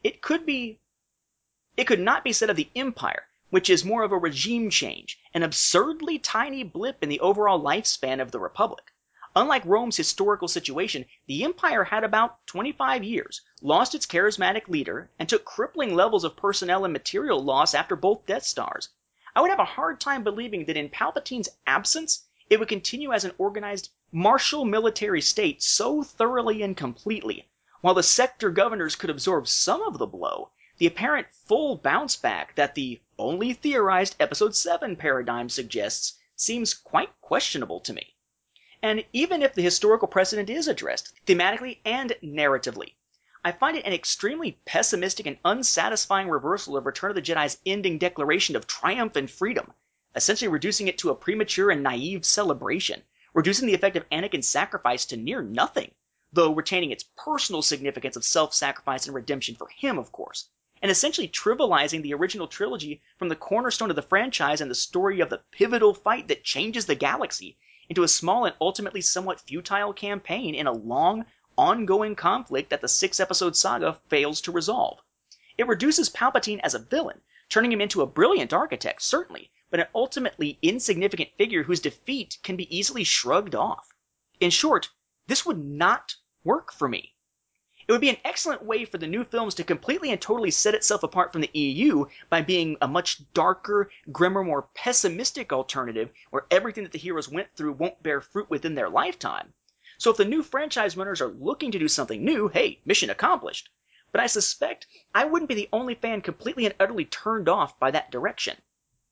[0.03, 0.81] it could be
[1.77, 5.19] it could not be said of the Empire, which is more of a regime change,
[5.35, 8.93] an absurdly tiny blip in the overall lifespan of the Republic.
[9.37, 15.29] Unlike Rome's historical situation, the Empire had about 25 years, lost its charismatic leader, and
[15.29, 18.91] took crippling levels of personnel and material loss after both Death Stars.
[19.37, 23.25] I would have a hard time believing that in Palpatine's absence it would continue as
[23.25, 27.49] an organized martial military state so thoroughly and completely.
[27.81, 32.55] While the sector governors could absorb some of the blow, the apparent full bounce back
[32.55, 38.15] that the only theorized Episode 7 paradigm suggests seems quite questionable to me.
[38.83, 42.95] And even if the historical precedent is addressed, thematically and narratively,
[43.47, 47.99] I find it an extremely pessimistic and unsatisfying reversal of Return of the Jedi's ending
[47.99, 49.75] declaration of triumph and freedom,
[50.15, 53.03] essentially reducing it to a premature and naive celebration,
[53.35, 55.95] reducing the effect of Anakin's sacrifice to near nothing,
[56.33, 60.49] though retaining its personal significance of self-sacrifice and redemption for him, of course,
[60.81, 65.21] and essentially trivializing the original trilogy from the cornerstone of the franchise and the story
[65.21, 67.59] of the pivotal fight that changes the galaxy
[67.91, 71.27] into a small and ultimately somewhat futile campaign in a long,
[71.57, 75.01] ongoing conflict that the six episode saga fails to resolve.
[75.57, 79.87] It reduces Palpatine as a villain, turning him into a brilliant architect, certainly, but an
[79.95, 83.93] ultimately insignificant figure whose defeat can be easily shrugged off.
[84.41, 84.91] In short,
[85.27, 87.15] this would not work for me.
[87.87, 90.75] It would be an excellent way for the new films to completely and totally set
[90.75, 96.47] itself apart from the EU by being a much darker, grimmer, more pessimistic alternative where
[96.51, 99.53] everything that the heroes went through won't bear fruit within their lifetime.
[100.05, 103.71] So if the new franchise runners are looking to do something new, hey, mission accomplished.
[104.13, 107.91] But I suspect I wouldn't be the only fan completely and utterly turned off by
[107.91, 108.61] that direction.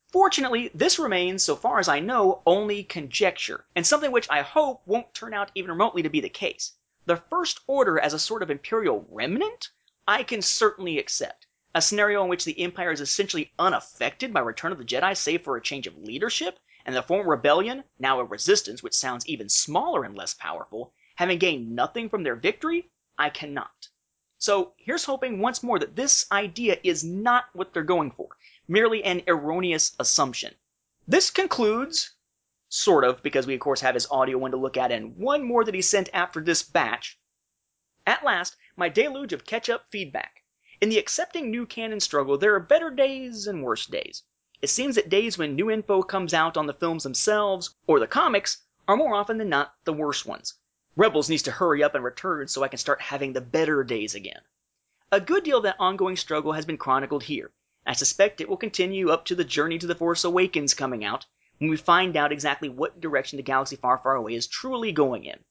[0.09, 4.83] Fortunately, this remains, so far as I know, only conjecture, and something which I hope
[4.85, 6.75] won't turn out even remotely to be the case.
[7.07, 9.71] The First Order as a sort of Imperial remnant,
[10.07, 11.47] I can certainly accept.
[11.75, 15.43] A scenario in which the Empire is essentially unaffected by Return of the Jedi save
[15.43, 19.49] for a change of leadership, and the former rebellion, now a resistance which sounds even
[19.49, 23.89] smaller and less powerful, having gained nothing from their victory, I cannot.
[24.39, 28.37] So here's hoping once more that this idea is not what they're going for,
[28.67, 30.55] merely an erroneous assumption.
[31.07, 32.15] This concludes
[32.75, 35.43] Sort of, because we of course have his audio one to look at and one
[35.43, 37.19] more that he sent after this batch.
[38.07, 40.43] At last, my deluge of catch-up feedback.
[40.81, 44.23] In the accepting new canon struggle, there are better days and worse days.
[44.63, 48.07] It seems that days when new info comes out on the films themselves, or the
[48.07, 50.55] comics, are more often than not the worst ones.
[50.95, 54.15] Rebels needs to hurry up and return so I can start having the better days
[54.15, 54.43] again.
[55.11, 57.51] A good deal of that ongoing struggle has been chronicled here.
[57.85, 61.27] I suspect it will continue up to the Journey to the Force Awakens coming out,
[61.59, 65.25] when we find out exactly what direction the galaxy far, far away is truly going
[65.25, 65.43] in.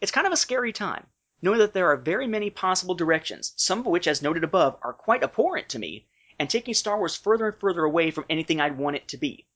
[0.00, 1.06] It's kind of a scary time,
[1.40, 4.92] knowing that there are very many possible directions, some of which, as noted above, are
[4.92, 6.08] quite abhorrent to me,
[6.38, 9.46] and taking Star Wars further and further away from anything I'd want it to be.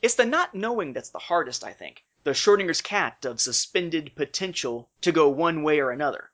[0.00, 4.90] It's the not knowing that's the hardest, I think, the Schrodinger's cat of suspended potential
[5.02, 6.32] to go one way or another.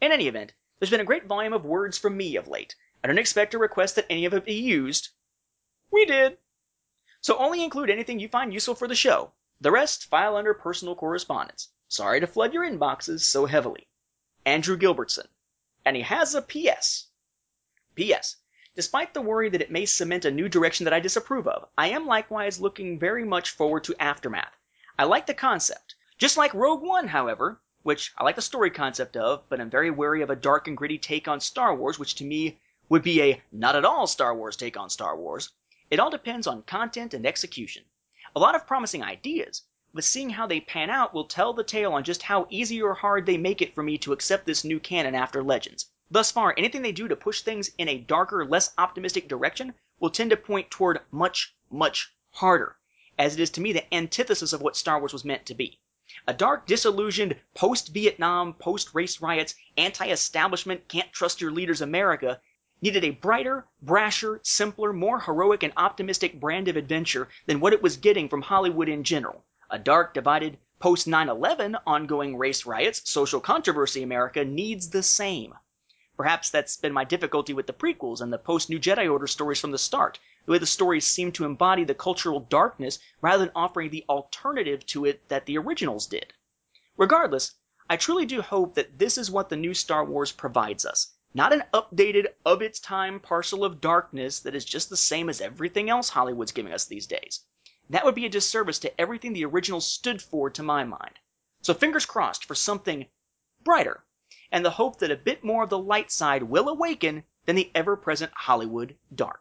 [0.00, 2.74] In any event, there's been a great volume of words from me of late.
[3.02, 5.10] I don't expect or request that any of it be used.
[5.90, 6.38] We did.
[7.20, 9.32] So only include anything you find useful for the show.
[9.60, 11.68] The rest file under personal correspondence.
[11.88, 13.88] Sorry to flood your inboxes so heavily.
[14.44, 15.28] Andrew Gilbertson.
[15.84, 17.08] And he has a PS.
[17.94, 18.36] PS.
[18.76, 21.88] Despite the worry that it may cement a new direction that I disapprove of, I
[21.88, 24.56] am likewise looking very much forward to Aftermath.
[24.96, 25.96] I like the concept.
[26.18, 29.90] Just like Rogue One, however, which I like the story concept of, but am very
[29.90, 33.20] wary of a dark and gritty take on Star Wars, which to me would be
[33.20, 35.50] a not at all Star Wars take on Star Wars.
[35.90, 37.84] It all depends on content and execution.
[38.36, 41.94] A lot of promising ideas, but seeing how they pan out will tell the tale
[41.94, 44.78] on just how easy or hard they make it for me to accept this new
[44.78, 45.86] canon after Legends.
[46.12, 50.10] Thus far, anything they do to push things in a darker, less optimistic direction will
[50.10, 52.76] tend to point toward much, much harder,
[53.16, 55.78] as it is to me the antithesis of what Star Wars was meant to be.
[56.26, 62.40] A dark, disillusioned, post-Vietnam, post-race riots, anti-establishment, can't trust your leaders America
[62.82, 67.82] needed a brighter, brasher, simpler, more heroic and optimistic brand of adventure than what it
[67.82, 69.44] was getting from Hollywood in general.
[69.70, 75.54] A dark, divided, post 9 11 ongoing race riots, social controversy America needs the same.
[76.20, 79.58] Perhaps that's been my difficulty with the prequels and the post New Jedi Order stories
[79.58, 83.52] from the start, the way the stories seem to embody the cultural darkness rather than
[83.54, 86.34] offering the alternative to it that the originals did.
[86.98, 87.54] Regardless,
[87.88, 91.54] I truly do hope that this is what the new Star Wars provides us not
[91.54, 95.88] an updated, of its time parcel of darkness that is just the same as everything
[95.88, 97.46] else Hollywood's giving us these days.
[97.88, 101.18] That would be a disservice to everything the original stood for, to my mind.
[101.62, 103.06] So fingers crossed for something
[103.64, 104.04] brighter,
[104.52, 107.70] and the hope that a bit more of the light side will awaken than the
[107.74, 109.40] ever present Hollywood dark.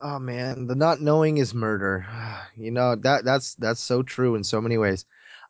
[0.00, 2.06] Oh man, the not knowing is murder.
[2.58, 5.04] You know that that's that's so true in so many ways.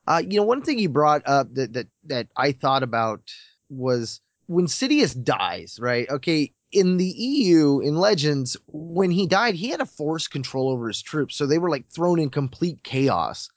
[0.09, 3.20] Uh, you know, one thing you brought up that that that I thought about
[3.68, 6.10] was when Sidious dies, right?
[6.10, 10.88] Okay, in the EU in Legends, when he died, he had a force control over
[10.88, 13.48] his troops, so they were like thrown in complete chaos.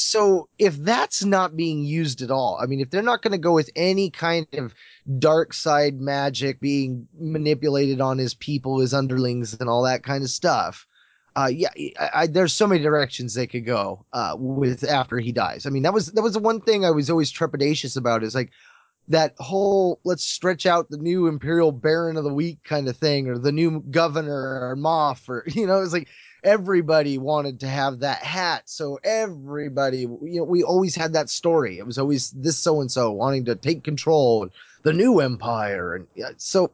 [0.00, 3.38] So if that's not being used at all, I mean, if they're not going to
[3.38, 4.74] go with any kind of
[5.18, 10.30] dark side magic being manipulated on his people, his underlings, and all that kind of
[10.30, 10.86] stuff,
[11.36, 11.68] uh, yeah,
[11.98, 15.66] I, I, there's so many directions they could go uh, with after he dies.
[15.66, 18.24] I mean, that was that was the one thing I was always trepidatious about.
[18.24, 18.50] Is like,
[19.10, 23.28] that whole let's stretch out the new imperial baron of the week kind of thing
[23.28, 26.08] or the new governor or moff or you know it's like
[26.42, 31.78] everybody wanted to have that hat so everybody you know we always had that story.
[31.78, 34.48] It was always this so and so wanting to take control
[34.82, 36.06] the new empire and
[36.38, 36.70] so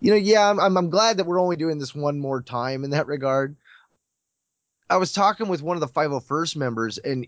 [0.00, 2.90] you know yeah I'm, I'm glad that we're only doing this one more time in
[2.90, 3.56] that regard.
[4.90, 7.26] I was talking with one of the 501st members and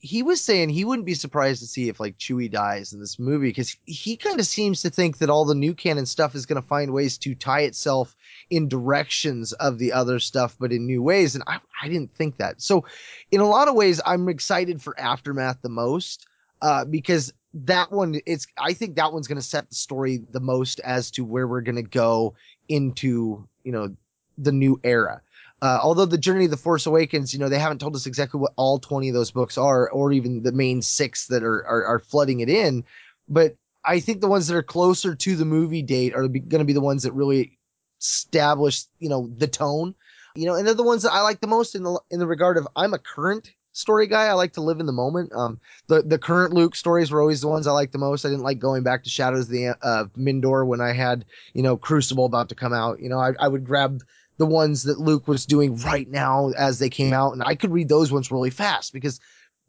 [0.00, 3.18] he was saying he wouldn't be surprised to see if like Chewie dies in this
[3.18, 6.46] movie because he kind of seems to think that all the new canon stuff is
[6.46, 8.14] going to find ways to tie itself
[8.50, 11.34] in directions of the other stuff, but in new ways.
[11.34, 12.62] And I, I didn't think that.
[12.62, 12.84] So,
[13.30, 16.26] in a lot of ways, I'm excited for Aftermath the most
[16.62, 20.40] uh, because that one it's I think that one's going to set the story the
[20.40, 22.34] most as to where we're going to go
[22.68, 23.96] into you know
[24.36, 25.22] the new era.
[25.60, 28.38] Uh, although the journey of the Force Awakens, you know, they haven't told us exactly
[28.38, 31.84] what all 20 of those books are, or even the main six that are, are,
[31.84, 32.84] are flooding it in.
[33.28, 36.64] But I think the ones that are closer to the movie date are going to
[36.64, 37.58] be the ones that really
[38.00, 39.94] establish, you know, the tone,
[40.36, 42.26] you know, and they're the ones that I like the most in the, in the
[42.26, 44.26] regard of I'm a current story guy.
[44.26, 45.32] I like to live in the moment.
[45.32, 45.58] Um,
[45.88, 48.24] the, the current Luke stories were always the ones I liked the most.
[48.24, 51.24] I didn't like going back to Shadows of the, uh, Mindor when I had,
[51.54, 53.00] you know, Crucible about to come out.
[53.00, 54.02] You know, I, I would grab
[54.38, 57.32] the ones that Luke was doing right now as they came out.
[57.32, 59.20] And I could read those ones really fast because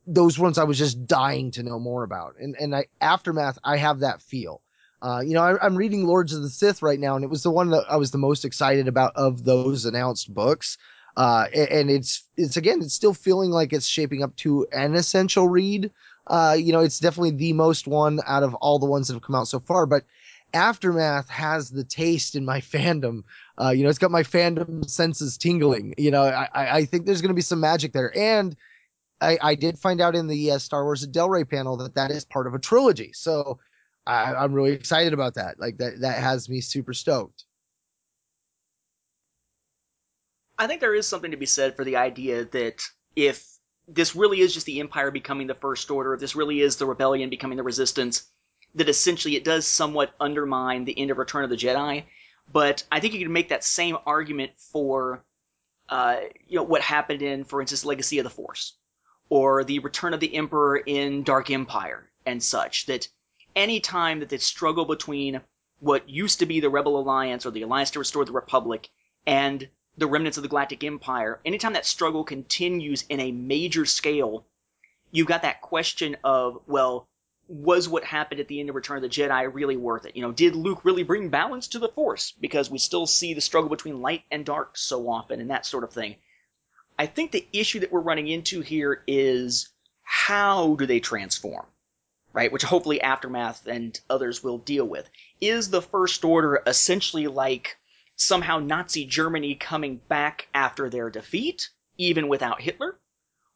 [0.07, 2.35] those ones I was just dying to know more about.
[2.39, 4.61] And, and I, Aftermath, I have that feel.
[5.01, 7.43] Uh, you know, I, am reading Lords of the Sith right now, and it was
[7.43, 10.77] the one that I was the most excited about of those announced books.
[11.17, 14.95] Uh, and, and it's, it's again, it's still feeling like it's shaping up to an
[14.95, 15.89] essential read.
[16.27, 19.23] Uh, you know, it's definitely the most one out of all the ones that have
[19.23, 20.03] come out so far, but
[20.53, 23.23] Aftermath has the taste in my fandom.
[23.57, 25.93] Uh, you know, it's got my fandom senses tingling.
[25.97, 28.15] You know, I, I think there's going to be some magic there.
[28.17, 28.55] And
[29.21, 32.11] I, I did find out in the uh, Star Wars Del Rey panel that that
[32.11, 33.11] is part of a trilogy.
[33.13, 33.59] So
[34.07, 35.59] I, I'm really excited about that.
[35.59, 37.45] Like that, that has me super stoked.
[40.57, 42.83] I think there is something to be said for the idea that
[43.15, 43.45] if
[43.87, 46.85] this really is just the Empire becoming the First Order, if this really is the
[46.85, 48.27] Rebellion becoming the Resistance,
[48.75, 52.03] that essentially it does somewhat undermine the end of Return of the Jedi.
[52.51, 55.23] But I think you can make that same argument for,
[55.89, 56.17] uh,
[56.47, 58.73] you know, what happened in, for instance, Legacy of the Force,
[59.29, 62.85] or the Return of the Emperor in Dark Empire and such.
[62.87, 63.07] That
[63.55, 65.41] any time that the struggle between
[65.79, 68.89] what used to be the Rebel Alliance or the Alliance to Restore the Republic
[69.25, 69.67] and
[69.97, 74.45] the remnants of the Galactic Empire, anytime that struggle continues in a major scale,
[75.11, 77.07] you've got that question of, well,
[77.49, 80.15] was what happened at the end of Return of the Jedi really worth it?
[80.15, 82.31] You know, did Luke really bring balance to the Force?
[82.39, 85.83] Because we still see the struggle between light and dark so often and that sort
[85.83, 86.15] of thing.
[86.97, 89.69] I think the issue that we're running into here is
[90.03, 91.65] how do they transform?
[92.33, 92.51] Right?
[92.51, 95.09] Which hopefully Aftermath and others will deal with.
[95.41, 97.77] Is the First Order essentially like
[98.15, 102.99] somehow Nazi Germany coming back after their defeat, even without Hitler?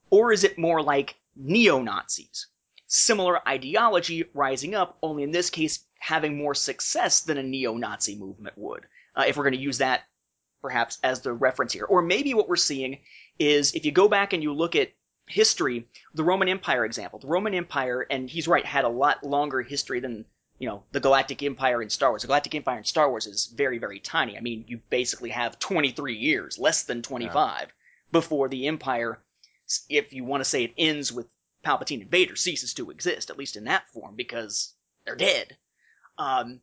[0.09, 2.47] Or is it more like neo Nazis?
[2.93, 8.55] Similar ideology rising up, only in this case having more success than a neo-Nazi movement
[8.55, 8.85] would.
[9.15, 10.03] Uh, if we're going to use that
[10.61, 11.85] perhaps as the reference here.
[11.85, 12.99] Or maybe what we're seeing
[13.39, 14.91] is if you go back and you look at
[15.27, 19.61] history, the Roman Empire example, the Roman Empire, and he's right, had a lot longer
[19.61, 20.25] history than
[20.59, 22.21] you know the Galactic Empire in Star Wars.
[22.21, 24.37] The Galactic Empire in Star Wars is very very tiny.
[24.37, 27.67] I mean, you basically have 23 years, less than 25, yeah.
[28.11, 29.19] before the Empire,
[29.89, 31.27] if you want to say it ends with
[31.63, 34.73] Palpatine and Vader ceases to exist, at least in that form, because
[35.05, 35.57] they're dead.
[36.17, 36.61] Um,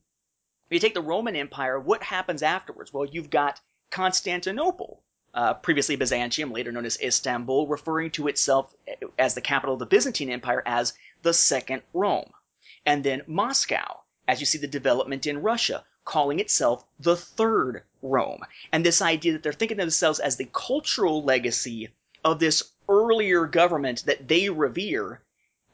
[0.69, 2.93] if you take the Roman Empire, what happens afterwards?
[2.93, 3.61] Well, you've got
[3.91, 5.03] Constantinople,
[5.35, 8.73] uh, previously Byzantium, later known as Istanbul, referring to itself
[9.19, 12.31] as the capital of the Byzantine Empire as the Second Rome.
[12.87, 18.41] And then Moscow, as you see the development in Russia, calling itself the Third Rome.
[18.73, 21.89] And this idea that they're thinking of themselves as the cultural legacy
[22.25, 25.23] of this earlier government that they revere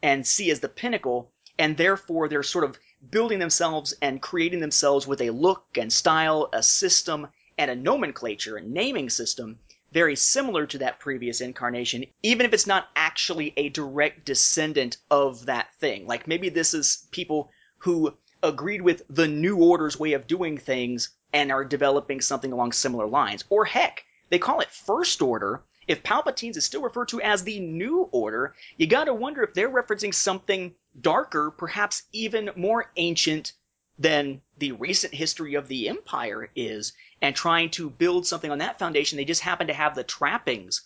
[0.02, 2.78] and see as the pinnacle, and therefore they're sort of
[3.10, 7.26] building themselves and creating themselves with a look and style, a system,
[7.58, 9.58] and a nomenclature and naming system
[9.92, 15.46] very similar to that previous incarnation, even if it's not actually a direct descendant of
[15.46, 16.06] that thing.
[16.06, 21.10] Like maybe this is people who agreed with the New Order's way of doing things
[21.32, 23.44] and are developing something along similar lines.
[23.48, 27.60] Or heck, they call it First Order if Palpatine's is still referred to as the
[27.60, 33.52] New Order, you gotta wonder if they're referencing something darker, perhaps even more ancient
[33.98, 36.92] than the recent history of the Empire is,
[37.22, 39.16] and trying to build something on that foundation.
[39.16, 40.82] They just happen to have the trappings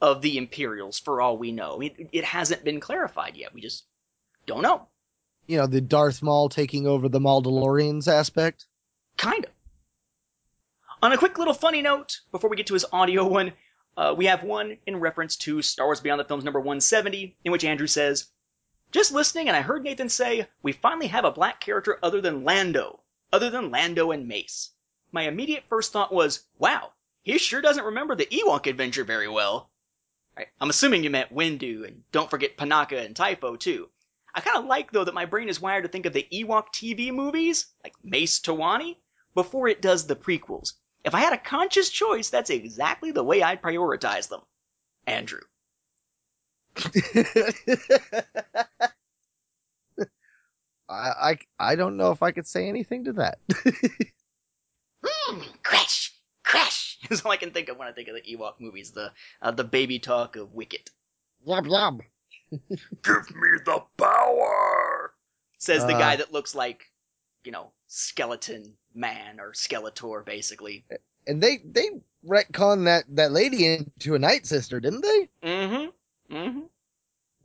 [0.00, 1.80] of the Imperials, for all we know.
[1.80, 3.54] It, it hasn't been clarified yet.
[3.54, 3.84] We just
[4.46, 4.88] don't know.
[5.46, 8.66] You know, the Darth Maul taking over the Mandalorians aspect?
[9.16, 9.50] Kind of.
[11.02, 13.52] On a quick little funny note, before we get to his audio one,
[13.96, 17.52] uh, we have one in reference to Star Wars Beyond the Films number 170, in
[17.52, 18.30] which Andrew says,
[18.90, 22.44] Just listening, and I heard Nathan say, we finally have a black character other than
[22.44, 23.02] Lando,
[23.32, 24.70] other than Lando and Mace.
[25.12, 26.92] My immediate first thought was, wow,
[27.22, 29.70] he sure doesn't remember the Ewok adventure very well.
[30.36, 33.90] Right, I'm assuming you meant Windu, and don't forget Panaka and Typho, too.
[34.34, 36.70] I kind of like, though, that my brain is wired to think of the Ewok
[36.74, 38.96] TV movies, like Mace Towani,
[39.34, 40.72] before it does the prequels.
[41.04, 44.40] If I had a conscious choice, that's exactly the way I'd prioritize them.
[45.06, 45.40] Andrew.
[50.88, 53.38] I, I I don't know if I could say anything to that.
[55.04, 56.12] Mm, crash,
[56.44, 56.98] crash.
[57.10, 58.90] Is all I can think of when I think of the Ewok movies.
[58.92, 60.90] The uh, the baby talk of Wicket.
[61.46, 62.00] yum yum.
[62.50, 65.12] Give me the power.
[65.58, 65.98] Says the Uh.
[65.98, 66.90] guy that looks like,
[67.44, 70.84] you know, skeleton man or Skeletor, basically.
[71.26, 71.90] And they they
[72.26, 75.28] retcon that that lady into a night sister, didn't they?
[75.42, 76.34] Mm-hmm.
[76.34, 76.60] Mm-hmm.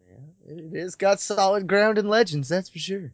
[0.07, 3.13] Yeah, it has got solid ground in legends, that's for sure.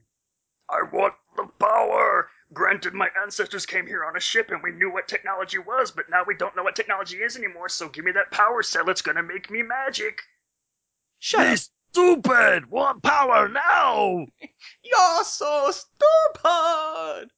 [0.70, 2.30] I want the power.
[2.54, 6.10] Granted, my ancestors came here on a ship and we knew what technology was, but
[6.10, 8.90] now we don't know what technology is anymore, so give me that power cell.
[8.90, 10.22] It's gonna make me magic.
[11.20, 11.60] Shut up.
[11.92, 12.70] stupid!
[12.70, 14.26] Want power now!
[14.84, 17.32] You're so stupid!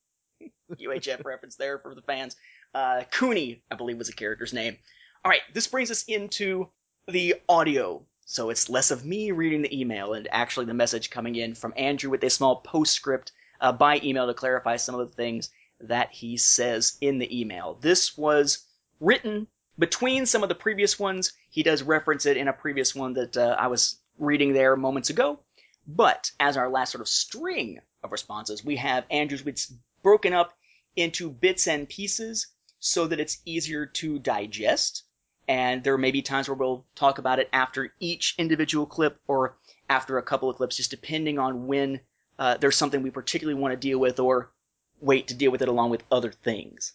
[0.76, 2.35] UHF reference there for the fans.
[2.73, 4.77] Uh, Kuni, I believe was the character's name.
[5.26, 6.69] Alright, this brings us into
[7.07, 8.06] the audio.
[8.26, 11.73] So it's less of me reading the email and actually the message coming in from
[11.77, 13.31] Andrew with a small postscript
[13.61, 15.49] uh, by email to clarify some of the things
[15.80, 17.77] that he says in the email.
[17.81, 18.65] This was
[18.99, 19.48] written
[19.80, 21.34] between some of the previous ones.
[21.49, 25.10] He does reference it in a previous one that uh, I was reading there moments
[25.10, 25.39] ago.
[25.88, 29.68] But as our last sort of string of responses, we have Andrew's which
[30.03, 30.56] broken up
[30.97, 32.47] into bits and pieces
[32.79, 35.03] so that it's easier to digest.
[35.47, 39.55] And there may be times where we'll talk about it after each individual clip or
[39.89, 42.01] after a couple of clips, just depending on when
[42.37, 44.51] uh, there's something we particularly want to deal with or
[44.99, 46.93] wait to deal with it along with other things.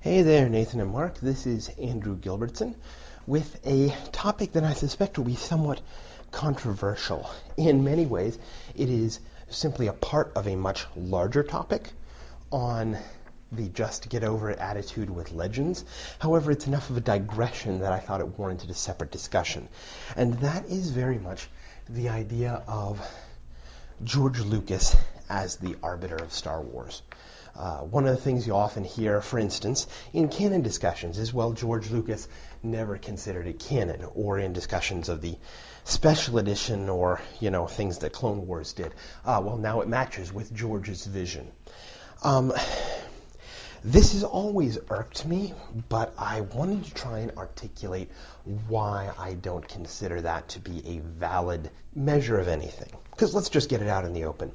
[0.00, 1.18] Hey there, Nathan and Mark.
[1.18, 2.76] This is Andrew Gilbertson
[3.26, 5.80] with a topic that I suspect will be somewhat
[6.30, 7.28] controversial.
[7.56, 8.38] In many ways,
[8.76, 9.18] it is
[9.48, 11.90] simply a part of a much larger topic
[12.50, 12.96] on
[13.52, 15.84] the just get over it attitude with legends.
[16.18, 19.68] However, it's enough of a digression that I thought it warranted a separate discussion.
[20.16, 21.48] And that is very much
[21.88, 23.00] the idea of
[24.02, 24.96] George Lucas
[25.28, 27.02] as the arbiter of Star Wars.
[27.58, 31.52] Uh, one of the things you often hear, for instance, in canon discussions is, well,
[31.52, 32.28] George Lucas
[32.62, 35.38] never considered it canon, or in discussions of the
[35.84, 38.92] special edition or, you know, things that Clone Wars did.
[39.24, 41.50] Ah, well, now it matches with George's vision.
[42.22, 42.52] Um,
[43.84, 45.54] this has always irked me,
[45.88, 48.10] but I wanted to try and articulate
[48.68, 52.90] why I don't consider that to be a valid measure of anything.
[53.10, 54.52] Because let's just get it out in the open.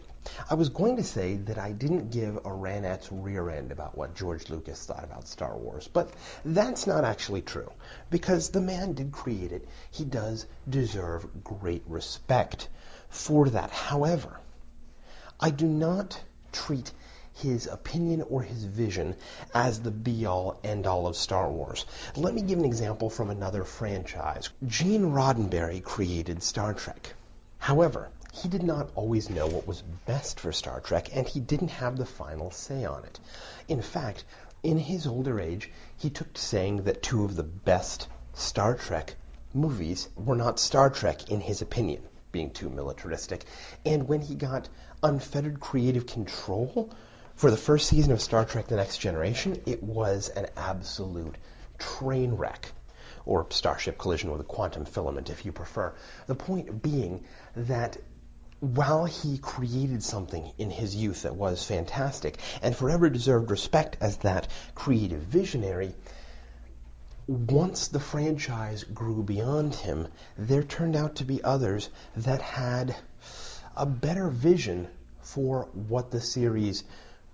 [0.50, 4.16] I was going to say that I didn't give a ranat's rear end about what
[4.16, 6.12] George Lucas thought about Star Wars, but
[6.46, 7.72] that's not actually true.
[8.10, 12.68] Because the man did create it, he does deserve great respect
[13.10, 13.72] for that.
[13.72, 14.40] However,
[15.40, 16.22] I do not
[16.52, 16.92] treat
[17.42, 19.16] his opinion or his vision
[19.54, 21.86] as the be all end all of Star Wars.
[22.16, 24.50] Let me give an example from another franchise.
[24.68, 27.14] Gene Roddenberry created Star Trek.
[27.58, 31.70] However, he did not always know what was best for Star Trek, and he didn't
[31.70, 33.20] have the final say on it.
[33.68, 34.24] In fact,
[34.64, 39.16] in his older age, he took to saying that two of the best Star Trek
[39.54, 43.44] movies were not Star Trek, in his opinion, being too militaristic.
[43.86, 44.70] And when he got
[45.04, 46.90] unfettered creative control
[47.42, 51.34] for the first season of Star Trek The Next Generation, it was an absolute
[51.80, 52.72] train wreck.
[53.26, 55.92] Or Starship Collision with a Quantum Filament, if you prefer.
[56.28, 57.24] The point being
[57.56, 57.98] that
[58.60, 64.18] while he created something in his youth that was fantastic and forever deserved respect as
[64.18, 65.96] that creative visionary,
[67.26, 70.08] once the franchise grew beyond him,
[70.38, 72.96] there turned out to be others that had
[73.76, 74.88] a better vision
[75.24, 76.84] for what the series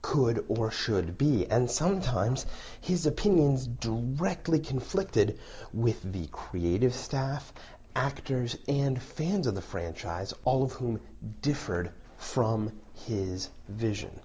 [0.08, 1.46] could or should be.
[1.48, 2.46] And sometimes
[2.80, 5.38] his opinions directly conflicted
[5.74, 7.52] with the creative staff,
[7.94, 11.02] actors, and fans of the franchise, all of whom
[11.42, 12.72] differed from
[13.06, 14.18] his vision.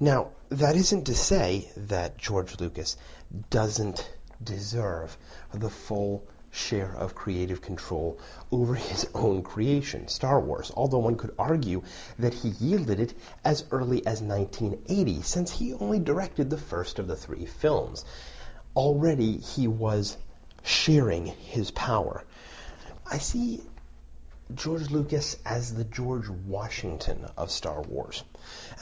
[0.00, 2.96] Now, that isn't to say that George Lucas
[3.48, 4.10] doesn't
[4.42, 5.16] deserve
[5.54, 8.18] the full share of creative control
[8.50, 11.82] over his own creation, Star Wars, although one could argue
[12.18, 13.14] that he yielded it
[13.44, 18.04] as early as 1980, since he only directed the first of the three films.
[18.76, 20.16] Already he was
[20.62, 22.22] sharing his power.
[23.10, 23.62] I see
[24.54, 28.22] George Lucas as the George Washington of Star Wars.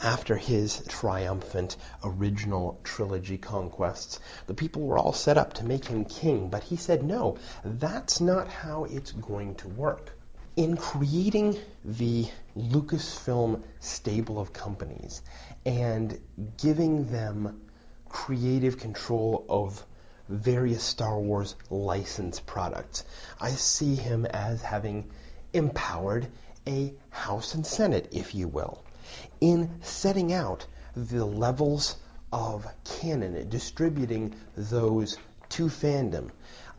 [0.03, 6.05] After his triumphant original trilogy conquests, the people were all set up to make him
[6.05, 10.11] king, but he said, no, that's not how it's going to work.
[10.55, 12.27] In creating the
[12.57, 15.21] Lucasfilm stable of companies
[15.65, 16.19] and
[16.57, 17.61] giving them
[18.09, 19.85] creative control of
[20.27, 23.05] various Star Wars licensed products,
[23.39, 25.09] I see him as having
[25.53, 26.27] empowered
[26.67, 28.83] a House and Senate, if you will,
[29.39, 30.65] in setting out
[30.95, 31.95] the levels
[32.31, 35.17] of canon, distributing those
[35.49, 36.29] to fandom.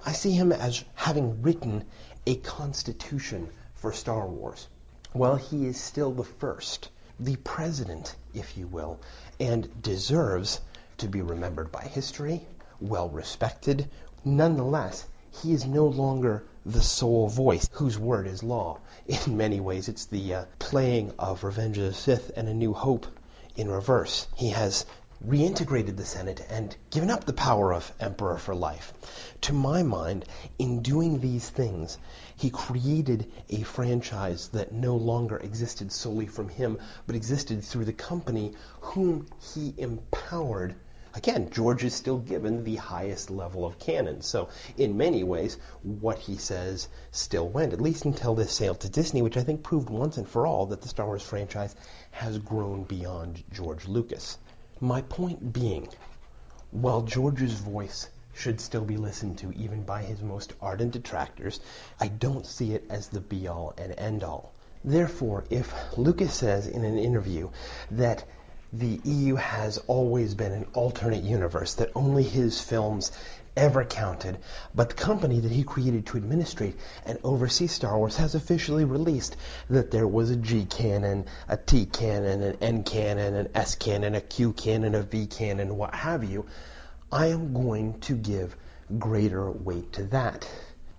[0.05, 1.85] I see him as having written
[2.27, 4.69] a constitution for Star Wars.
[5.13, 6.89] While he is still the first,
[7.21, 9.01] the president, if you will,
[9.39, 10.61] and deserves
[10.99, 12.47] to be remembered by history,
[12.81, 13.91] well respected,
[14.25, 15.05] nonetheless,
[15.43, 18.79] he is no longer the sole voice whose word is law.
[19.07, 22.73] In many ways, it's the uh, playing of Revenge of the Sith and A New
[22.73, 23.07] Hope
[23.57, 24.29] in reverse.
[24.37, 24.87] He has
[25.27, 28.93] reintegrated the Senate and given up the power of emperor for life.
[29.43, 30.25] To my mind,
[30.59, 31.99] in doing these things,
[32.37, 37.93] he created a franchise that no longer existed solely from him, but existed through the
[37.93, 40.75] company whom he empowered.
[41.15, 44.23] Again, George is still given the highest level of canon.
[44.23, 44.49] So,
[44.79, 49.21] in many ways, what he says still went, at least until this sale to Disney,
[49.21, 51.75] which I think proved once and for all that the Star Wars franchise
[52.13, 54.39] has grown beyond George Lucas.
[54.81, 55.89] My point being,
[56.71, 61.61] while George's voice should still be listened to even by his most ardent detractors,
[62.01, 64.53] I don't see it as the be all and end all.
[64.83, 67.51] Therefore, if Lucas says in an interview
[67.91, 68.25] that
[68.73, 73.13] the EU has always been an alternate universe, that only his films
[73.55, 74.39] ever counted,
[74.75, 76.75] but the company that he created to administrate
[77.05, 79.37] and oversee Star Wars has officially released
[79.69, 84.15] that there was a G canon, a T canon, an N canon, an S canon,
[84.15, 86.47] a Q canon, a V canon, what have you.
[87.11, 88.57] I am going to give
[88.99, 90.49] greater weight to that.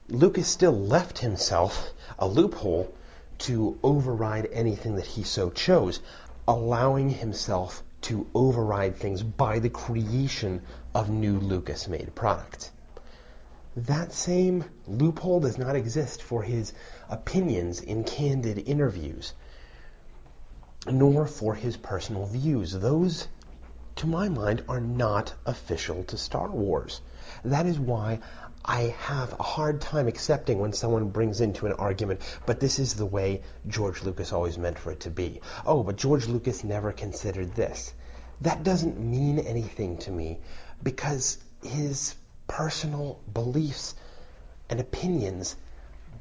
[0.10, 2.94] Lucas still left himself a loophole
[3.40, 6.00] to override anything that he so chose,
[6.48, 10.61] allowing himself to override things by the creation
[10.94, 12.72] of new Lucas made products.
[13.76, 16.74] That same loophole does not exist for his
[17.10, 19.34] opinions in candid interviews,
[20.86, 22.74] nor for his personal views.
[22.74, 23.28] Those,
[23.95, 27.02] to my mind, are not official to Star Wars.
[27.44, 28.20] That is why
[28.65, 32.94] I have a hard time accepting when someone brings into an argument, but this is
[32.94, 35.41] the way George Lucas always meant for it to be.
[35.65, 37.94] Oh, but George Lucas never considered this.
[38.40, 40.40] That doesn't mean anything to me
[40.81, 42.15] because his
[42.48, 43.95] personal beliefs
[44.69, 45.57] and opinions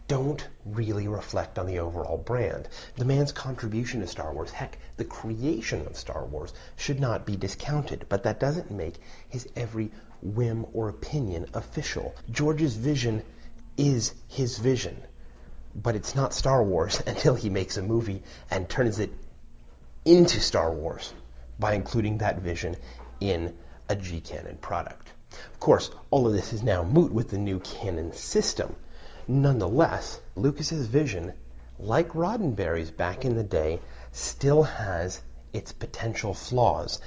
[0.09, 2.69] don't really reflect on the overall brand.
[2.97, 7.37] The man's contribution to Star Wars, heck, the creation of Star Wars, should not be
[7.37, 9.93] discounted, but that doesn't make his every
[10.23, 12.15] whim or opinion official.
[12.31, 13.23] George's vision
[13.77, 14.97] is his vision,
[15.75, 19.11] but it's not Star Wars until he makes a movie and turns it
[20.05, 21.13] into Star Wars
[21.59, 22.77] by including that vision
[23.21, 23.57] in
[23.89, 25.13] a G Canon product.
[25.53, 28.75] Of course, all of this is now moot with the new Canon system.
[29.27, 31.33] Nonetheless, Lucas's vision,
[31.79, 33.81] like Roddenberry's back in the day,
[34.13, 35.21] still has
[35.53, 37.01] its potential flaws.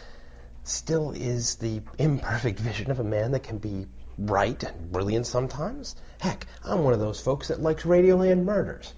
[0.66, 3.86] Still is the imperfect vision of a man that can be
[4.18, 5.96] right and brilliant sometimes.
[6.20, 8.94] Heck, I'm one of those folks that likes Radioland murders.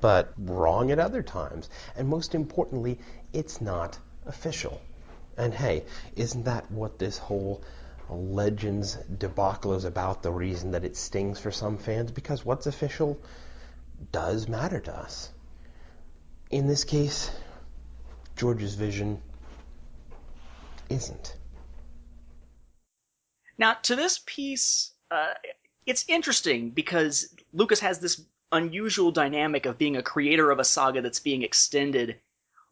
[0.00, 1.68] But wrong at other times.
[1.96, 3.00] And most importantly,
[3.32, 4.80] it's not official.
[5.36, 5.84] And hey,
[6.14, 7.62] isn't that what this whole
[8.08, 10.22] Legends debacle is about?
[10.22, 12.12] The reason that it stings for some fans?
[12.12, 13.20] Because what's official
[14.12, 15.30] does matter to us.
[16.48, 17.30] In this case,
[18.36, 19.20] George's vision
[20.90, 21.36] isn't.
[23.58, 25.34] Now, to this piece, uh,
[25.86, 28.22] it's interesting because Lucas has this
[28.52, 32.16] unusual dynamic of being a creator of a saga that's being extended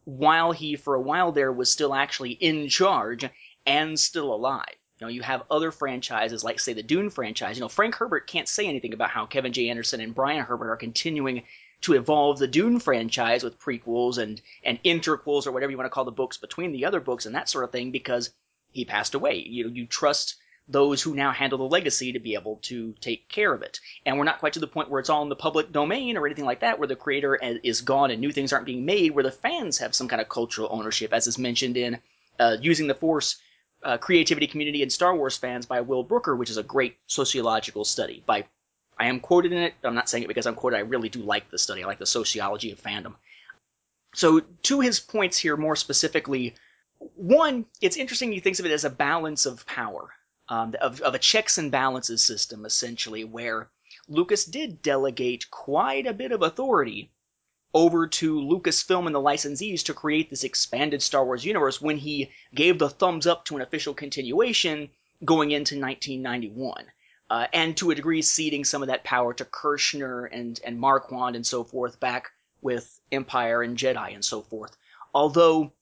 [0.05, 3.25] while he, for a while there, was still actually in charge
[3.65, 4.75] and still alive.
[4.99, 7.55] You know, you have other franchises like, say, the Dune franchise.
[7.55, 9.69] You know, Frank Herbert can't say anything about how Kevin J.
[9.69, 11.43] Anderson and Brian Herbert are continuing
[11.81, 15.93] to evolve the Dune franchise with prequels and, and interquels or whatever you want to
[15.93, 18.31] call the books between the other books and that sort of thing because
[18.71, 19.37] he passed away.
[19.37, 20.35] You you trust
[20.67, 23.79] those who now handle the legacy to be able to take care of it.
[24.05, 26.27] And we're not quite to the point where it's all in the public domain or
[26.27, 29.23] anything like that, where the creator is gone and new things aren't being made, where
[29.23, 31.97] the fans have some kind of cultural ownership, as is mentioned in
[32.39, 33.37] uh, Using the Force
[33.83, 37.83] uh, Creativity Community and Star Wars Fans by Will Brooker, which is a great sociological
[37.83, 38.23] study.
[38.25, 38.45] By
[38.99, 39.73] I am quoted in it.
[39.83, 40.77] I'm not saying it because I'm quoted.
[40.77, 41.83] I really do like the study.
[41.83, 43.15] I like the sociology of fandom.
[44.13, 46.55] So, to his points here more specifically,
[47.15, 50.11] one, it's interesting he thinks of it as a balance of power
[50.49, 53.69] um, of, of a checks and balances system, essentially, where
[54.07, 57.11] Lucas did delegate quite a bit of authority
[57.73, 62.31] over to Lucasfilm and the licensees to create this expanded Star Wars universe when he
[62.53, 64.89] gave the thumbs up to an official continuation
[65.23, 66.85] going into 1991.
[67.29, 71.35] Uh, and to a degree ceding some of that power to Kershner and, and Marquand
[71.35, 72.29] and so forth back
[72.61, 74.75] with Empire and Jedi and so forth.
[75.13, 75.73] Although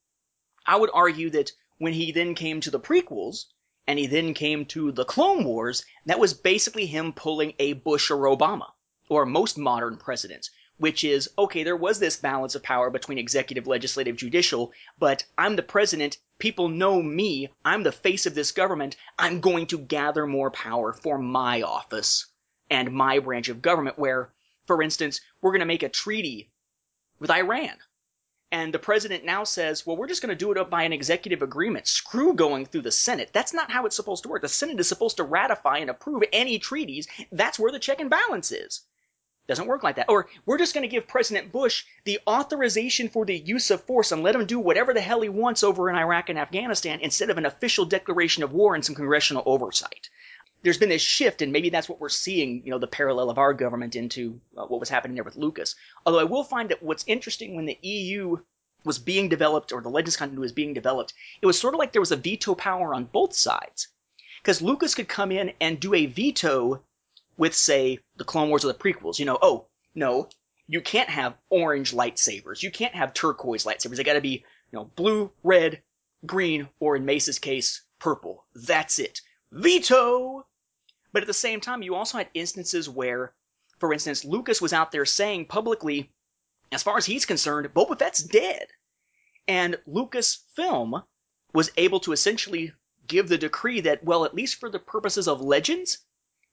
[0.65, 3.45] I would argue that when he then came to the prequels
[3.88, 8.11] and he then came to the Clone Wars, that was basically him pulling a Bush
[8.11, 8.68] or Obama
[9.10, 13.67] or most modern presidents, which is okay, there was this balance of power between executive,
[13.67, 18.95] legislative, judicial, but I'm the president, people know me, I'm the face of this government,
[19.17, 22.27] I'm going to gather more power for my office
[22.69, 24.29] and my branch of government, where,
[24.65, 26.51] for instance, we're going to make a treaty
[27.19, 27.73] with Iran.
[28.51, 30.93] And the president now says, well, we're just going to do it up by an
[30.93, 31.85] executive agreement.
[31.85, 33.31] Screw going through the Senate.
[33.33, 34.41] That's not how it's supposed to work.
[34.41, 37.07] The Senate is supposed to ratify and approve any treaties.
[37.31, 38.81] That's where the check and balance is.
[39.48, 40.10] Doesn't work like that.
[40.10, 44.11] Or we're just going to give President Bush the authorization for the use of force
[44.11, 47.30] and let him do whatever the hell he wants over in Iraq and Afghanistan instead
[47.30, 50.10] of an official declaration of war and some congressional oversight.
[50.64, 53.38] There's been this shift, and maybe that's what we're seeing, you know, the parallel of
[53.38, 55.76] our government into uh, what was happening there with Lucas.
[56.06, 58.38] Although I will find that what's interesting when the EU
[58.84, 61.94] was being developed or the Legends continuity was being developed, it was sort of like
[61.94, 63.88] there was a veto power on both sides.
[64.41, 66.84] Because Lucas could come in and do a veto
[67.38, 69.19] with, say, the Clone Wars or the prequels.
[69.19, 70.30] You know, oh, no,
[70.68, 72.61] you can't have orange lightsabers.
[72.61, 73.95] You can't have turquoise lightsabers.
[73.95, 75.81] They gotta be, you know, blue, red,
[76.26, 78.45] green, or in Mace's case, purple.
[78.53, 79.22] That's it.
[79.51, 80.45] Veto!
[81.14, 83.34] But at the same time, you also had instances where,
[83.80, 86.11] for instance, Lucas was out there saying publicly,
[86.72, 88.68] as far as he's concerned, Boba Fett's dead.
[89.47, 91.01] And Lucasfilm
[91.53, 92.73] was able to essentially
[93.07, 95.99] give the decree that, well, at least for the purposes of Legends,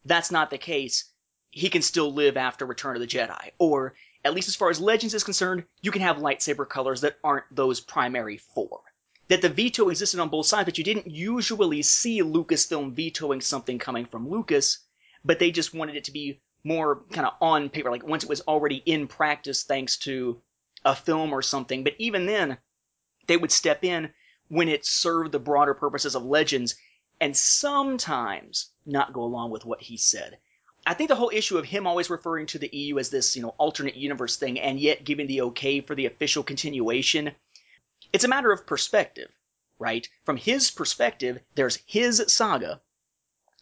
[0.05, 1.05] that's not the case.
[1.51, 3.51] He can still live after Return of the Jedi.
[3.59, 3.95] Or,
[4.25, 7.45] at least as far as Legends is concerned, you can have lightsaber colors that aren't
[7.51, 8.81] those primary four.
[9.29, 13.79] That the veto existed on both sides, but you didn't usually see Lucasfilm vetoing something
[13.79, 14.79] coming from Lucas,
[15.25, 18.29] but they just wanted it to be more kind of on paper, like once it
[18.29, 20.41] was already in practice thanks to
[20.85, 21.85] a film or something.
[21.85, 22.59] But even then,
[23.27, 24.11] they would step in
[24.49, 26.75] when it served the broader purposes of Legends
[27.25, 30.37] and sometimes not go along with what he said.
[30.85, 33.41] I think the whole issue of him always referring to the EU as this, you
[33.41, 37.31] know, alternate universe thing and yet giving the okay for the official continuation,
[38.13, 39.31] it's a matter of perspective,
[39.79, 40.07] right?
[40.27, 42.83] From his perspective, there's his saga,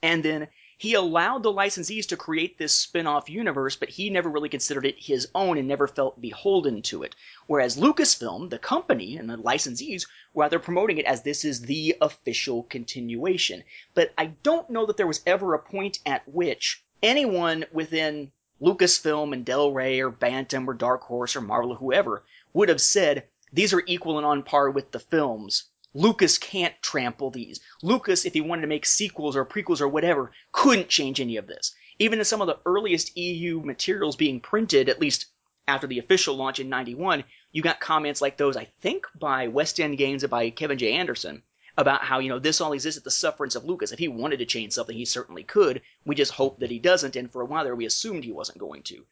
[0.02, 0.48] and then
[0.82, 4.96] he allowed the licensees to create this spin-off universe, but he never really considered it
[4.98, 7.14] his own and never felt beholden to it.
[7.46, 11.60] Whereas Lucasfilm, the company and the licensees, were out there promoting it as this is
[11.60, 13.62] the official continuation.
[13.94, 19.32] But I don't know that there was ever a point at which anyone within Lucasfilm
[19.32, 23.28] and Del Rey or Bantam or Dark Horse or Marvel or whoever would have said
[23.52, 27.60] these are equal and on par with the films Lucas can't trample these.
[27.82, 31.46] Lucas, if he wanted to make sequels or prequels or whatever, couldn't change any of
[31.46, 31.74] this.
[31.98, 35.26] Even in some of the earliest EU materials being printed, at least
[35.68, 39.78] after the official launch in 91, you got comments like those, I think, by West
[39.78, 40.92] End Games and by Kevin J.
[40.92, 41.42] Anderson
[41.76, 43.92] about how, you know, this all exists at the sufferance of Lucas.
[43.92, 45.82] If he wanted to change something, he certainly could.
[46.04, 48.58] We just hope that he doesn't, and for a while there we assumed he wasn't
[48.58, 49.04] going to.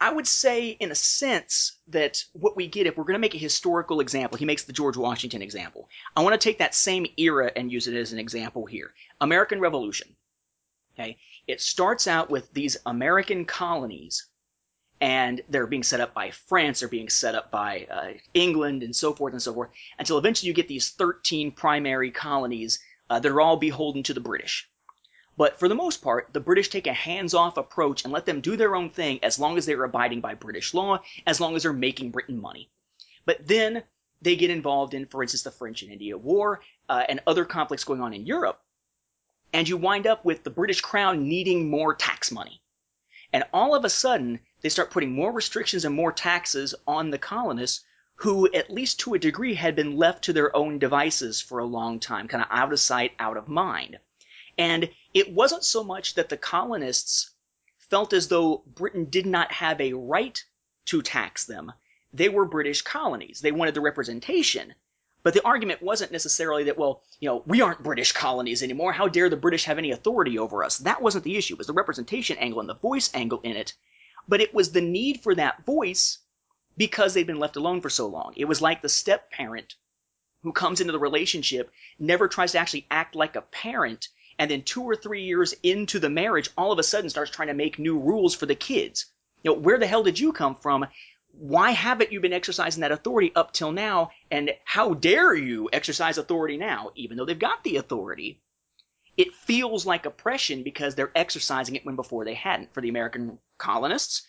[0.00, 3.34] I would say, in a sense, that what we get, if we're going to make
[3.34, 5.88] a historical example, he makes the George Washington example.
[6.16, 8.92] I want to take that same era and use it as an example here.
[9.20, 10.16] American Revolution.
[10.94, 11.18] Okay?
[11.46, 14.26] It starts out with these American colonies,
[15.00, 18.94] and they're being set up by France, they're being set up by uh, England, and
[18.94, 22.78] so forth and so forth, until eventually you get these 13 primary colonies
[23.10, 24.68] uh, that are all beholden to the British.
[25.36, 28.56] But for the most part, the British take a hands-off approach and let them do
[28.56, 31.72] their own thing as long as they're abiding by British law, as long as they're
[31.72, 32.70] making Britain money.
[33.24, 33.82] But then
[34.22, 37.84] they get involved in, for instance, the French and India War uh, and other conflicts
[37.84, 38.60] going on in Europe,
[39.52, 42.60] and you wind up with the British Crown needing more tax money.
[43.32, 47.18] And all of a sudden, they start putting more restrictions and more taxes on the
[47.18, 47.84] colonists
[48.16, 51.64] who, at least to a degree, had been left to their own devices for a
[51.64, 53.98] long time, kind of out of sight, out of mind.
[54.58, 57.30] And it wasn't so much that the colonists
[57.90, 60.42] felt as though Britain did not have a right
[60.86, 61.72] to tax them.
[62.12, 63.40] They were British colonies.
[63.40, 64.74] They wanted the representation.
[65.22, 68.92] But the argument wasn't necessarily that, well, you know, we aren't British colonies anymore.
[68.92, 70.78] How dare the British have any authority over us?
[70.78, 71.54] That wasn't the issue.
[71.54, 73.72] It was the representation angle and the voice angle in it.
[74.28, 76.18] But it was the need for that voice
[76.76, 78.34] because they'd been left alone for so long.
[78.36, 79.76] It was like the step parent
[80.42, 84.08] who comes into the relationship, never tries to actually act like a parent,
[84.38, 87.48] and then two or three years into the marriage, all of a sudden starts trying
[87.48, 89.06] to make new rules for the kids.
[89.42, 90.86] You know, where the hell did you come from?
[91.32, 94.10] Why haven't you been exercising that authority up till now?
[94.30, 98.40] And how dare you exercise authority now, even though they've got the authority?
[99.16, 102.72] It feels like oppression because they're exercising it when before they hadn't.
[102.72, 104.22] For the American colonists,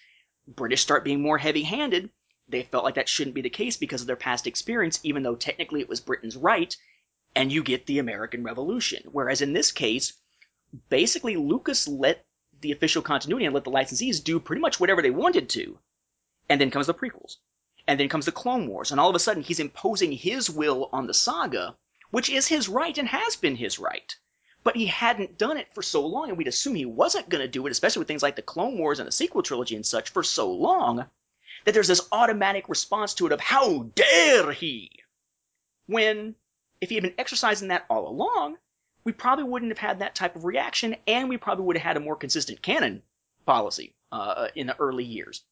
[0.48, 2.10] British start being more heavy handed.
[2.48, 5.36] they felt like that shouldn't be the case because of their past experience, even though
[5.36, 6.76] technically it was Britain's right,
[7.36, 9.04] and you get the American Revolution.
[9.12, 10.14] Whereas in this case,
[10.90, 12.26] basically Lucas let
[12.62, 15.78] the official continuity and let the licensees do pretty much whatever they wanted to.
[16.50, 17.38] And then comes the prequels.
[17.88, 18.92] And then comes the Clone Wars.
[18.92, 21.76] And all of a sudden he's imposing his will on the saga,
[22.12, 24.16] which is his right and has been his right.
[24.64, 27.48] But he hadn't done it for so long, and we'd assume he wasn't going to
[27.48, 30.10] do it, especially with things like the Clone Wars and the sequel trilogy and such,
[30.10, 31.06] for so long,
[31.66, 34.90] that there's this automatic response to it of, how dare he?
[35.86, 36.34] When,
[36.86, 38.58] if he had been exercising that all along,
[39.06, 41.98] we probably wouldn't have had that type of reaction, and we probably would have had
[41.98, 43.02] a more consistent canon
[43.44, 45.44] policy uh, in the early years.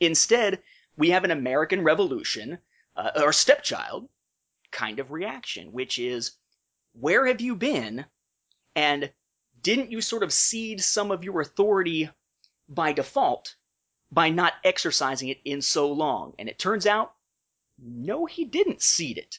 [0.00, 0.60] Instead,
[0.96, 2.58] we have an American Revolution,
[2.96, 4.08] uh, or stepchild
[4.72, 6.32] kind of reaction, which is,
[6.92, 8.04] where have you been?
[8.74, 9.12] And
[9.62, 12.10] didn't you sort of cede some of your authority
[12.68, 13.54] by default
[14.10, 16.34] by not exercising it in so long?
[16.36, 17.14] And it turns out,
[17.78, 19.38] no, he didn't cede it.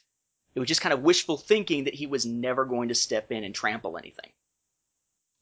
[0.56, 3.44] It was just kind of wishful thinking that he was never going to step in
[3.44, 4.32] and trample anything.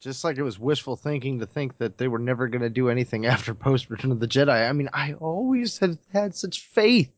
[0.02, 2.90] Just like it was wishful thinking to think that they were never going to do
[2.90, 4.68] anything after post Return of the Jedi.
[4.68, 7.11] I mean, I always had had such faith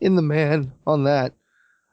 [0.00, 1.34] in the man on that.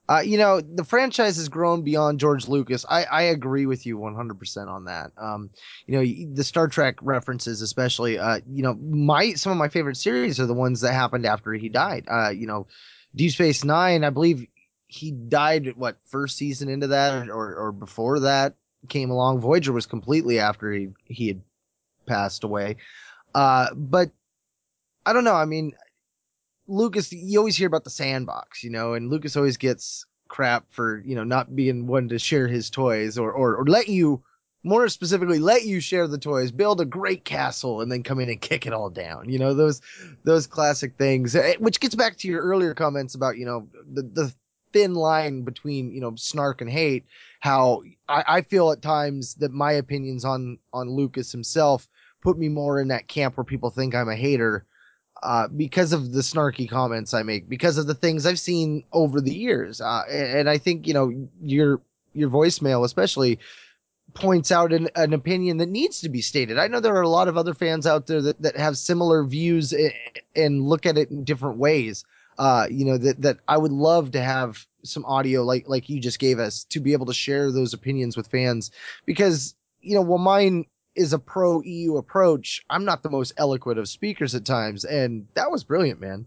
[0.08, 2.86] Uh, you know, the franchise has grown beyond George Lucas.
[2.88, 5.12] I, I agree with you 100% on that.
[5.18, 5.50] Um,
[5.88, 9.98] you know, the Star Trek references, especially, uh, you know, my, some of my favorite
[9.98, 12.06] series are the ones that happened after he died.
[12.08, 12.68] Uh, you know,
[13.16, 14.46] Deep Space Nine, I believe
[14.88, 18.56] he died, what, first season into that or, or before that
[18.88, 19.40] came along.
[19.40, 21.42] Voyager was completely after he, he had
[22.06, 22.78] passed away.
[23.34, 24.12] Uh, but
[25.06, 25.36] I don't know.
[25.36, 25.74] I mean,
[26.68, 31.02] Lucas, you always hear about the sandbox, you know, and Lucas always gets crap for,
[31.06, 34.24] you know, not being one to share his toys or, or, or let you,
[34.64, 38.30] more specifically, let you share the toys, build a great castle, and then come in
[38.30, 39.30] and kick it all down.
[39.30, 39.82] You know, those,
[40.24, 44.02] those classic things, eh, which gets back to your earlier comments about, you know, the,
[44.02, 44.34] the
[44.76, 47.06] thin line between, you know, snark and hate,
[47.40, 51.88] how I, I feel at times that my opinions on, on Lucas himself
[52.22, 54.66] put me more in that camp where people think I'm a hater
[55.24, 59.22] uh, because of the snarky comments I make, because of the things I've seen over
[59.22, 59.80] the years.
[59.80, 61.80] Uh, and, I think, you know, your,
[62.12, 63.40] your voicemail especially
[64.14, 66.60] points out an, an, opinion that needs to be stated.
[66.60, 69.24] I know there are a lot of other fans out there that, that have similar
[69.24, 69.94] views and,
[70.36, 72.04] and look at it in different ways.
[72.38, 76.00] Uh, you know, that, that I would love to have some audio like, like you
[76.00, 78.72] just gave us to be able to share those opinions with fans
[79.06, 83.80] because, you know, while mine is a pro EU approach, I'm not the most eloquent
[83.80, 86.26] of speakers at times, and that was brilliant, man.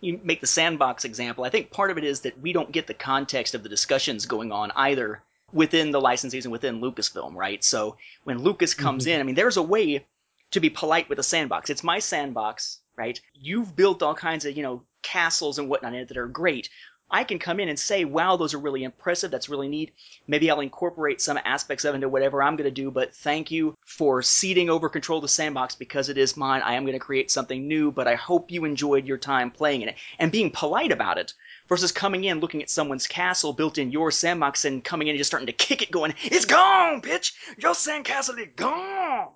[0.00, 1.44] You make the sandbox example.
[1.44, 4.26] I think part of it is that we don't get the context of the discussions
[4.26, 5.22] going on either
[5.52, 7.62] within the licensees and within Lucasfilm, right?
[7.62, 9.12] So when Lucas comes mm-hmm.
[9.12, 10.04] in, I mean, there's a way
[10.52, 11.70] to be polite with a sandbox.
[11.70, 13.20] It's my sandbox, right?
[13.34, 16.68] You've built all kinds of, you know, castles and whatnot in it that are great.
[17.14, 19.30] I can come in and say, wow, those are really impressive.
[19.30, 19.92] That's really neat.
[20.26, 23.50] Maybe I'll incorporate some aspects of it into whatever I'm going to do, but thank
[23.50, 26.62] you for ceding over control of the sandbox because it is mine.
[26.62, 29.82] I am going to create something new, but I hope you enjoyed your time playing
[29.82, 31.34] in it and being polite about it
[31.68, 35.18] versus coming in, looking at someone's castle built in your sandbox and coming in and
[35.18, 37.32] just starting to kick it going, it's gone, bitch!
[37.58, 39.28] Your sandcastle is gone!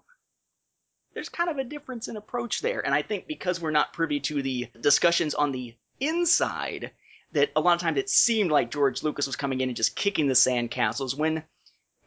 [1.16, 2.84] There's kind of a difference in approach there.
[2.84, 6.90] And I think because we're not privy to the discussions on the inside,
[7.32, 9.97] that a lot of times it seemed like George Lucas was coming in and just
[9.97, 11.43] kicking the sandcastles when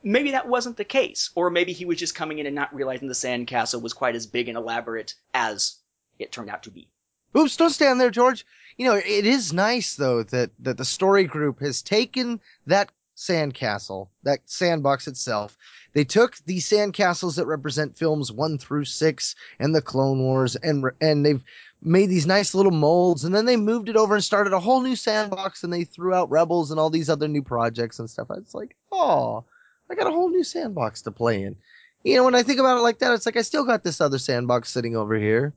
[0.04, 1.32] maybe that wasn't the case.
[1.34, 4.28] Or maybe he was just coming in and not realizing the sandcastle was quite as
[4.28, 5.80] big and elaborate as
[6.20, 6.88] it turned out to be.
[7.36, 8.46] Oops, don't stand there, George.
[8.78, 14.08] You know, it is nice though that, that the story group has taken that sandcastle,
[14.24, 15.58] that sandbox itself.
[15.94, 20.86] They took the sandcastles that represent films one through six and the Clone Wars and,
[21.02, 21.44] and they've
[21.82, 24.82] made these nice little molds and then they moved it over and started a whole
[24.82, 28.28] new sandbox and they threw out rebels and all these other new projects and stuff.
[28.38, 29.44] It's like oh
[29.92, 31.56] i got a whole new sandbox to play in.
[32.04, 34.00] You know when i think about it like that it's like i still got this
[34.00, 35.54] other sandbox sitting over here.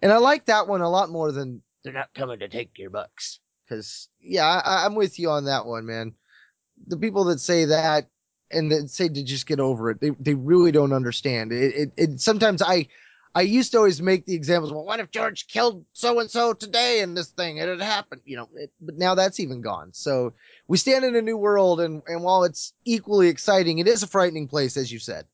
[0.00, 2.90] And i like that one a lot more than they're not coming to take your
[2.90, 3.40] bucks.
[3.68, 6.14] Because yeah I, i'm with you on that one man
[6.86, 8.08] the people that say that
[8.50, 11.92] and that say to just get over it they, they really don't understand it, it,
[11.96, 12.86] it sometimes i
[13.34, 14.72] I used to always make the examples.
[14.72, 17.56] Well, what if George killed so and so today in this thing?
[17.56, 18.48] It had happened, you know.
[18.54, 19.92] It, but now that's even gone.
[19.94, 20.34] So
[20.68, 24.06] we stand in a new world, and and while it's equally exciting, it is a
[24.06, 25.24] frightening place, as you said.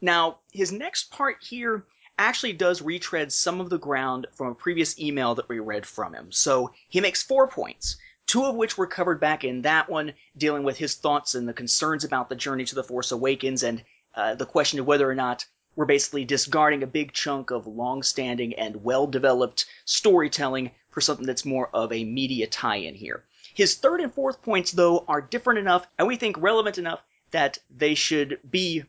[0.00, 1.86] Now his next part here
[2.18, 6.12] actually does retread some of the ground from a previous email that we read from
[6.12, 6.30] him.
[6.32, 7.96] So he makes four points.
[8.28, 11.54] Two of which were covered back in that one, dealing with his thoughts and the
[11.54, 13.82] concerns about the journey to the Force Awakens and
[14.14, 18.52] uh, the question of whether or not we're basically discarding a big chunk of long-standing
[18.54, 23.24] and well-developed storytelling for something that's more of a media tie-in here.
[23.54, 27.58] His third and fourth points, though, are different enough, and we think relevant enough that
[27.74, 28.84] they should be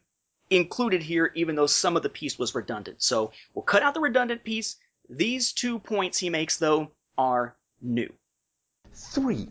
[0.49, 3.01] included here, even though some of the piece was redundant.
[3.01, 4.75] So we'll cut out the redundant piece.
[5.09, 8.11] These two points he makes, though, are new.
[8.93, 9.49] Three,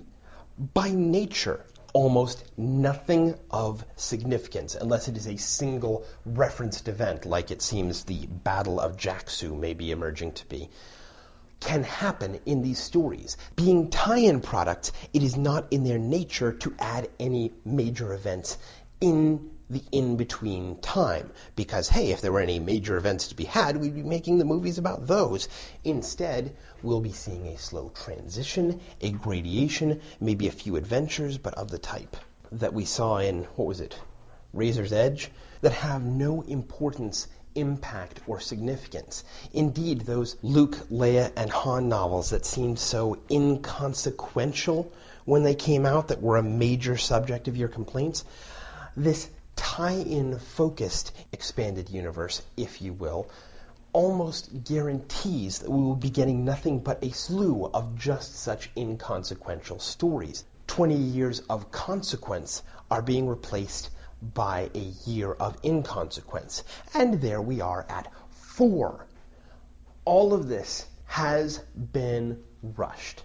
[0.59, 7.63] by nature, almost nothing of significance, unless it is a single referenced event, like it
[7.63, 10.71] seems the Battle of Jakku may be emerging to be,
[11.61, 13.37] can happen in these stories.
[13.57, 18.59] Being tie in products, it is not in their nature to add any major events
[19.01, 21.31] in the in between time.
[21.57, 24.45] Because, hey, if there were any major events to be had, we'd be making the
[24.45, 25.49] movies about those.
[25.85, 31.71] Instead, we'll be seeing a slow transition, a gradation, maybe a few adventures, but of
[31.71, 32.17] the type
[32.53, 33.99] that we saw in, what was it,
[34.53, 35.31] Razor's Edge,
[35.61, 39.25] that have no importance impact or significance.
[39.53, 44.93] Indeed, those Luke, Leia, and Han novels that seemed so inconsequential
[45.25, 48.25] when they came out, that were a major subject of your complaints,
[48.97, 49.29] this
[49.59, 53.29] tie-in focused expanded universe, if you will,
[53.93, 59.81] almost guarantees that we will be getting nothing but a slew of just such inconsequential
[59.81, 60.45] stories.
[60.69, 63.91] 20 years of consequence are being replaced
[64.23, 66.63] by a year of inconsequence.
[66.95, 69.07] And there we are at four.
[70.05, 71.59] All of this has
[71.93, 73.23] been rushed.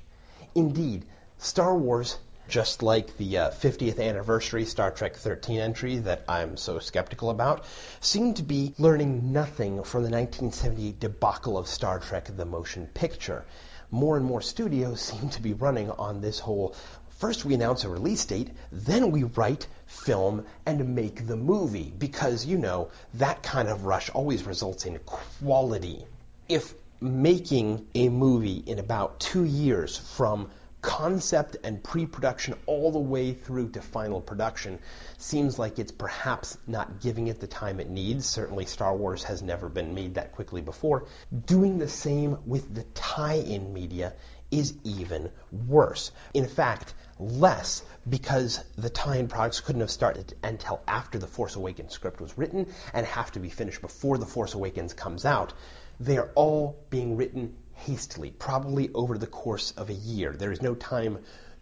[0.56, 1.06] Indeed,
[1.38, 2.18] Star Wars,
[2.54, 7.66] just like the uh, 50th anniversary Star Trek 13 entry that I'm so skeptical about,
[8.00, 13.44] seemed to be learning nothing from the 1978 debacle of Star Trek the motion picture.
[13.90, 16.76] More and more studios seem to be running on this whole
[17.18, 21.92] First, we announce a release date, then we write, film, and make the movie.
[21.98, 26.06] Because, you know, that kind of rush always results in quality.
[26.50, 30.50] If making a movie in about two years from
[30.84, 34.78] concept and pre-production all the way through to final production
[35.18, 38.28] seems like it's perhaps not giving it the time it needs.
[38.28, 41.06] Certainly Star Wars has never been made that quickly before.
[41.46, 44.14] Doing the same with the tie-in media
[44.52, 46.12] is even worse.
[46.34, 51.94] In fact, less because the tie-in products couldn't have started until after the Force Awakens
[51.94, 55.54] script was written and have to be finished before the Force Awakens comes out.
[56.00, 57.56] They are all being written
[57.86, 60.32] hastily, probably over the course of a year.
[60.32, 61.20] There is no time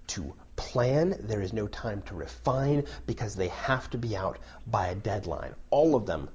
[0.07, 4.37] to plan, there is no time to refine because they have to be out
[4.67, 5.55] by a deadline.
[5.71, 6.29] All of them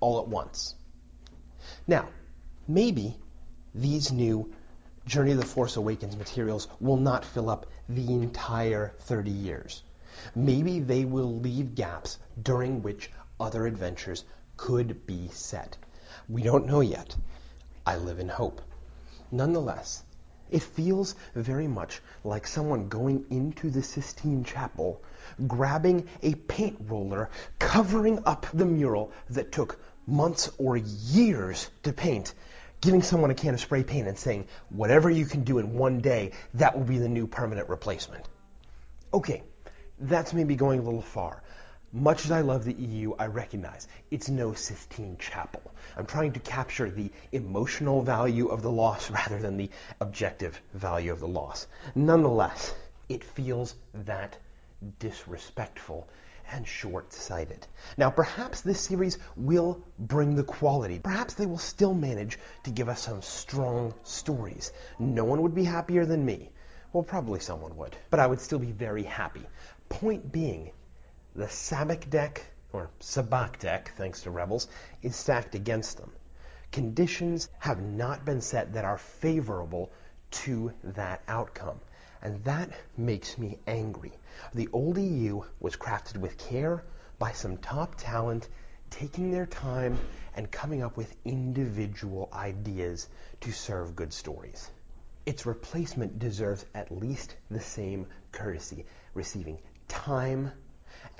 [0.00, 0.74] all at once.
[1.86, 2.08] Now,
[2.66, 3.16] maybe
[3.74, 4.52] these new
[5.06, 9.82] Journey of the Force Awakens materials will not fill up the entire 30 years.
[10.34, 14.24] Maybe they will leave gaps during which other adventures
[14.56, 15.76] could be set.
[16.28, 17.16] We don't know yet.
[17.86, 18.60] I live in hope.
[19.32, 20.04] Nonetheless,
[20.50, 25.02] it feels very much like someone going into the Sistine Chapel,
[25.46, 32.34] grabbing a paint roller, covering up the mural that took months or years to paint,
[32.82, 36.00] giving someone a can of spray paint and saying, whatever you can do in one
[36.00, 38.28] day, that will be the new permanent replacement.
[39.14, 39.42] Okay,
[39.98, 41.42] that's maybe going a little far.
[41.94, 45.60] Much as I love the EU, I recognize it's no Sistine Chapel.
[45.94, 49.68] I'm trying to capture the emotional value of the loss rather than the
[50.00, 51.66] objective value of the loss.
[51.94, 52.74] Nonetheless,
[53.10, 54.38] it feels that
[55.00, 56.08] disrespectful
[56.50, 57.66] and short sighted.
[57.98, 60.98] Now, perhaps this series will bring the quality.
[60.98, 64.72] Perhaps they will still manage to give us some strong stories.
[64.98, 66.52] No one would be happier than me.
[66.94, 69.46] Well, probably someone would, but I would still be very happy.
[69.90, 70.70] Point being,
[71.34, 74.68] the Sabacc deck, or Sabacc deck, thanks to Rebels,
[75.00, 76.12] is stacked against them.
[76.70, 79.90] Conditions have not been set that are favorable
[80.30, 81.80] to that outcome.
[82.20, 84.12] And that makes me angry.
[84.54, 86.84] The old EU was crafted with care
[87.18, 88.48] by some top talent
[88.90, 89.98] taking their time
[90.34, 93.08] and coming up with individual ideas
[93.40, 94.70] to serve good stories.
[95.24, 98.84] Its replacement deserves at least the same courtesy,
[99.14, 100.52] receiving time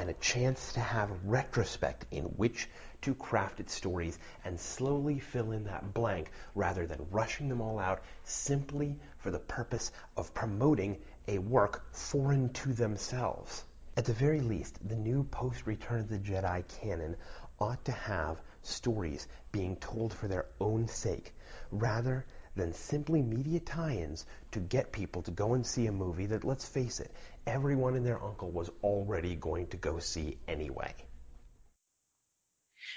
[0.02, 2.68] and a chance to have retrospect in which
[3.00, 7.78] to craft its stories and slowly fill in that blank rather than rushing them all
[7.78, 13.62] out simply for the purpose of promoting a work foreign to themselves.
[13.96, 17.16] At the very least, the new post Return of the Jedi canon
[17.60, 21.32] ought to have stories being told for their own sake
[21.70, 26.44] rather than simply media tie-ins to get people to go and see a movie that,
[26.44, 27.10] let's face it,
[27.46, 30.94] everyone and their uncle was already going to go see anyway.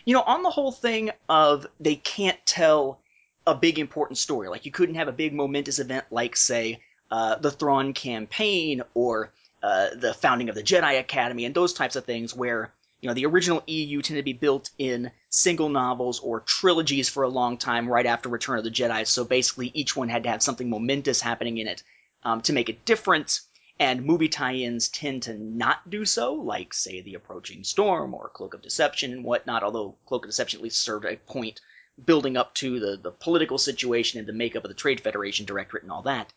[0.03, 2.99] You know, on the whole thing of they can't tell
[3.47, 7.35] a big important story, like you couldn't have a big momentous event like, say, uh,
[7.35, 9.31] the Thrawn campaign or
[9.63, 13.13] uh, the founding of the Jedi Academy and those types of things where you know
[13.13, 17.57] the original EU tended to be built in single novels or trilogies for a long
[17.57, 19.05] time right after Return of the Jedi.
[19.05, 21.83] So basically, each one had to have something momentous happening in it
[22.23, 23.41] um, to make a difference.
[23.77, 28.53] And movie tie-ins tend to not do so, like say the approaching storm or Cloak
[28.53, 29.63] of Deception and whatnot.
[29.63, 31.59] Although Cloak of Deception at least served a point
[32.05, 35.83] building up to the, the political situation and the makeup of the Trade Federation Directorate
[35.83, 36.31] and all that.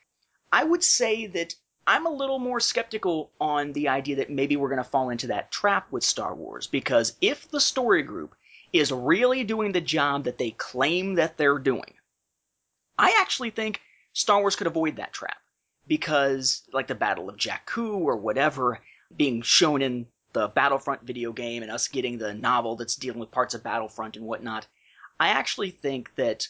[0.53, 1.55] I would say that
[1.87, 5.29] I'm a little more skeptical on the idea that maybe we're going to fall into
[5.29, 8.35] that trap with Star Wars because if the story group
[8.73, 11.95] is really doing the job that they claim that they're doing,
[12.99, 13.81] I actually think
[14.13, 15.39] Star Wars could avoid that trap
[15.87, 18.81] because, like the Battle of Jakku or whatever,
[19.17, 23.31] being shown in the Battlefront video game and us getting the novel that's dealing with
[23.31, 24.67] parts of Battlefront and whatnot,
[25.19, 26.49] I actually think that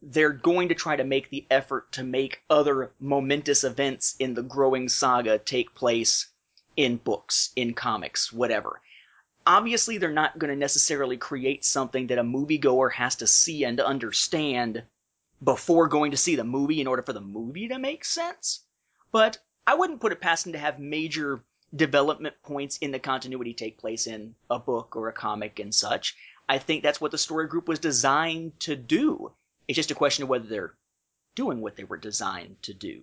[0.00, 4.42] they're going to try to make the effort to make other momentous events in the
[4.42, 6.28] growing saga take place
[6.76, 8.80] in books, in comics, whatever.
[9.48, 13.80] Obviously, they're not going to necessarily create something that a moviegoer has to see and
[13.80, 14.82] understand
[15.42, 18.60] before going to see the movie in order for the movie to make sense.
[19.10, 21.42] But I wouldn't put it past them to have major
[21.74, 26.14] development points in the continuity take place in a book or a comic and such.
[26.46, 29.32] I think that's what the story group was designed to do.
[29.66, 30.74] It's just a question of whether they're
[31.34, 33.00] doing what they were designed to do.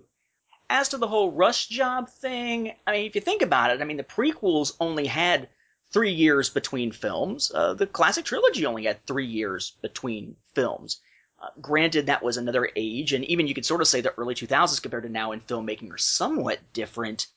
[0.69, 3.85] As to the whole rush job thing, I mean, if you think about it, I
[3.85, 5.49] mean, the prequels only had
[5.91, 7.51] three years between films.
[7.53, 10.99] Uh, the classic trilogy only had three years between films.
[11.41, 14.33] Uh, granted, that was another age, and even you could sort of say the early
[14.33, 17.27] 2000s compared to now in filmmaking are somewhat different.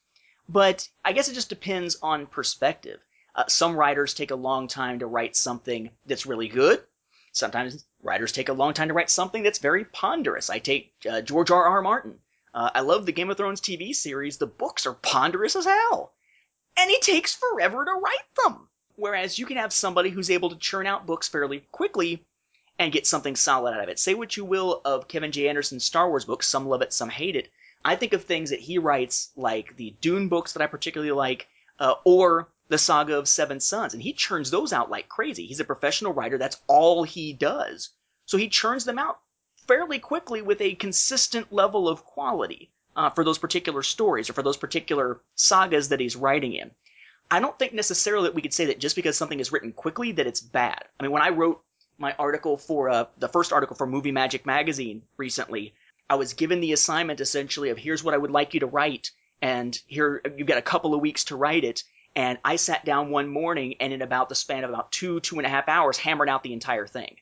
[0.48, 3.00] But I guess it just depends on perspective.
[3.34, 6.82] Uh, some writers take a long time to write something that's really good.
[7.32, 10.48] Sometimes writers take a long time to write something that's very ponderous.
[10.50, 11.64] I take uh, George R.
[11.64, 11.82] R.
[11.82, 12.18] Martin.
[12.54, 14.38] Uh, I love the Game of Thrones TV series.
[14.38, 16.14] The books are ponderous as hell.
[16.78, 18.68] And it takes forever to write them.
[18.94, 22.24] Whereas you can have somebody who's able to churn out books fairly quickly
[22.78, 23.98] and get something solid out of it.
[23.98, 25.48] Say what you will of Kevin J.
[25.48, 27.50] Anderson's Star Wars books, some love it, some hate it.
[27.84, 31.48] I think of things that he writes, like the Dune books that I particularly like,
[31.80, 35.46] uh, or the Saga of Seven Suns, and he churns those out like crazy.
[35.46, 37.90] He's a professional writer, that's all he does.
[38.26, 39.18] So he churns them out
[39.66, 44.42] fairly quickly with a consistent level of quality uh, for those particular stories or for
[44.42, 46.72] those particular sagas that he's writing in.
[47.30, 50.12] I don't think necessarily that we could say that just because something is written quickly
[50.12, 50.82] that it's bad.
[50.98, 51.62] I mean, when I wrote
[51.96, 55.74] my article for uh, the first article for Movie Magic magazine recently,
[56.10, 59.12] I was given the assignment essentially of here's what I would like you to write,
[59.40, 61.84] and here you've got a couple of weeks to write it.
[62.16, 65.36] And I sat down one morning and in about the span of about two, two
[65.36, 67.16] and a half hours, hammered out the entire thing.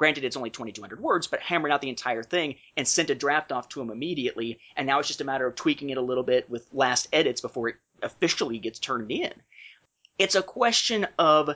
[0.00, 3.52] Granted, it's only 2,200 words, but hammered out the entire thing and sent a draft
[3.52, 4.58] off to him immediately.
[4.74, 7.42] And now it's just a matter of tweaking it a little bit with last edits
[7.42, 9.30] before it officially gets turned in.
[10.18, 11.50] It's a question of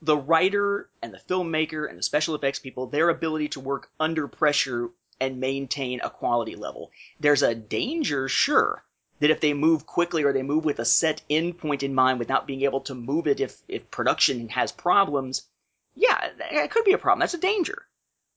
[0.00, 4.28] the writer and the filmmaker and the special effects people, their ability to work under
[4.28, 4.90] pressure
[5.20, 6.92] and maintain a quality level.
[7.18, 8.84] There's a danger, sure,
[9.18, 12.20] that if they move quickly or they move with a set end point in mind
[12.20, 15.48] without being able to move it if, if production has problems,
[15.94, 17.20] yeah, it could be a problem.
[17.20, 17.82] That's a danger.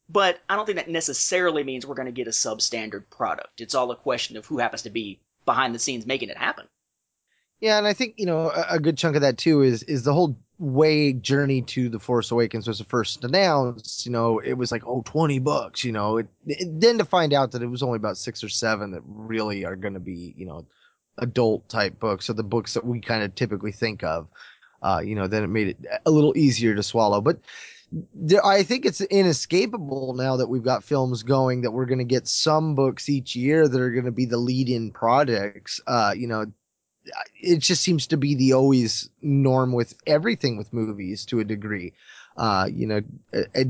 [0.10, 3.62] But I don't think that necessarily means we're going to get a substandard product.
[3.62, 6.68] It's all a question of who happens to be behind the scenes making it happen.
[7.60, 10.14] Yeah, and I think you know a, good chunk of that too is is the
[10.14, 14.06] whole way journey to the Force Awakens was the first announced.
[14.06, 15.86] You know, it was like oh 20 bucks.
[15.86, 18.50] You know, it, it, then to find out that it was only about six or
[18.50, 20.66] seven that really are going to be you know
[21.20, 24.28] adult type books or the books that we kind of typically think of
[24.84, 27.22] uh, you know, then it made it a little easier to swallow.
[27.22, 27.40] But
[28.14, 32.04] there, I think it's inescapable now that we've got films going that we're going to
[32.04, 35.80] get some books each year that are going to be the lead-in projects.
[35.88, 36.46] Uh, you know,
[37.42, 41.94] it just seems to be the always norm with everything with movies to a degree.
[42.38, 43.02] Uh, you know,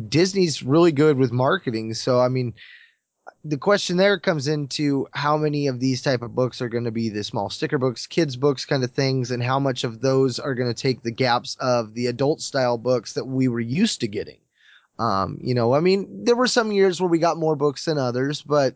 [0.07, 2.53] Disney's really good with marketing, so I mean,
[3.45, 6.91] the question there comes into how many of these type of books are going to
[6.91, 10.39] be the small sticker books, kids books kind of things, and how much of those
[10.39, 14.01] are going to take the gaps of the adult style books that we were used
[14.01, 14.39] to getting.
[14.99, 17.97] Um, you know, I mean, there were some years where we got more books than
[17.97, 18.75] others, but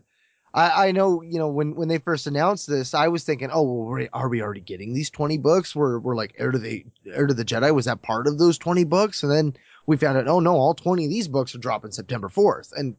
[0.53, 3.61] I, I know, you know, when, when they first announced this, I was thinking, oh,
[3.61, 5.75] well, are we already getting these 20 books?
[5.75, 7.73] We're, we're like Heir to the, Heir to the Jedi.
[7.73, 9.23] Was that part of those 20 books?
[9.23, 9.55] And then
[9.85, 12.71] we found out, oh no, all 20 of these books are dropping September 4th.
[12.75, 12.95] And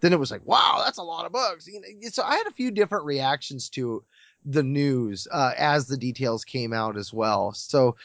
[0.00, 1.68] then it was like, wow, that's a lot of bugs.
[2.10, 4.02] So I had a few different reactions to
[4.44, 7.52] the news uh, as the details came out as well.
[7.52, 7.96] So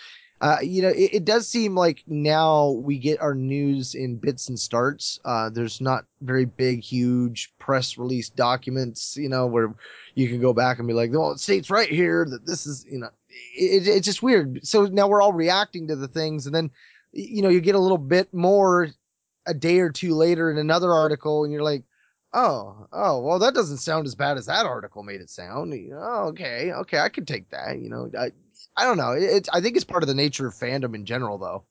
[0.42, 4.50] Uh, you know, it, it, does seem like now we get our news in bits
[4.50, 5.20] and starts.
[5.24, 9.72] Uh, there's not very big, huge press release documents, you know, where
[10.16, 12.88] you can go back and be like, well, it states right here that this is,
[12.90, 13.10] you know,
[13.56, 14.66] it, it's just weird.
[14.66, 16.72] So now we're all reacting to the things, and then,
[17.12, 18.90] you know, you get a little bit more
[19.46, 21.84] a day or two later in another article, and you're like,
[22.34, 25.74] oh, oh, well, that doesn't sound as bad as that article made it sound.
[25.94, 27.80] Oh, okay, okay, I could take that.
[27.80, 28.32] You know, I,
[28.76, 29.12] I don't know.
[29.12, 31.66] It's I think it's part of the nature of fandom in general, though.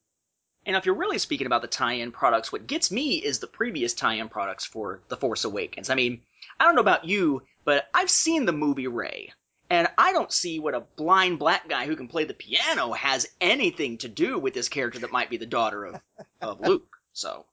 [0.65, 3.95] And if you're really speaking about the tie-in products, what gets me is the previous
[3.95, 5.89] tie-in products for The Force Awakens.
[5.89, 6.21] I mean,
[6.59, 9.33] I don't know about you, but I've seen the movie Ray,
[9.71, 13.27] and I don't see what a blind black guy who can play the piano has
[13.39, 16.01] anything to do with this character that might be the daughter of,
[16.41, 16.95] of Luke.
[17.13, 17.47] So,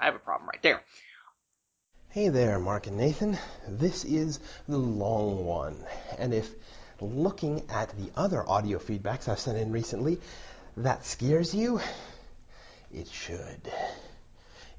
[0.00, 0.80] I have a problem right there.
[2.08, 3.36] Hey there, Mark and Nathan.
[3.68, 5.76] This is the long one.
[6.18, 6.50] And if
[7.02, 10.18] looking at the other audio feedbacks I've sent in recently,
[10.78, 11.80] that scares you,
[12.92, 13.60] it should.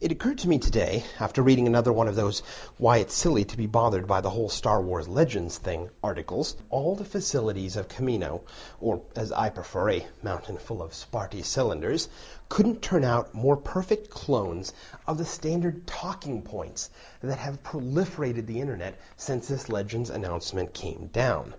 [0.01, 2.41] It occurred to me today, after reading another one of those
[2.79, 6.95] why it's silly to be bothered by the whole Star Wars Legends thing articles, all
[6.95, 8.41] the facilities of Kamino
[8.79, 12.09] or as I prefer, a mountain full of Spaarti cylinders,
[12.49, 14.73] couldn't turn out more perfect clones
[15.05, 16.89] of the standard talking points
[17.21, 21.53] that have proliferated the internet since this Legends announcement came down.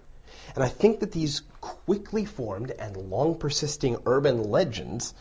[0.57, 5.15] And I think that these quickly formed and long persisting urban legends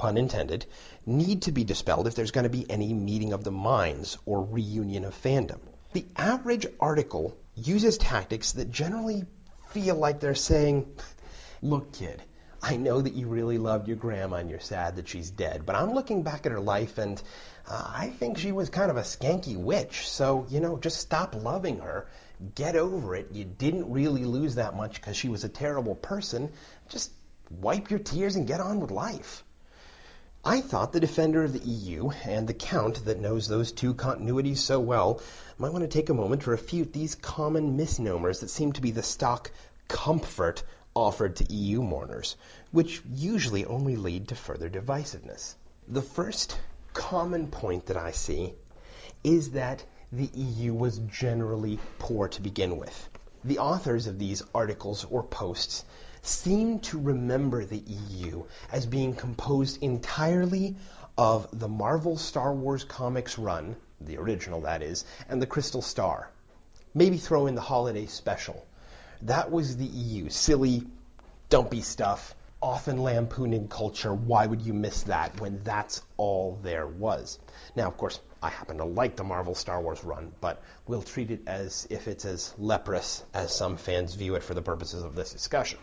[0.00, 0.64] pun intended,
[1.10, 4.42] need to be dispelled if there's going to be any meeting of the minds or
[4.44, 5.60] reunion of fandom.
[5.92, 9.24] The average article uses tactics that generally
[9.70, 10.86] feel like they're saying,
[11.62, 12.22] Look, kid,
[12.62, 15.76] I know that you really loved your grandma and you're sad that she's dead, but
[15.76, 17.20] I'm looking back at her life and
[17.68, 20.08] uh, I think she was kind of a skanky witch.
[20.08, 22.06] So, you know, just stop loving her.
[22.54, 23.32] Get over it.
[23.32, 26.52] You didn't really lose that much because she was a terrible person.
[26.88, 27.12] Just
[27.50, 29.44] wipe your tears and get on with life.
[30.44, 34.56] I thought the defender of the EU and the Count that knows those two continuities
[34.56, 35.20] so well
[35.58, 38.90] might want to take a moment to refute these common misnomers that seem to be
[38.90, 39.50] the stock
[39.86, 40.62] comfort
[40.94, 42.36] offered to EU mourners,
[42.72, 45.56] which usually only lead to further divisiveness.
[45.86, 46.58] The first
[46.94, 48.54] common point that I see
[49.22, 53.10] is that the EU was generally poor to begin with.
[53.44, 55.84] The authors of these articles or posts
[56.22, 60.76] seem to remember the EU as being composed entirely
[61.16, 66.30] of the Marvel Star Wars comics run, the original that is, and the Crystal Star.
[66.94, 68.66] Maybe throw in the holiday special.
[69.22, 70.30] That was the EU.
[70.30, 70.86] Silly,
[71.48, 74.14] dumpy stuff, often lampooning culture.
[74.14, 77.38] Why would you miss that when that's all there was?
[77.76, 81.30] Now, of course, I happen to like the Marvel Star Wars run, but we'll treat
[81.30, 85.14] it as if it's as leprous as some fans view it for the purposes of
[85.14, 85.78] this discussion.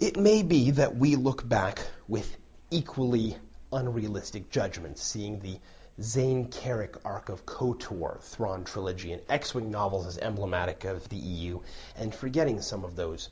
[0.00, 2.36] It may be that we look back with
[2.70, 3.36] equally
[3.72, 5.58] unrealistic judgments, seeing the
[6.00, 11.58] Zayne Carrick arc of KOTOR, Thrawn trilogy, and X-Wing novels as emblematic of the EU,
[11.96, 13.28] and forgetting some of those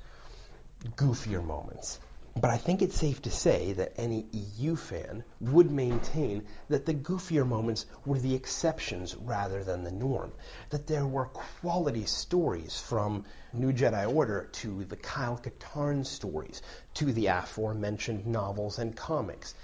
[0.97, 2.01] goofier moments.
[2.39, 6.93] But I think it's safe to say that any EU fan would maintain that the
[6.93, 10.33] goofier moments were the exceptions rather than the norm.
[10.69, 16.61] That there were quality stories from New Jedi Order to the Kyle Katarn stories
[16.95, 19.55] to the aforementioned novels and comics,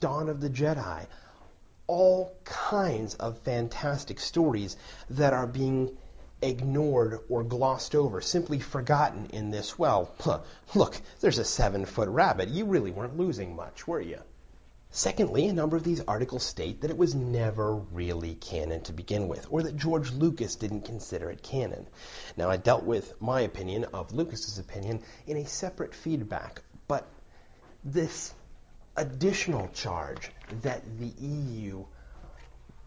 [0.00, 1.06] Dawn of the Jedi,
[1.86, 4.78] all kinds of fantastic stories
[5.10, 5.98] that are being
[6.42, 10.40] ignored or glossed over, simply forgotten in this, well, huh,
[10.74, 12.48] look, there's a seven foot rabbit.
[12.48, 14.18] You really weren't losing much, were you?
[14.94, 19.26] Secondly, a number of these articles state that it was never really canon to begin
[19.26, 21.86] with, or that George Lucas didn't consider it canon.
[22.36, 27.08] Now, I dealt with my opinion of Lucas's opinion in a separate feedback, but
[27.82, 28.34] this
[28.94, 31.86] additional charge that the EU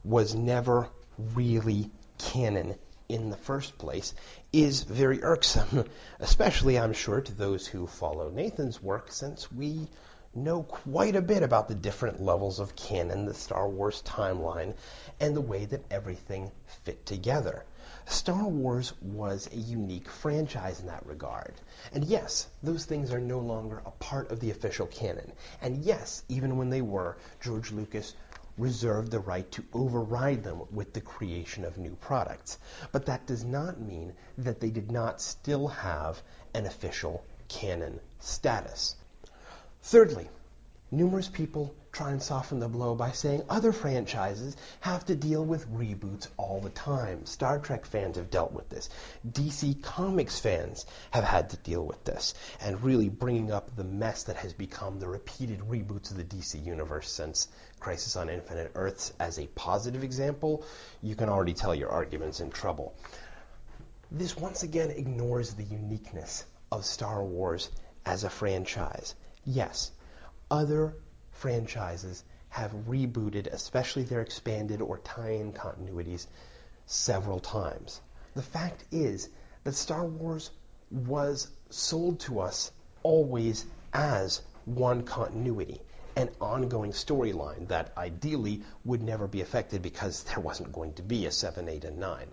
[0.04, 0.88] was never
[1.18, 2.76] really canon
[3.08, 4.14] in the first place
[4.52, 5.86] is very irksome,
[6.20, 9.88] especially, I'm sure, to those who follow Nathan's work, since we
[10.34, 14.76] know quite a bit about the different levels of canon, the Star Wars timeline,
[15.20, 16.52] and the way that everything
[16.84, 17.64] fit together.
[18.08, 21.54] Star Wars was a unique franchise in that regard.
[21.94, 25.32] And yes, those things are no longer a part of the official canon.
[25.62, 28.14] And yes, even when they were, George Lucas
[28.58, 32.58] reserved the right to override them with the creation of new products.
[32.92, 36.22] But that does not mean that they did not still have
[36.54, 38.96] an official canon status.
[39.84, 40.30] Thirdly,
[40.92, 45.72] numerous people try and soften the blow by saying other franchises have to deal with
[45.72, 47.26] reboots all the time.
[47.26, 48.90] Star Trek fans have dealt with this.
[49.26, 52.34] DC Comics fans have had to deal with this.
[52.60, 56.64] And really bringing up the mess that has become the repeated reboots of the DC
[56.66, 57.48] universe since
[57.86, 60.66] Crisis on Infinite Earths as a positive example,
[61.04, 62.96] you can already tell your argument's in trouble.
[64.10, 67.70] This once again ignores the uniqueness of Star Wars
[68.04, 69.14] as a franchise.
[69.46, 69.92] Yes,
[70.50, 70.96] other
[71.30, 76.26] franchises have rebooted, especially their expanded or tie-in continuities,
[76.88, 78.02] several times.
[78.34, 79.30] The fact is
[79.64, 80.50] that Star Wars
[80.90, 82.72] was sold to us
[83.04, 83.64] always
[83.94, 85.82] as one continuity,
[86.16, 91.26] an ongoing storyline that ideally would never be affected because there wasn't going to be
[91.26, 92.28] a 7, 8, and 9.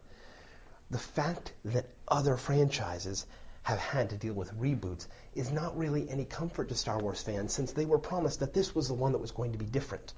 [0.90, 3.26] The fact that other franchises
[3.62, 7.52] have had to deal with reboots is not really any comfort to Star Wars fans
[7.52, 10.12] since they were promised that this was the one that was going to be different.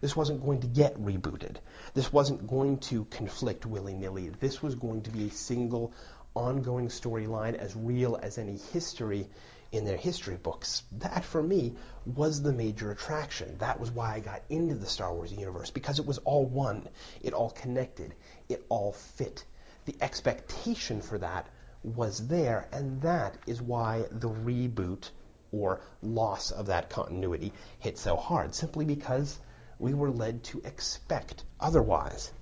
[0.00, 1.56] This wasn't going to get rebooted.
[1.94, 4.28] This wasn't going to conflict willy-nilly.
[4.28, 5.92] This was going to be a single
[6.34, 9.26] ongoing storyline as real as any history
[9.72, 10.82] in their history books.
[10.98, 11.74] That, for me,
[12.04, 13.58] was the major attraction.
[13.58, 16.88] That was why I got into the Star Wars universe, because it was all one.
[17.22, 18.14] It all connected.
[18.48, 19.44] It all fit.
[19.86, 21.48] The expectation for that
[21.82, 25.10] was there, and that is why the reboot
[25.52, 29.38] or loss of that continuity hit so hard, simply because
[29.78, 32.32] we were led to expect otherwise.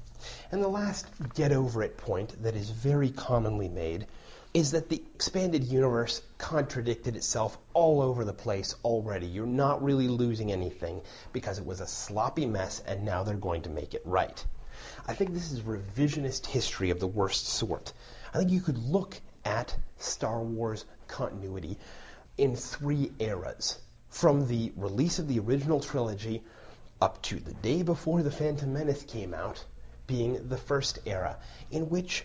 [0.50, 4.06] And the last get over it point that is very commonly made
[4.54, 9.26] is that the expanded universe contradicted itself all over the place already.
[9.26, 11.02] You're not really losing anything
[11.32, 14.46] because it was a sloppy mess and now they're going to make it right.
[15.08, 17.92] I think this is revisionist history of the worst sort.
[18.32, 21.76] I think you could look at Star Wars continuity
[22.38, 23.78] in three eras.
[24.08, 26.44] From the release of the original trilogy
[27.00, 29.64] up to the day before The Phantom Menace came out,
[30.06, 31.38] being the first era,
[31.72, 32.24] in which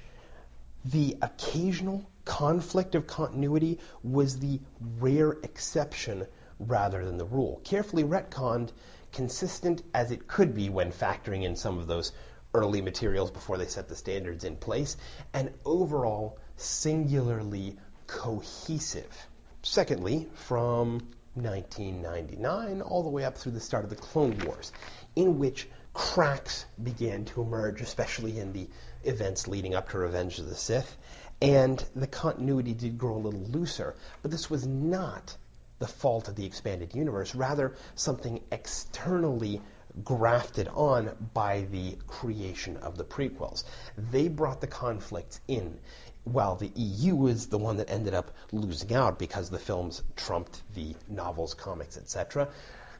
[0.85, 4.59] the occasional conflict of continuity was the
[4.99, 6.27] rare exception
[6.59, 7.61] rather than the rule.
[7.63, 8.71] Carefully retconned,
[9.11, 12.11] consistent as it could be when factoring in some of those
[12.53, 14.97] early materials before they set the standards in place,
[15.33, 17.77] and overall singularly
[18.07, 19.27] cohesive.
[19.61, 20.99] Secondly, from
[21.35, 24.71] 1999 all the way up through the start of the Clone Wars,
[25.15, 28.67] in which cracks began to emerge, especially in the
[29.03, 30.97] events leading up to Revenge of the Sith,
[31.41, 33.95] and the continuity did grow a little looser.
[34.21, 35.35] But this was not
[35.79, 39.61] the fault of the expanded universe, rather something externally
[40.03, 43.63] grafted on by the creation of the prequels.
[43.97, 45.79] They brought the conflicts in,
[46.25, 50.61] while the EU was the one that ended up losing out because the films trumped
[50.75, 52.49] the novels, comics, etc.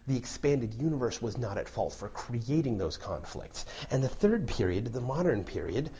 [0.07, 3.65] The expanded universe was not at fault for creating those conflicts.
[3.91, 5.91] And the third period, the modern period,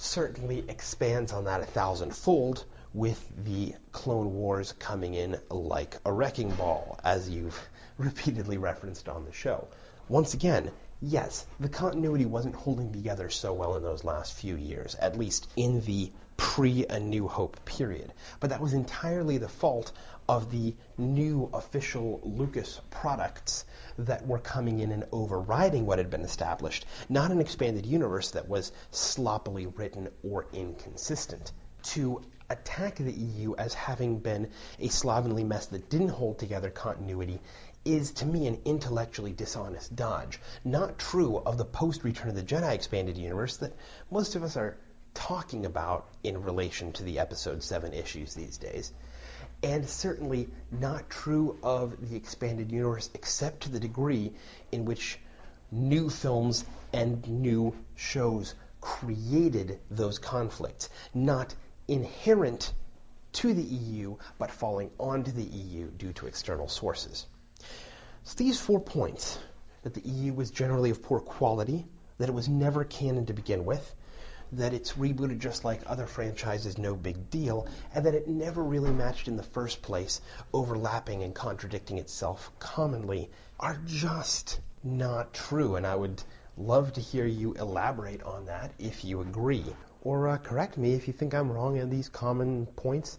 [0.00, 2.64] certainly expands on that a thousandfold
[2.94, 7.68] with the Clone Wars coming in like a wrecking ball, as you've
[7.98, 9.68] repeatedly referenced on the show.
[10.08, 10.70] Once again,
[11.02, 15.46] yes, the continuity wasn't holding together so well in those last few years, at least
[15.54, 18.12] in the pre A New Hope period.
[18.40, 19.92] But that was entirely the fault
[20.30, 23.64] of the new official Lucas products
[23.98, 28.48] that were coming in and overriding what had been established, not an expanded universe that
[28.48, 31.50] was sloppily written or inconsistent.
[31.94, 37.40] To attack the EU as having been a slovenly mess that didn't hold together continuity
[37.84, 40.38] is to me an intellectually dishonest dodge.
[40.64, 43.74] Not true of the post Return of the Jedi expanded universe that
[44.12, 44.76] most of us are
[45.12, 48.92] talking about in relation to the episode 7 issues these days.
[49.62, 54.32] And certainly not true of the expanded universe, except to the degree
[54.72, 55.18] in which
[55.70, 61.54] new films and new shows created those conflicts, not
[61.86, 62.72] inherent
[63.32, 67.26] to the EU, but falling onto the EU due to external sources.
[68.24, 69.38] So these four points
[69.82, 71.86] that the EU was generally of poor quality,
[72.18, 73.94] that it was never canon to begin with,
[74.52, 78.90] that it's rebooted just like other franchises, no big deal, and that it never really
[78.90, 80.20] matched in the first place,
[80.52, 85.76] overlapping and contradicting itself commonly, are just not true.
[85.76, 86.22] And I would
[86.56, 89.64] love to hear you elaborate on that if you agree.
[90.02, 93.18] Or uh, correct me if you think I'm wrong and these common points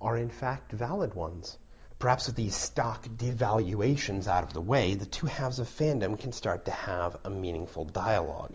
[0.00, 1.58] are in fact valid ones.
[1.98, 6.32] Perhaps with these stock devaluations out of the way, the two halves of fandom can
[6.32, 8.54] start to have a meaningful dialogue.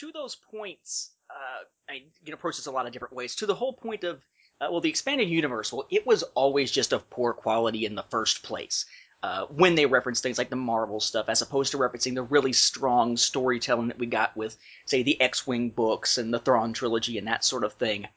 [0.00, 3.36] To those points, uh, I can approach this a lot of different ways.
[3.36, 4.16] To the whole point of,
[4.60, 8.04] uh, well, the expanded universe, well, it was always just of poor quality in the
[8.04, 8.86] first place.
[9.22, 12.52] uh, when they reference things like the Marvel stuff, as opposed to referencing the really
[12.52, 14.56] strong storytelling that we got with,
[14.86, 18.08] say, the X-Wing books and the Thrawn trilogy and that sort of thing.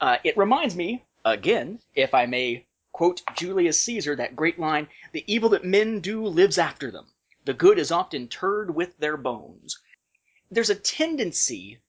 [0.00, 5.24] Uh, it reminds me, again, if I may quote Julius Caesar, that great line, the
[5.26, 7.06] evil that men do lives after them.
[7.44, 9.78] The good is often interred with their bones.
[10.50, 11.80] There's a tendency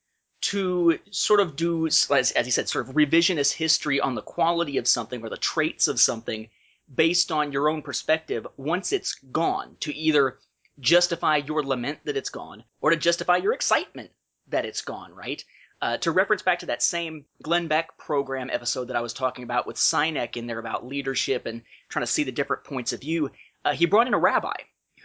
[0.41, 4.77] to sort of do, as, as he said, sort of revisionist history on the quality
[4.77, 6.49] of something or the traits of something
[6.93, 10.37] based on your own perspective once it's gone, to either
[10.79, 14.11] justify your lament that it's gone or to justify your excitement
[14.47, 15.43] that it's gone, right?
[15.81, 19.43] Uh, to reference back to that same Glenn Beck program episode that I was talking
[19.43, 23.01] about with Sinek in there about leadership and trying to see the different points of
[23.01, 23.31] view,
[23.63, 24.53] uh, he brought in a rabbi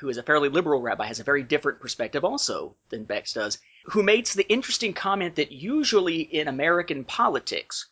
[0.00, 3.58] who is a fairly liberal rabbi, has a very different perspective also than Beck's does,
[3.84, 7.86] who makes the interesting comment that usually in American politics,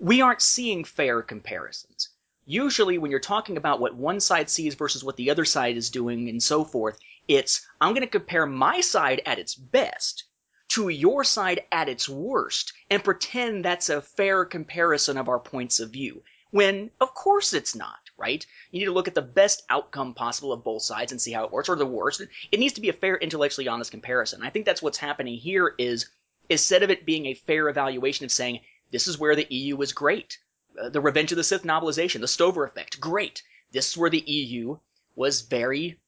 [0.00, 2.10] we aren't seeing fair comparisons.
[2.44, 5.90] Usually, when you're talking about what one side sees versus what the other side is
[5.90, 6.98] doing and so forth,
[7.28, 10.24] it's, I'm going to compare my side at its best
[10.70, 15.78] to your side at its worst and pretend that's a fair comparison of our points
[15.78, 16.22] of view.
[16.50, 18.44] When, of course, it's not, right?
[18.70, 21.44] You need to look at the best outcome possible of both sides and see how
[21.44, 22.22] it works, or the worst.
[22.52, 24.42] It needs to be a fair, intellectually honest comparison.
[24.42, 26.08] I think that's what's happening here is,
[26.48, 28.60] instead of it being a fair evaluation of saying,
[28.90, 30.38] this is where the EU was great.
[30.80, 33.42] Uh, the Revenge of the Sith novelization, the Stover effect, great.
[33.72, 34.78] This is where the EU
[35.16, 35.98] was very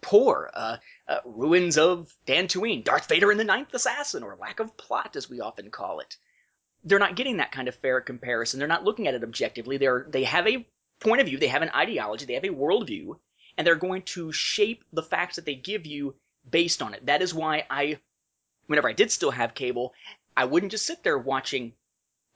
[0.00, 0.50] poor.
[0.52, 0.76] Uh,
[1.08, 5.30] uh, ruins of Dantooine, Darth Vader and the Ninth Assassin, or lack of plot, as
[5.30, 6.16] we often call it.
[6.84, 8.58] They're not getting that kind of fair comparison.
[8.58, 9.78] They're not looking at it objectively.
[9.78, 10.66] They're they have a
[11.00, 13.16] point of view, they have an ideology, they have a worldview,
[13.56, 16.14] and they're going to shape the facts that they give you
[16.48, 17.06] based on it.
[17.06, 17.98] That is why I,
[18.66, 19.94] whenever I did still have cable,
[20.36, 21.72] I wouldn't just sit there watching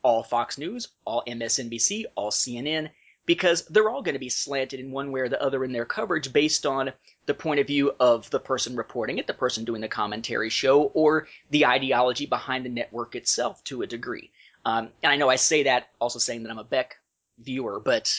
[0.03, 2.91] all Fox News, all MSNBC, all CNN
[3.29, 5.85] because they're all going to be slanted in one way or the other in their
[5.85, 6.91] coverage based on
[7.27, 10.85] the point of view of the person reporting it, the person doing the commentary show,
[10.95, 14.31] or the ideology behind the network itself to a degree.
[14.65, 16.97] Um, and I know I say that also saying that I'm a Beck
[17.39, 18.19] viewer, but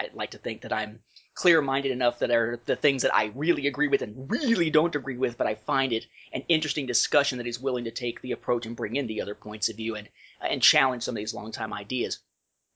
[0.00, 1.00] I'd like to think that I'm
[1.34, 4.94] clear minded enough that are the things that I really agree with and really don't
[4.94, 8.32] agree with, but I find it an interesting discussion that he's willing to take the
[8.32, 10.08] approach and bring in the other points of view and,
[10.40, 12.18] and challenge some of these long-time ideas.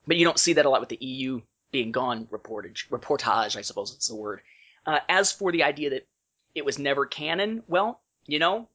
[0.07, 1.41] But you don't see that a lot with the EU
[1.73, 4.43] being gone reportage, reportage, I suppose it's the word.
[4.87, 6.07] Uh, as for the idea that
[6.55, 8.69] it was never canon, well, you know,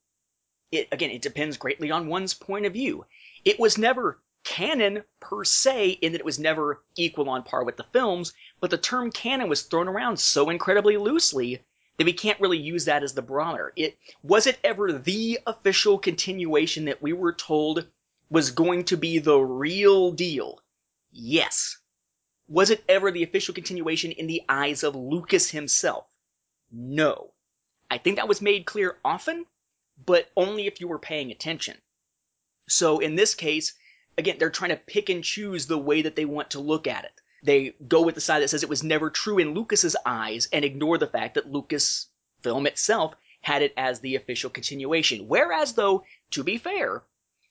[0.71, 3.05] it again, it depends greatly on one's point of view.
[3.45, 7.77] It was never canon per se in that it was never equal on par with
[7.77, 11.63] the films, but the term canon was thrown around so incredibly loosely
[11.97, 13.73] that we can't really use that as the barometer.
[13.75, 17.87] It was it ever the official continuation that we were told
[18.29, 20.61] was going to be the real deal?
[21.11, 21.77] Yes.
[22.47, 26.05] Was it ever the official continuation in the eyes of Lucas himself?
[26.71, 27.33] No.
[27.91, 29.45] I think that was made clear often,
[30.05, 31.77] but only if you were paying attention.
[32.67, 33.73] So in this case,
[34.19, 37.05] again, they're trying to pick and choose the way that they want to look at
[37.05, 37.21] it.
[37.41, 40.65] They go with the side that says it was never true in Lucas's eyes and
[40.65, 45.29] ignore the fact that Lucasfilm itself had it as the official continuation.
[45.29, 47.03] Whereas though, to be fair,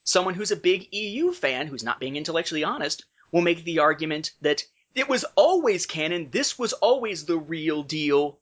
[0.05, 4.33] someone who's a big EU fan, who's not being intellectually honest, will make the argument
[4.43, 4.63] that
[4.95, 6.31] it was always canon.
[6.31, 8.41] This was always the real deal.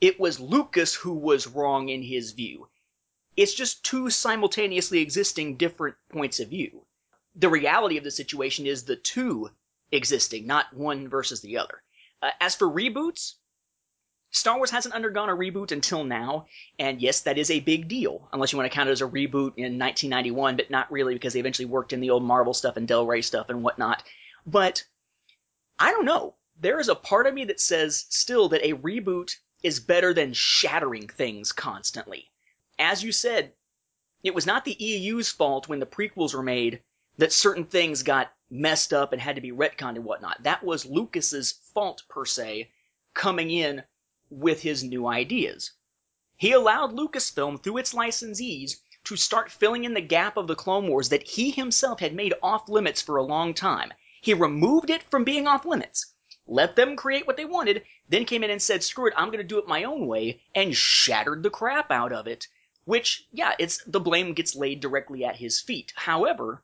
[0.00, 2.68] It was Lucas who was wrong in his view.
[3.36, 6.84] It's just two simultaneously existing different points of view.
[7.38, 9.50] The reality of the situation is the two
[9.92, 11.82] existing, not one versus the other.
[12.20, 13.34] Uh, as for reboots,
[14.30, 16.46] Star Wars hasn't undergone a reboot until now,
[16.80, 19.06] and yes, that is a big deal, unless you want to count it as a
[19.06, 22.76] reboot in 1991, but not really because they eventually worked in the old Marvel stuff
[22.76, 24.02] and Del Rey stuff and whatnot.
[24.44, 24.84] But
[25.78, 26.34] I don't know.
[26.60, 30.32] There is a part of me that says still that a reboot is better than
[30.32, 32.30] shattering things constantly.
[32.80, 33.54] As you said,
[34.24, 36.82] it was not the EU's fault when the prequels were made
[37.18, 40.42] that certain things got messed up and had to be retconned and whatnot.
[40.42, 42.70] That was Lucas's fault per se,
[43.12, 43.82] coming in
[44.30, 45.72] with his new ideas.
[46.36, 50.88] He allowed Lucasfilm through its licensees to start filling in the gap of the Clone
[50.88, 53.92] Wars that he himself had made off limits for a long time.
[54.20, 56.14] He removed it from being off limits,
[56.46, 59.38] let them create what they wanted, then came in and said, screw it, I'm going
[59.38, 62.46] to do it my own way, and shattered the crap out of it.
[62.84, 65.92] Which, yeah, it's the blame gets laid directly at his feet.
[65.94, 66.62] However,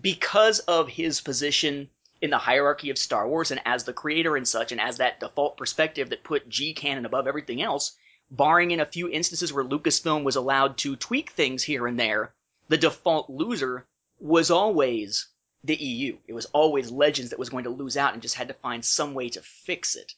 [0.00, 1.88] because of his position
[2.20, 5.20] in the hierarchy of Star Wars and as the creator and such, and as that
[5.20, 7.96] default perspective that put G canon above everything else,
[8.30, 12.34] barring in a few instances where Lucasfilm was allowed to tweak things here and there,
[12.68, 13.86] the default loser
[14.18, 15.28] was always
[15.62, 16.16] the EU.
[16.26, 18.84] It was always Legends that was going to lose out and just had to find
[18.84, 20.14] some way to fix it.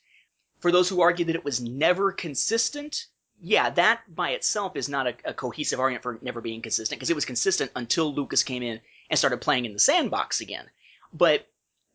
[0.60, 3.06] For those who argue that it was never consistent,
[3.40, 7.10] yeah, that by itself is not a, a cohesive argument for never being consistent because
[7.10, 8.80] it was consistent until Lucas came in
[9.10, 10.68] and started playing in the sandbox again.
[11.12, 11.47] But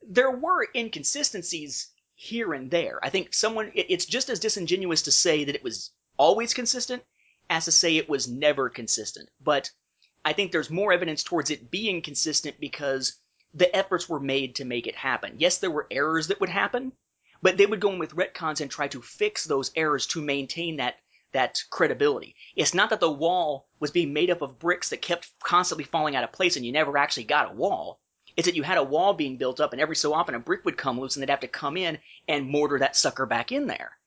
[0.01, 2.99] there were inconsistencies here and there.
[3.03, 7.03] I think someone, it, it's just as disingenuous to say that it was always consistent
[7.49, 9.29] as to say it was never consistent.
[9.41, 9.71] But
[10.25, 13.17] I think there's more evidence towards it being consistent because
[13.53, 15.35] the efforts were made to make it happen.
[15.37, 16.93] Yes, there were errors that would happen,
[17.41, 20.77] but they would go in with retcons and try to fix those errors to maintain
[20.77, 20.95] that
[21.33, 22.35] that credibility.
[22.55, 26.15] It's not that the wall was being made up of bricks that kept constantly falling
[26.15, 27.99] out of place and you never actually got a wall.
[28.35, 30.65] It's that you had a wall being built up and every so often a brick
[30.65, 33.67] would come loose and they'd have to come in and mortar that sucker back in
[33.67, 33.97] there.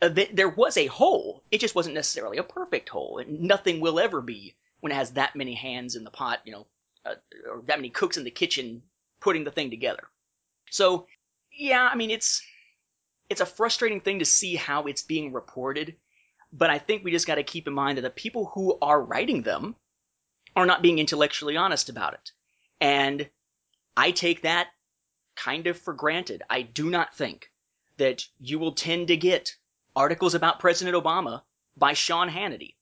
[0.00, 1.42] Uh, th- there was a hole.
[1.50, 3.18] It just wasn't necessarily a perfect hole.
[3.18, 6.52] And nothing will ever be when it has that many hands in the pot, you
[6.52, 6.66] know,
[7.04, 7.14] uh,
[7.50, 8.82] or that many cooks in the kitchen
[9.20, 10.04] putting the thing together.
[10.70, 11.06] So,
[11.50, 12.42] yeah, I mean, it's
[13.28, 15.96] it's a frustrating thing to see how it's being reported,
[16.52, 19.00] but I think we just got to keep in mind that the people who are
[19.02, 19.76] writing them
[20.56, 22.32] are not being intellectually honest about it.
[22.80, 23.28] And
[23.96, 24.68] I take that
[25.36, 26.42] kind of for granted.
[26.48, 27.50] I do not think
[27.96, 29.56] that you will tend to get
[29.94, 31.42] articles about President Obama
[31.76, 32.74] by Sean Hannity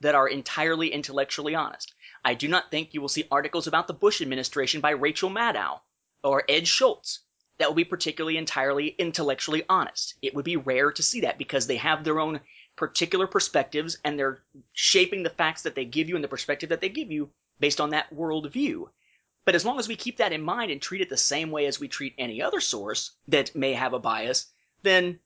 [0.00, 1.94] that are entirely intellectually honest.
[2.24, 5.80] I do not think you will see articles about the Bush administration by Rachel Maddow
[6.22, 7.20] or Ed Schultz
[7.58, 10.14] that will be particularly entirely intellectually honest.
[10.22, 12.40] It would be rare to see that because they have their own
[12.76, 16.80] particular perspectives and they're shaping the facts that they give you and the perspective that
[16.80, 18.88] they give you based on that worldview.
[19.44, 21.66] But as long as we keep that in mind and treat it the same way
[21.66, 24.46] as we treat any other source that may have a bias,
[24.82, 25.20] then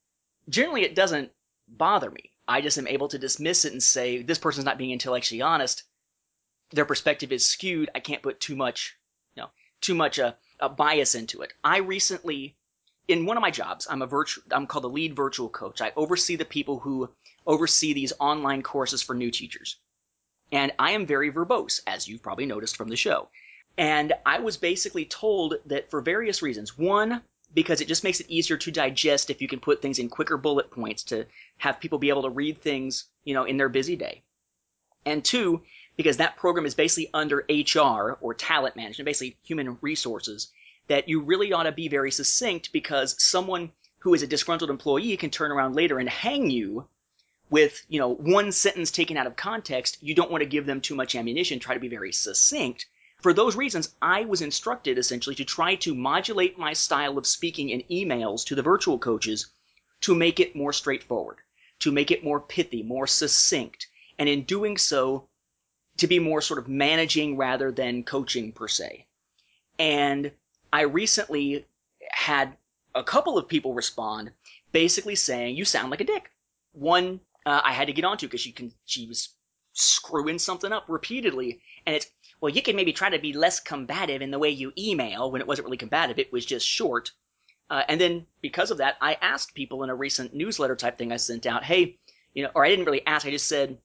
[0.48, 1.32] generally it doesn't
[1.68, 2.32] bother me.
[2.46, 5.84] I just am able to dismiss it and say, this person's not being intellectually honest.
[6.70, 7.90] Their perspective is skewed.
[7.94, 8.97] I can't put too much,
[9.80, 11.52] too much a, a bias into it.
[11.62, 12.56] I recently,
[13.06, 15.80] in one of my jobs, I'm a virtual, I'm called the lead virtual coach.
[15.80, 17.10] I oversee the people who
[17.46, 19.76] oversee these online courses for new teachers.
[20.50, 23.28] And I am very verbose, as you've probably noticed from the show.
[23.76, 26.76] And I was basically told that for various reasons.
[26.76, 27.22] One,
[27.54, 30.36] because it just makes it easier to digest if you can put things in quicker
[30.36, 31.26] bullet points to
[31.58, 34.22] have people be able to read things, you know, in their busy day.
[35.06, 35.62] And two,
[35.98, 40.50] because that program is basically under HR or talent management, basically human resources,
[40.86, 45.18] that you really ought to be very succinct because someone who is a disgruntled employee
[45.18, 46.88] can turn around later and hang you
[47.50, 49.98] with, you know, one sentence taken out of context.
[50.00, 51.58] You don't want to give them too much ammunition.
[51.58, 52.86] Try to be very succinct
[53.20, 57.68] for those reasons, I was instructed essentially to try to modulate my style of speaking
[57.70, 59.50] in emails to the virtual coaches
[60.02, 61.38] to make it more straightforward,
[61.80, 63.88] to make it more pithy, more succinct,
[64.20, 65.28] and in doing so,
[65.98, 69.06] to be more sort of managing rather than coaching per se.
[69.78, 70.32] And
[70.72, 71.66] I recently
[72.10, 72.56] had
[72.94, 74.32] a couple of people respond
[74.72, 76.30] basically saying, you sound like a dick.
[76.72, 79.30] One uh, I had to get onto because she can, she was
[79.72, 81.60] screwing something up repeatedly.
[81.86, 84.72] And it's, well, you can maybe try to be less combative in the way you
[84.76, 86.18] email when it wasn't really combative.
[86.18, 87.12] It was just short.
[87.70, 91.12] Uh, and then because of that, I asked people in a recent newsletter type thing
[91.12, 91.98] I sent out, hey,
[92.34, 93.78] you know, or I didn't really ask, I just said,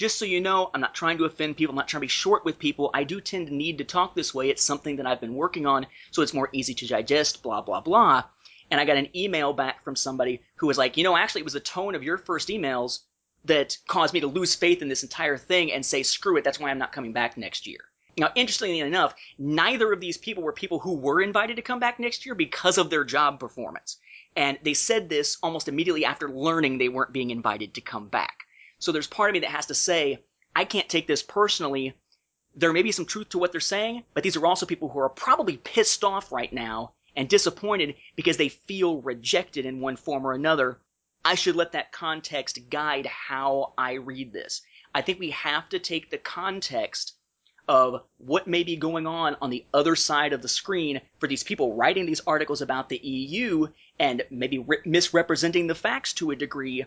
[0.00, 2.08] just so you know, I'm not trying to offend people, I'm not trying to be
[2.08, 2.90] short with people.
[2.94, 4.48] I do tend to need to talk this way.
[4.48, 7.82] It's something that I've been working on, so it's more easy to digest, blah, blah,
[7.82, 8.24] blah.
[8.70, 11.44] And I got an email back from somebody who was like, you know, actually, it
[11.44, 13.00] was the tone of your first emails
[13.44, 16.58] that caused me to lose faith in this entire thing and say, screw it, that's
[16.58, 17.80] why I'm not coming back next year.
[18.16, 22.00] Now, interestingly enough, neither of these people were people who were invited to come back
[22.00, 23.98] next year because of their job performance.
[24.34, 28.46] And they said this almost immediately after learning they weren't being invited to come back.
[28.80, 30.24] So there's part of me that has to say,
[30.56, 31.94] I can't take this personally.
[32.56, 34.98] There may be some truth to what they're saying, but these are also people who
[34.98, 40.26] are probably pissed off right now and disappointed because they feel rejected in one form
[40.26, 40.80] or another
[41.22, 44.62] I should let that context guide how I read this.
[44.94, 47.14] I think we have to take the context
[47.68, 51.42] of what may be going on on the other side of the screen for these
[51.42, 53.66] people writing these articles about the EU
[53.98, 56.86] and maybe re- misrepresenting the facts to a degree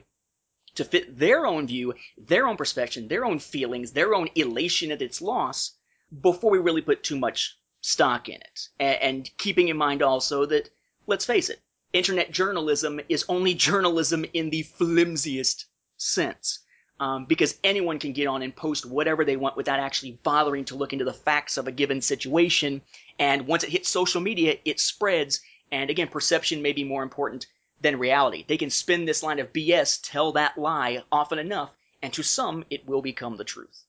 [0.76, 5.02] to fit their own view, their own perception, their own feelings, their own elation at
[5.02, 5.74] its loss
[6.22, 8.70] before we really put too much stock in it.
[8.80, 10.70] And, and keeping in mind also that,
[11.08, 11.62] let's face it,
[11.92, 15.66] internet journalism is only journalism in the flimsiest
[15.98, 16.60] sense.
[17.00, 20.76] Um, because anyone can get on and post whatever they want without actually bothering to
[20.76, 22.82] look into the facts of a given situation.
[23.20, 25.42] And once it hits social media, it spreads.
[25.72, 27.48] And again, perception may be more important
[27.84, 28.44] than reality.
[28.48, 31.70] They can spin this line of BS, tell that lie often enough,
[32.02, 33.84] and to some, it will become the truth.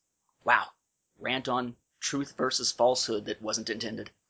[0.44, 0.66] Wow.
[1.18, 4.10] Rant on truth versus falsehood that wasn't intended.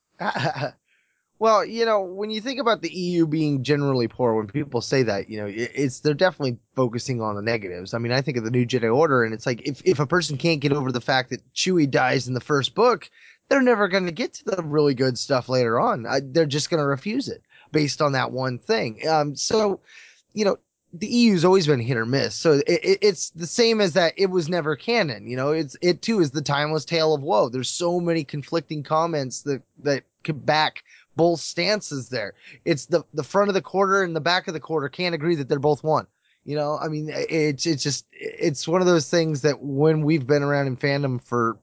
[1.40, 5.02] Well, you know, when you think about the EU being generally poor, when people say
[5.02, 7.92] that, you know, it's they're definitely focusing on the negatives.
[7.92, 10.06] I mean, I think of the New Jedi Order, and it's like if if a
[10.06, 13.10] person can't get over the fact that Chewie dies in the first book,
[13.48, 16.06] they're never going to get to the really good stuff later on.
[16.06, 17.42] I, they're just going to refuse it
[17.74, 19.06] based on that one thing.
[19.06, 19.80] Um, so,
[20.32, 20.56] you know,
[20.94, 22.34] the EU's always been hit or miss.
[22.36, 25.26] So it, it, it's the same as that it was never canon.
[25.26, 27.48] You know, it's it too is the timeless tale of woe.
[27.48, 30.84] There's so many conflicting comments that that could back
[31.16, 32.34] both stances there.
[32.64, 35.34] It's the the front of the quarter and the back of the quarter can't agree
[35.34, 36.06] that they're both one.
[36.44, 40.26] You know, I mean, it's it's just it's one of those things that when we've
[40.26, 41.58] been around in fandom for,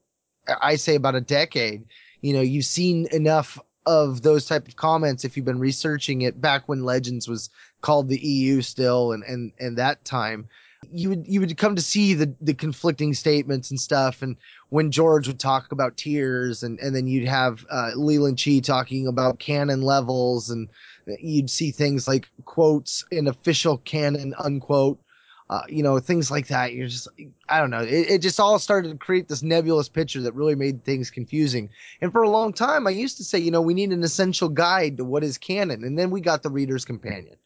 [0.60, 1.84] I say about a decade,
[2.20, 6.40] you know, you've seen enough of those type of comments if you've been researching it
[6.40, 10.48] back when Legends was called the EU still and and and that time
[10.90, 14.22] you would you would come to see the the conflicting statements and stuff.
[14.22, 14.36] And
[14.70, 19.06] when George would talk about tiers and and then you'd have uh, Leland Chee talking
[19.06, 20.68] about canon levels and
[21.20, 24.98] you'd see things like quotes in official canon unquote
[25.52, 26.72] uh, you know things like that.
[26.72, 27.08] You're just
[27.50, 27.82] i don't know.
[27.82, 31.68] It, it just all started to create this nebulous picture that really made things confusing.
[32.00, 34.48] And for a long time i used to say you know we need an essential
[34.48, 35.84] guide to what is canon.
[35.84, 37.36] And then we got the reader's companion.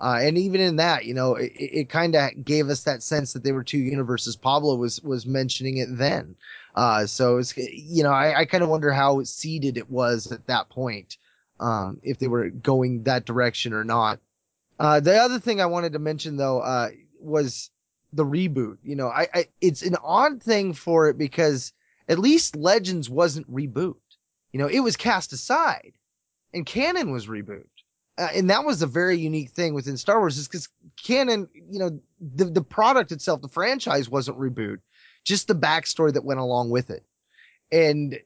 [0.00, 3.32] Uh, and even in that, you know, it, it kind of gave us that sense
[3.34, 4.34] that they were two universes.
[4.34, 6.34] Pablo was was mentioning it then,
[6.74, 10.48] uh, so it's you know, I, I kind of wonder how seeded it was at
[10.48, 11.18] that point,
[11.60, 14.18] um, if they were going that direction or not.
[14.80, 16.90] Uh, the other thing I wanted to mention though uh,
[17.22, 17.70] was
[18.12, 18.78] the reboot.
[18.82, 21.72] You know, I, I it's an odd thing for it because
[22.08, 23.96] at least Legends wasn't reboot.
[24.52, 25.92] You know, it was cast aside,
[26.52, 27.64] and Canon was reboot
[28.18, 30.68] uh, and that was a very unique thing within Star Wars is because
[31.02, 34.78] canon, you know, the the product itself, the franchise wasn't reboot,
[35.24, 37.04] just the backstory that went along with it,
[37.70, 38.18] and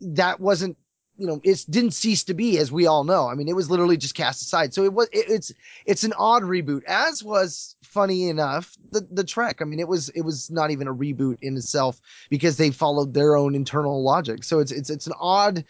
[0.00, 0.78] that wasn't,
[1.20, 3.28] you know, it didn't cease to be, as we all know.
[3.28, 4.72] I mean, it was literally just cast aside.
[4.72, 5.52] So it was, it, it's
[5.84, 9.58] it's an odd reboot, as was funny enough the the Trek.
[9.60, 12.00] I mean, it was it was not even a reboot in itself
[12.30, 14.44] because they followed their own internal logic.
[14.44, 15.64] So it's it's it's an odd,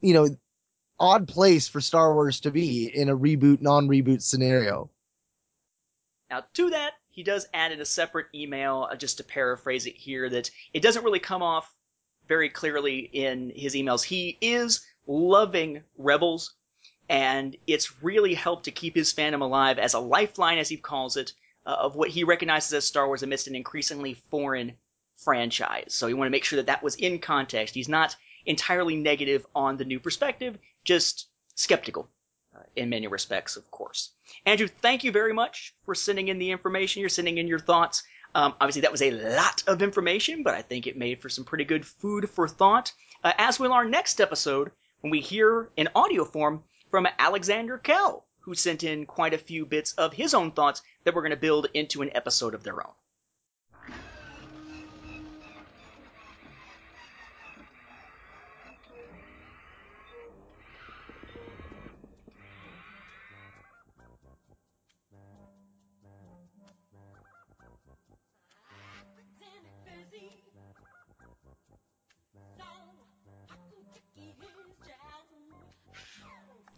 [0.00, 0.28] you know
[0.98, 4.90] odd place for Star Wars to be in a reboot, non reboot scenario.
[6.30, 9.96] Now, to that, he does add in a separate email, uh, just to paraphrase it
[9.96, 11.72] here, that it doesn't really come off
[12.28, 14.02] very clearly in his emails.
[14.02, 16.54] He is loving Rebels,
[17.08, 21.16] and it's really helped to keep his fandom alive as a lifeline, as he calls
[21.16, 21.32] it,
[21.64, 24.76] uh, of what he recognizes as Star Wars amidst an increasingly foreign
[25.16, 25.94] franchise.
[25.94, 27.74] So he want to make sure that that was in context.
[27.74, 32.08] He's not entirely negative on the new perspective just skeptical
[32.54, 34.12] uh, in many respects, of course.
[34.46, 37.00] Andrew, thank you very much for sending in the information.
[37.00, 38.02] You're sending in your thoughts.
[38.36, 41.46] Um, obviously, that was a lot of information, but I think it made for some
[41.46, 42.92] pretty good food for thought.
[43.24, 48.26] Uh, as will our next episode when we hear in audio form from Alexander Kell,
[48.40, 51.36] who sent in quite a few bits of his own thoughts that we're going to
[51.38, 52.92] build into an episode of their own.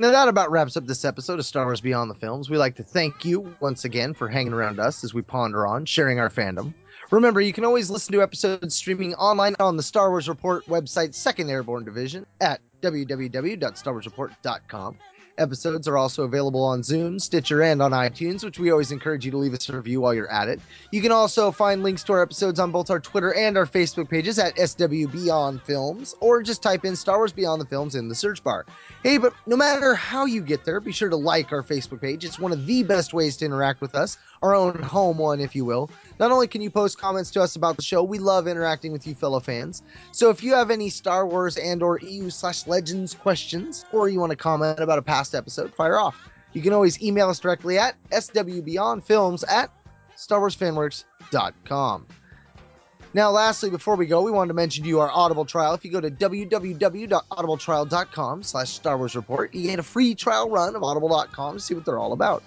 [0.00, 2.48] Now, that about wraps up this episode of Star Wars Beyond the Films.
[2.48, 5.86] We'd like to thank you once again for hanging around us as we ponder on
[5.86, 6.72] sharing our fandom.
[7.10, 11.18] Remember, you can always listen to episodes streaming online on the Star Wars Report website's
[11.18, 14.98] Second Airborne Division at www.starwarsreport.com.
[15.38, 19.30] Episodes are also available on Zune, Stitcher, and on iTunes, which we always encourage you
[19.30, 20.60] to leave us a review while you're at it.
[20.90, 24.08] You can also find links to our episodes on both our Twitter and our Facebook
[24.08, 28.08] pages at SW Beyond Films, or just type in Star Wars Beyond the Films in
[28.08, 28.66] the search bar.
[29.02, 32.24] Hey, but no matter how you get there, be sure to like our Facebook page.
[32.24, 35.54] It's one of the best ways to interact with us, our own home one, if
[35.54, 35.90] you will.
[36.18, 39.06] Not only can you post comments to us about the show, we love interacting with
[39.06, 39.82] you fellow fans.
[40.12, 44.20] So if you have any Star Wars and or EU slash Legends questions, or you
[44.20, 46.16] want to comment about a past episode, fire off.
[46.52, 49.70] You can always email us directly at swbeyondfilms at
[50.16, 52.06] starwarsfanworks.com.
[53.14, 55.74] Now, lastly, before we go, we wanted to mention to you our Audible trial.
[55.74, 60.76] If you go to www.audibletrial.com slash Star Wars Report, you get a free trial run
[60.76, 62.42] of audible.com to see what they're all about.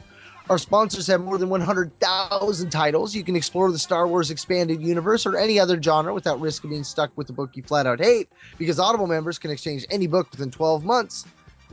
[0.49, 3.15] Our sponsors have more than 100,000 titles.
[3.15, 6.71] You can explore the Star Wars expanded universe or any other genre without risk of
[6.71, 10.07] being stuck with a book you flat out hate, because Audible members can exchange any
[10.07, 11.25] book within 12 months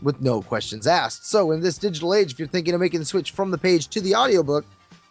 [0.02, 1.26] with no questions asked.
[1.26, 3.88] So, in this digital age, if you're thinking of making the switch from the page
[3.88, 4.64] to the audiobook,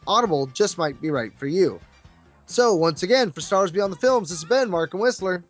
[0.05, 1.79] Audible just might be right for you.
[2.45, 5.43] So, once again, for Stars Beyond the Films, this has been Mark and Whistler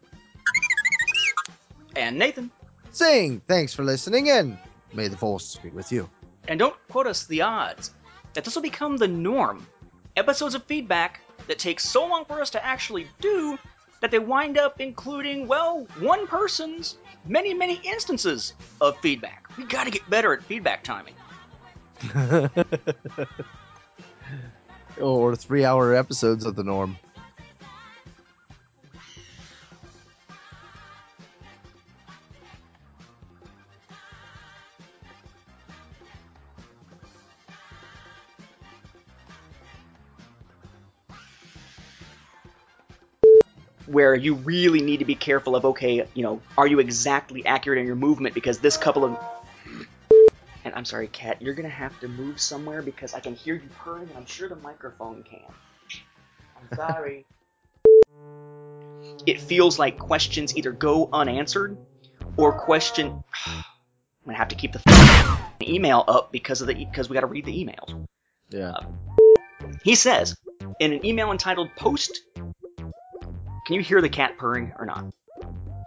[1.96, 2.50] And Nathan.
[2.92, 4.58] saying thanks for listening and
[4.94, 6.10] May the force be with you.
[6.48, 7.92] And don't quote us the odds
[8.34, 9.66] that this will become the norm.
[10.16, 13.58] Episodes of feedback that take so long for us to actually do
[14.02, 19.48] that they wind up including, well, one person's many, many instances of feedback.
[19.58, 21.14] We gotta get better at feedback timing.
[25.02, 26.98] or three hour episodes of the norm.
[43.88, 47.80] Where you really need to be careful of okay, you know, are you exactly accurate
[47.80, 49.18] in your movement because this couple of
[50.66, 53.70] and I'm sorry, Cat, you're gonna have to move somewhere because I can hear you
[53.80, 55.40] purring and I'm sure the microphone can.
[56.60, 57.26] I'm sorry.
[59.26, 61.78] it feels like questions either go unanswered
[62.36, 63.64] or question I'm
[64.26, 64.82] gonna have to keep the
[65.62, 68.06] email up because of the because we gotta read the emails.
[68.50, 68.72] Yeah.
[68.72, 68.86] Uh,
[69.84, 70.36] he says
[70.82, 72.22] in an email entitled Post
[73.68, 75.14] can you hear the cat purring or not?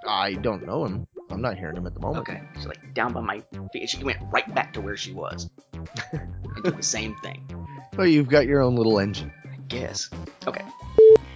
[0.06, 1.06] I don't know him.
[1.30, 2.28] I'm not hearing him at the moment.
[2.28, 3.42] Okay, she's like down by my
[3.72, 3.88] feet.
[3.88, 5.48] She went right back to where she was.
[6.12, 7.42] I did the same thing.
[7.96, 9.32] Well, you've got your own little engine.
[9.50, 10.10] I guess.
[10.46, 10.62] Okay.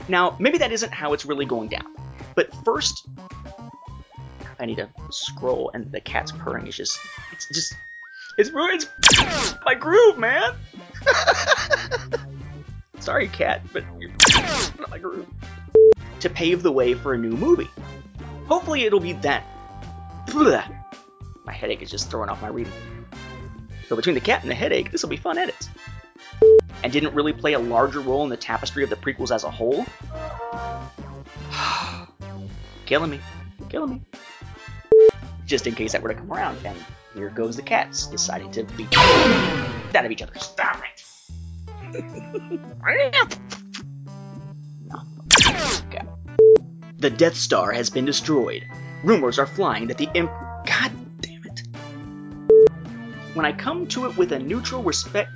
[0.06, 1.86] Now, maybe that isn't how it's really going down.
[2.34, 3.08] But first,
[4.60, 6.98] I need to scroll, and the cat's purring is just.
[7.32, 7.74] It's just.
[8.36, 8.86] It's ruins
[9.64, 10.56] my groove, man!
[13.00, 14.10] Sorry, cat, but you're
[14.78, 15.26] not my groove
[16.24, 17.70] to pave the way for a new movie.
[18.48, 19.44] Hopefully, it'll be that.
[20.32, 20.64] Blah.
[21.44, 22.72] My headache is just throwing off my reading.
[23.88, 25.68] So, between the cat and the headache, this will be fun edits.
[26.82, 29.50] And didn't really play a larger role in the tapestry of the prequels as a
[29.50, 29.84] whole.
[32.86, 33.20] Killing me.
[33.68, 34.02] Killing me.
[35.44, 36.78] Just in case that were to come around, and
[37.14, 40.32] here goes the cats deciding to beat out of each other.
[40.38, 42.60] Stop it!
[47.04, 48.66] The Death Star has been destroyed.
[49.02, 50.30] Rumors are flying that the Imp.
[50.64, 51.62] God damn it.
[53.34, 55.28] When I come to it with a neutral respect.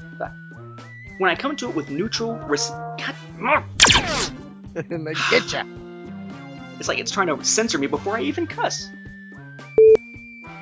[1.18, 2.70] When I come to it with neutral res.
[2.70, 3.14] God.
[4.72, 5.64] they get ya.
[6.78, 8.88] It's like it's trying to censor me before I even cuss.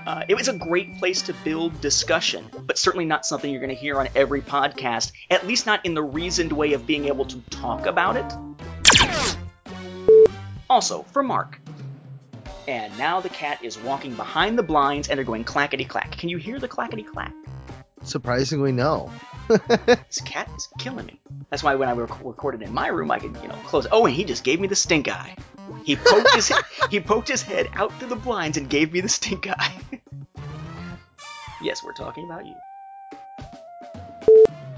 [0.09, 3.68] Uh, it was a great place to build discussion, but certainly not something you're going
[3.68, 7.26] to hear on every podcast, at least not in the reasoned way of being able
[7.26, 8.45] to talk about it.
[10.68, 11.60] Also, for Mark.
[12.68, 16.12] And now the cat is walking behind the blinds and they're going clackety clack.
[16.18, 17.32] Can you hear the clackety clack?
[18.02, 19.10] Surprisingly, no.
[19.48, 21.20] this cat is killing me.
[21.50, 23.86] That's why when I rec- recorded in my room, I could, you know, close.
[23.92, 25.36] Oh, and he just gave me the stink eye.
[25.84, 26.52] He poked his
[26.90, 29.72] he poked his head out through the blinds and gave me the stink eye.
[31.62, 32.56] yes, we're talking about you.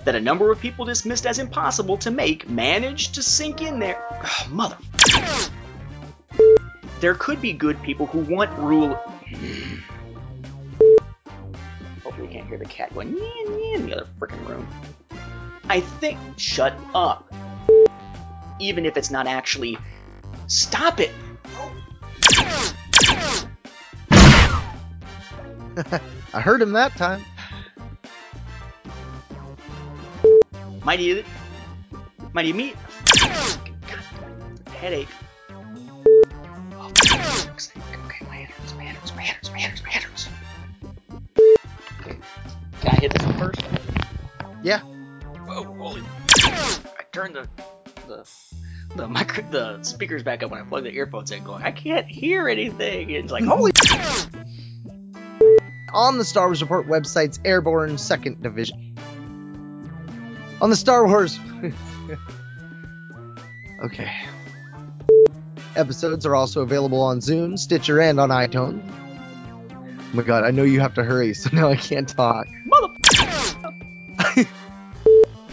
[0.04, 4.02] That a number of people dismissed as impossible to make managed to sink in there.
[4.10, 4.76] Oh, mother
[7.00, 8.94] there could be good people who want rule.
[12.02, 14.66] Hopefully, you can't hear the cat going in the other freaking room.
[15.68, 16.18] I think.
[16.36, 17.32] Shut up.
[18.58, 19.78] Even if it's not actually.
[20.46, 21.10] Stop it!
[26.34, 27.24] I heard him that time.
[30.84, 31.24] Mighty.
[32.32, 32.76] Mighty meat.
[34.68, 35.08] Headache.
[36.88, 40.04] Okay, my head hurts, my head my head my head my head
[42.80, 43.60] Can I hit this one first?
[44.62, 44.80] Yeah.
[44.80, 46.02] Whoa, holy.
[46.36, 47.48] I turned the
[48.06, 48.26] the
[48.96, 52.06] the micro the speakers back up when I plugged the earphones in going, I can't
[52.06, 53.10] hear anything.
[53.10, 53.72] It's like holy
[55.92, 58.96] On the Star Wars Report website's Airborne Second Division.
[60.60, 61.38] On the Star Wars
[63.80, 64.10] Okay.
[65.78, 68.82] Episodes are also available on Zune, Stitcher, and on iTunes.
[69.70, 72.48] Oh my god, I know you have to hurry, so now I can't talk.
[72.64, 72.94] Mother.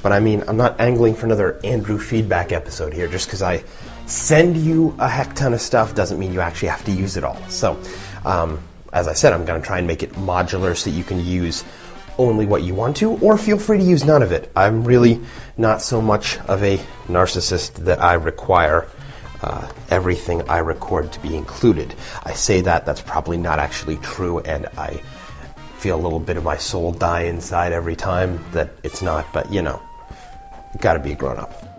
[0.02, 3.08] but I mean, I'm not angling for another Andrew feedback episode here.
[3.08, 3.64] Just because I
[4.08, 7.24] send you a heck ton of stuff doesn't mean you actually have to use it
[7.24, 7.40] all.
[7.50, 7.80] So,
[8.26, 8.60] um,
[8.92, 11.20] as I said, I'm going to try and make it modular so that you can
[11.20, 11.64] use
[12.18, 14.52] only what you want to, or feel free to use none of it.
[14.56, 15.22] I'm really
[15.58, 18.88] not so much of a narcissist that I require
[19.45, 21.93] uh, everything I record to be included.
[22.24, 25.03] I say that, that's probably not actually true, and I
[25.77, 29.51] feel a little bit of my soul die inside every time that it's not, but
[29.51, 29.82] you know,
[30.80, 31.75] gotta be a grown up.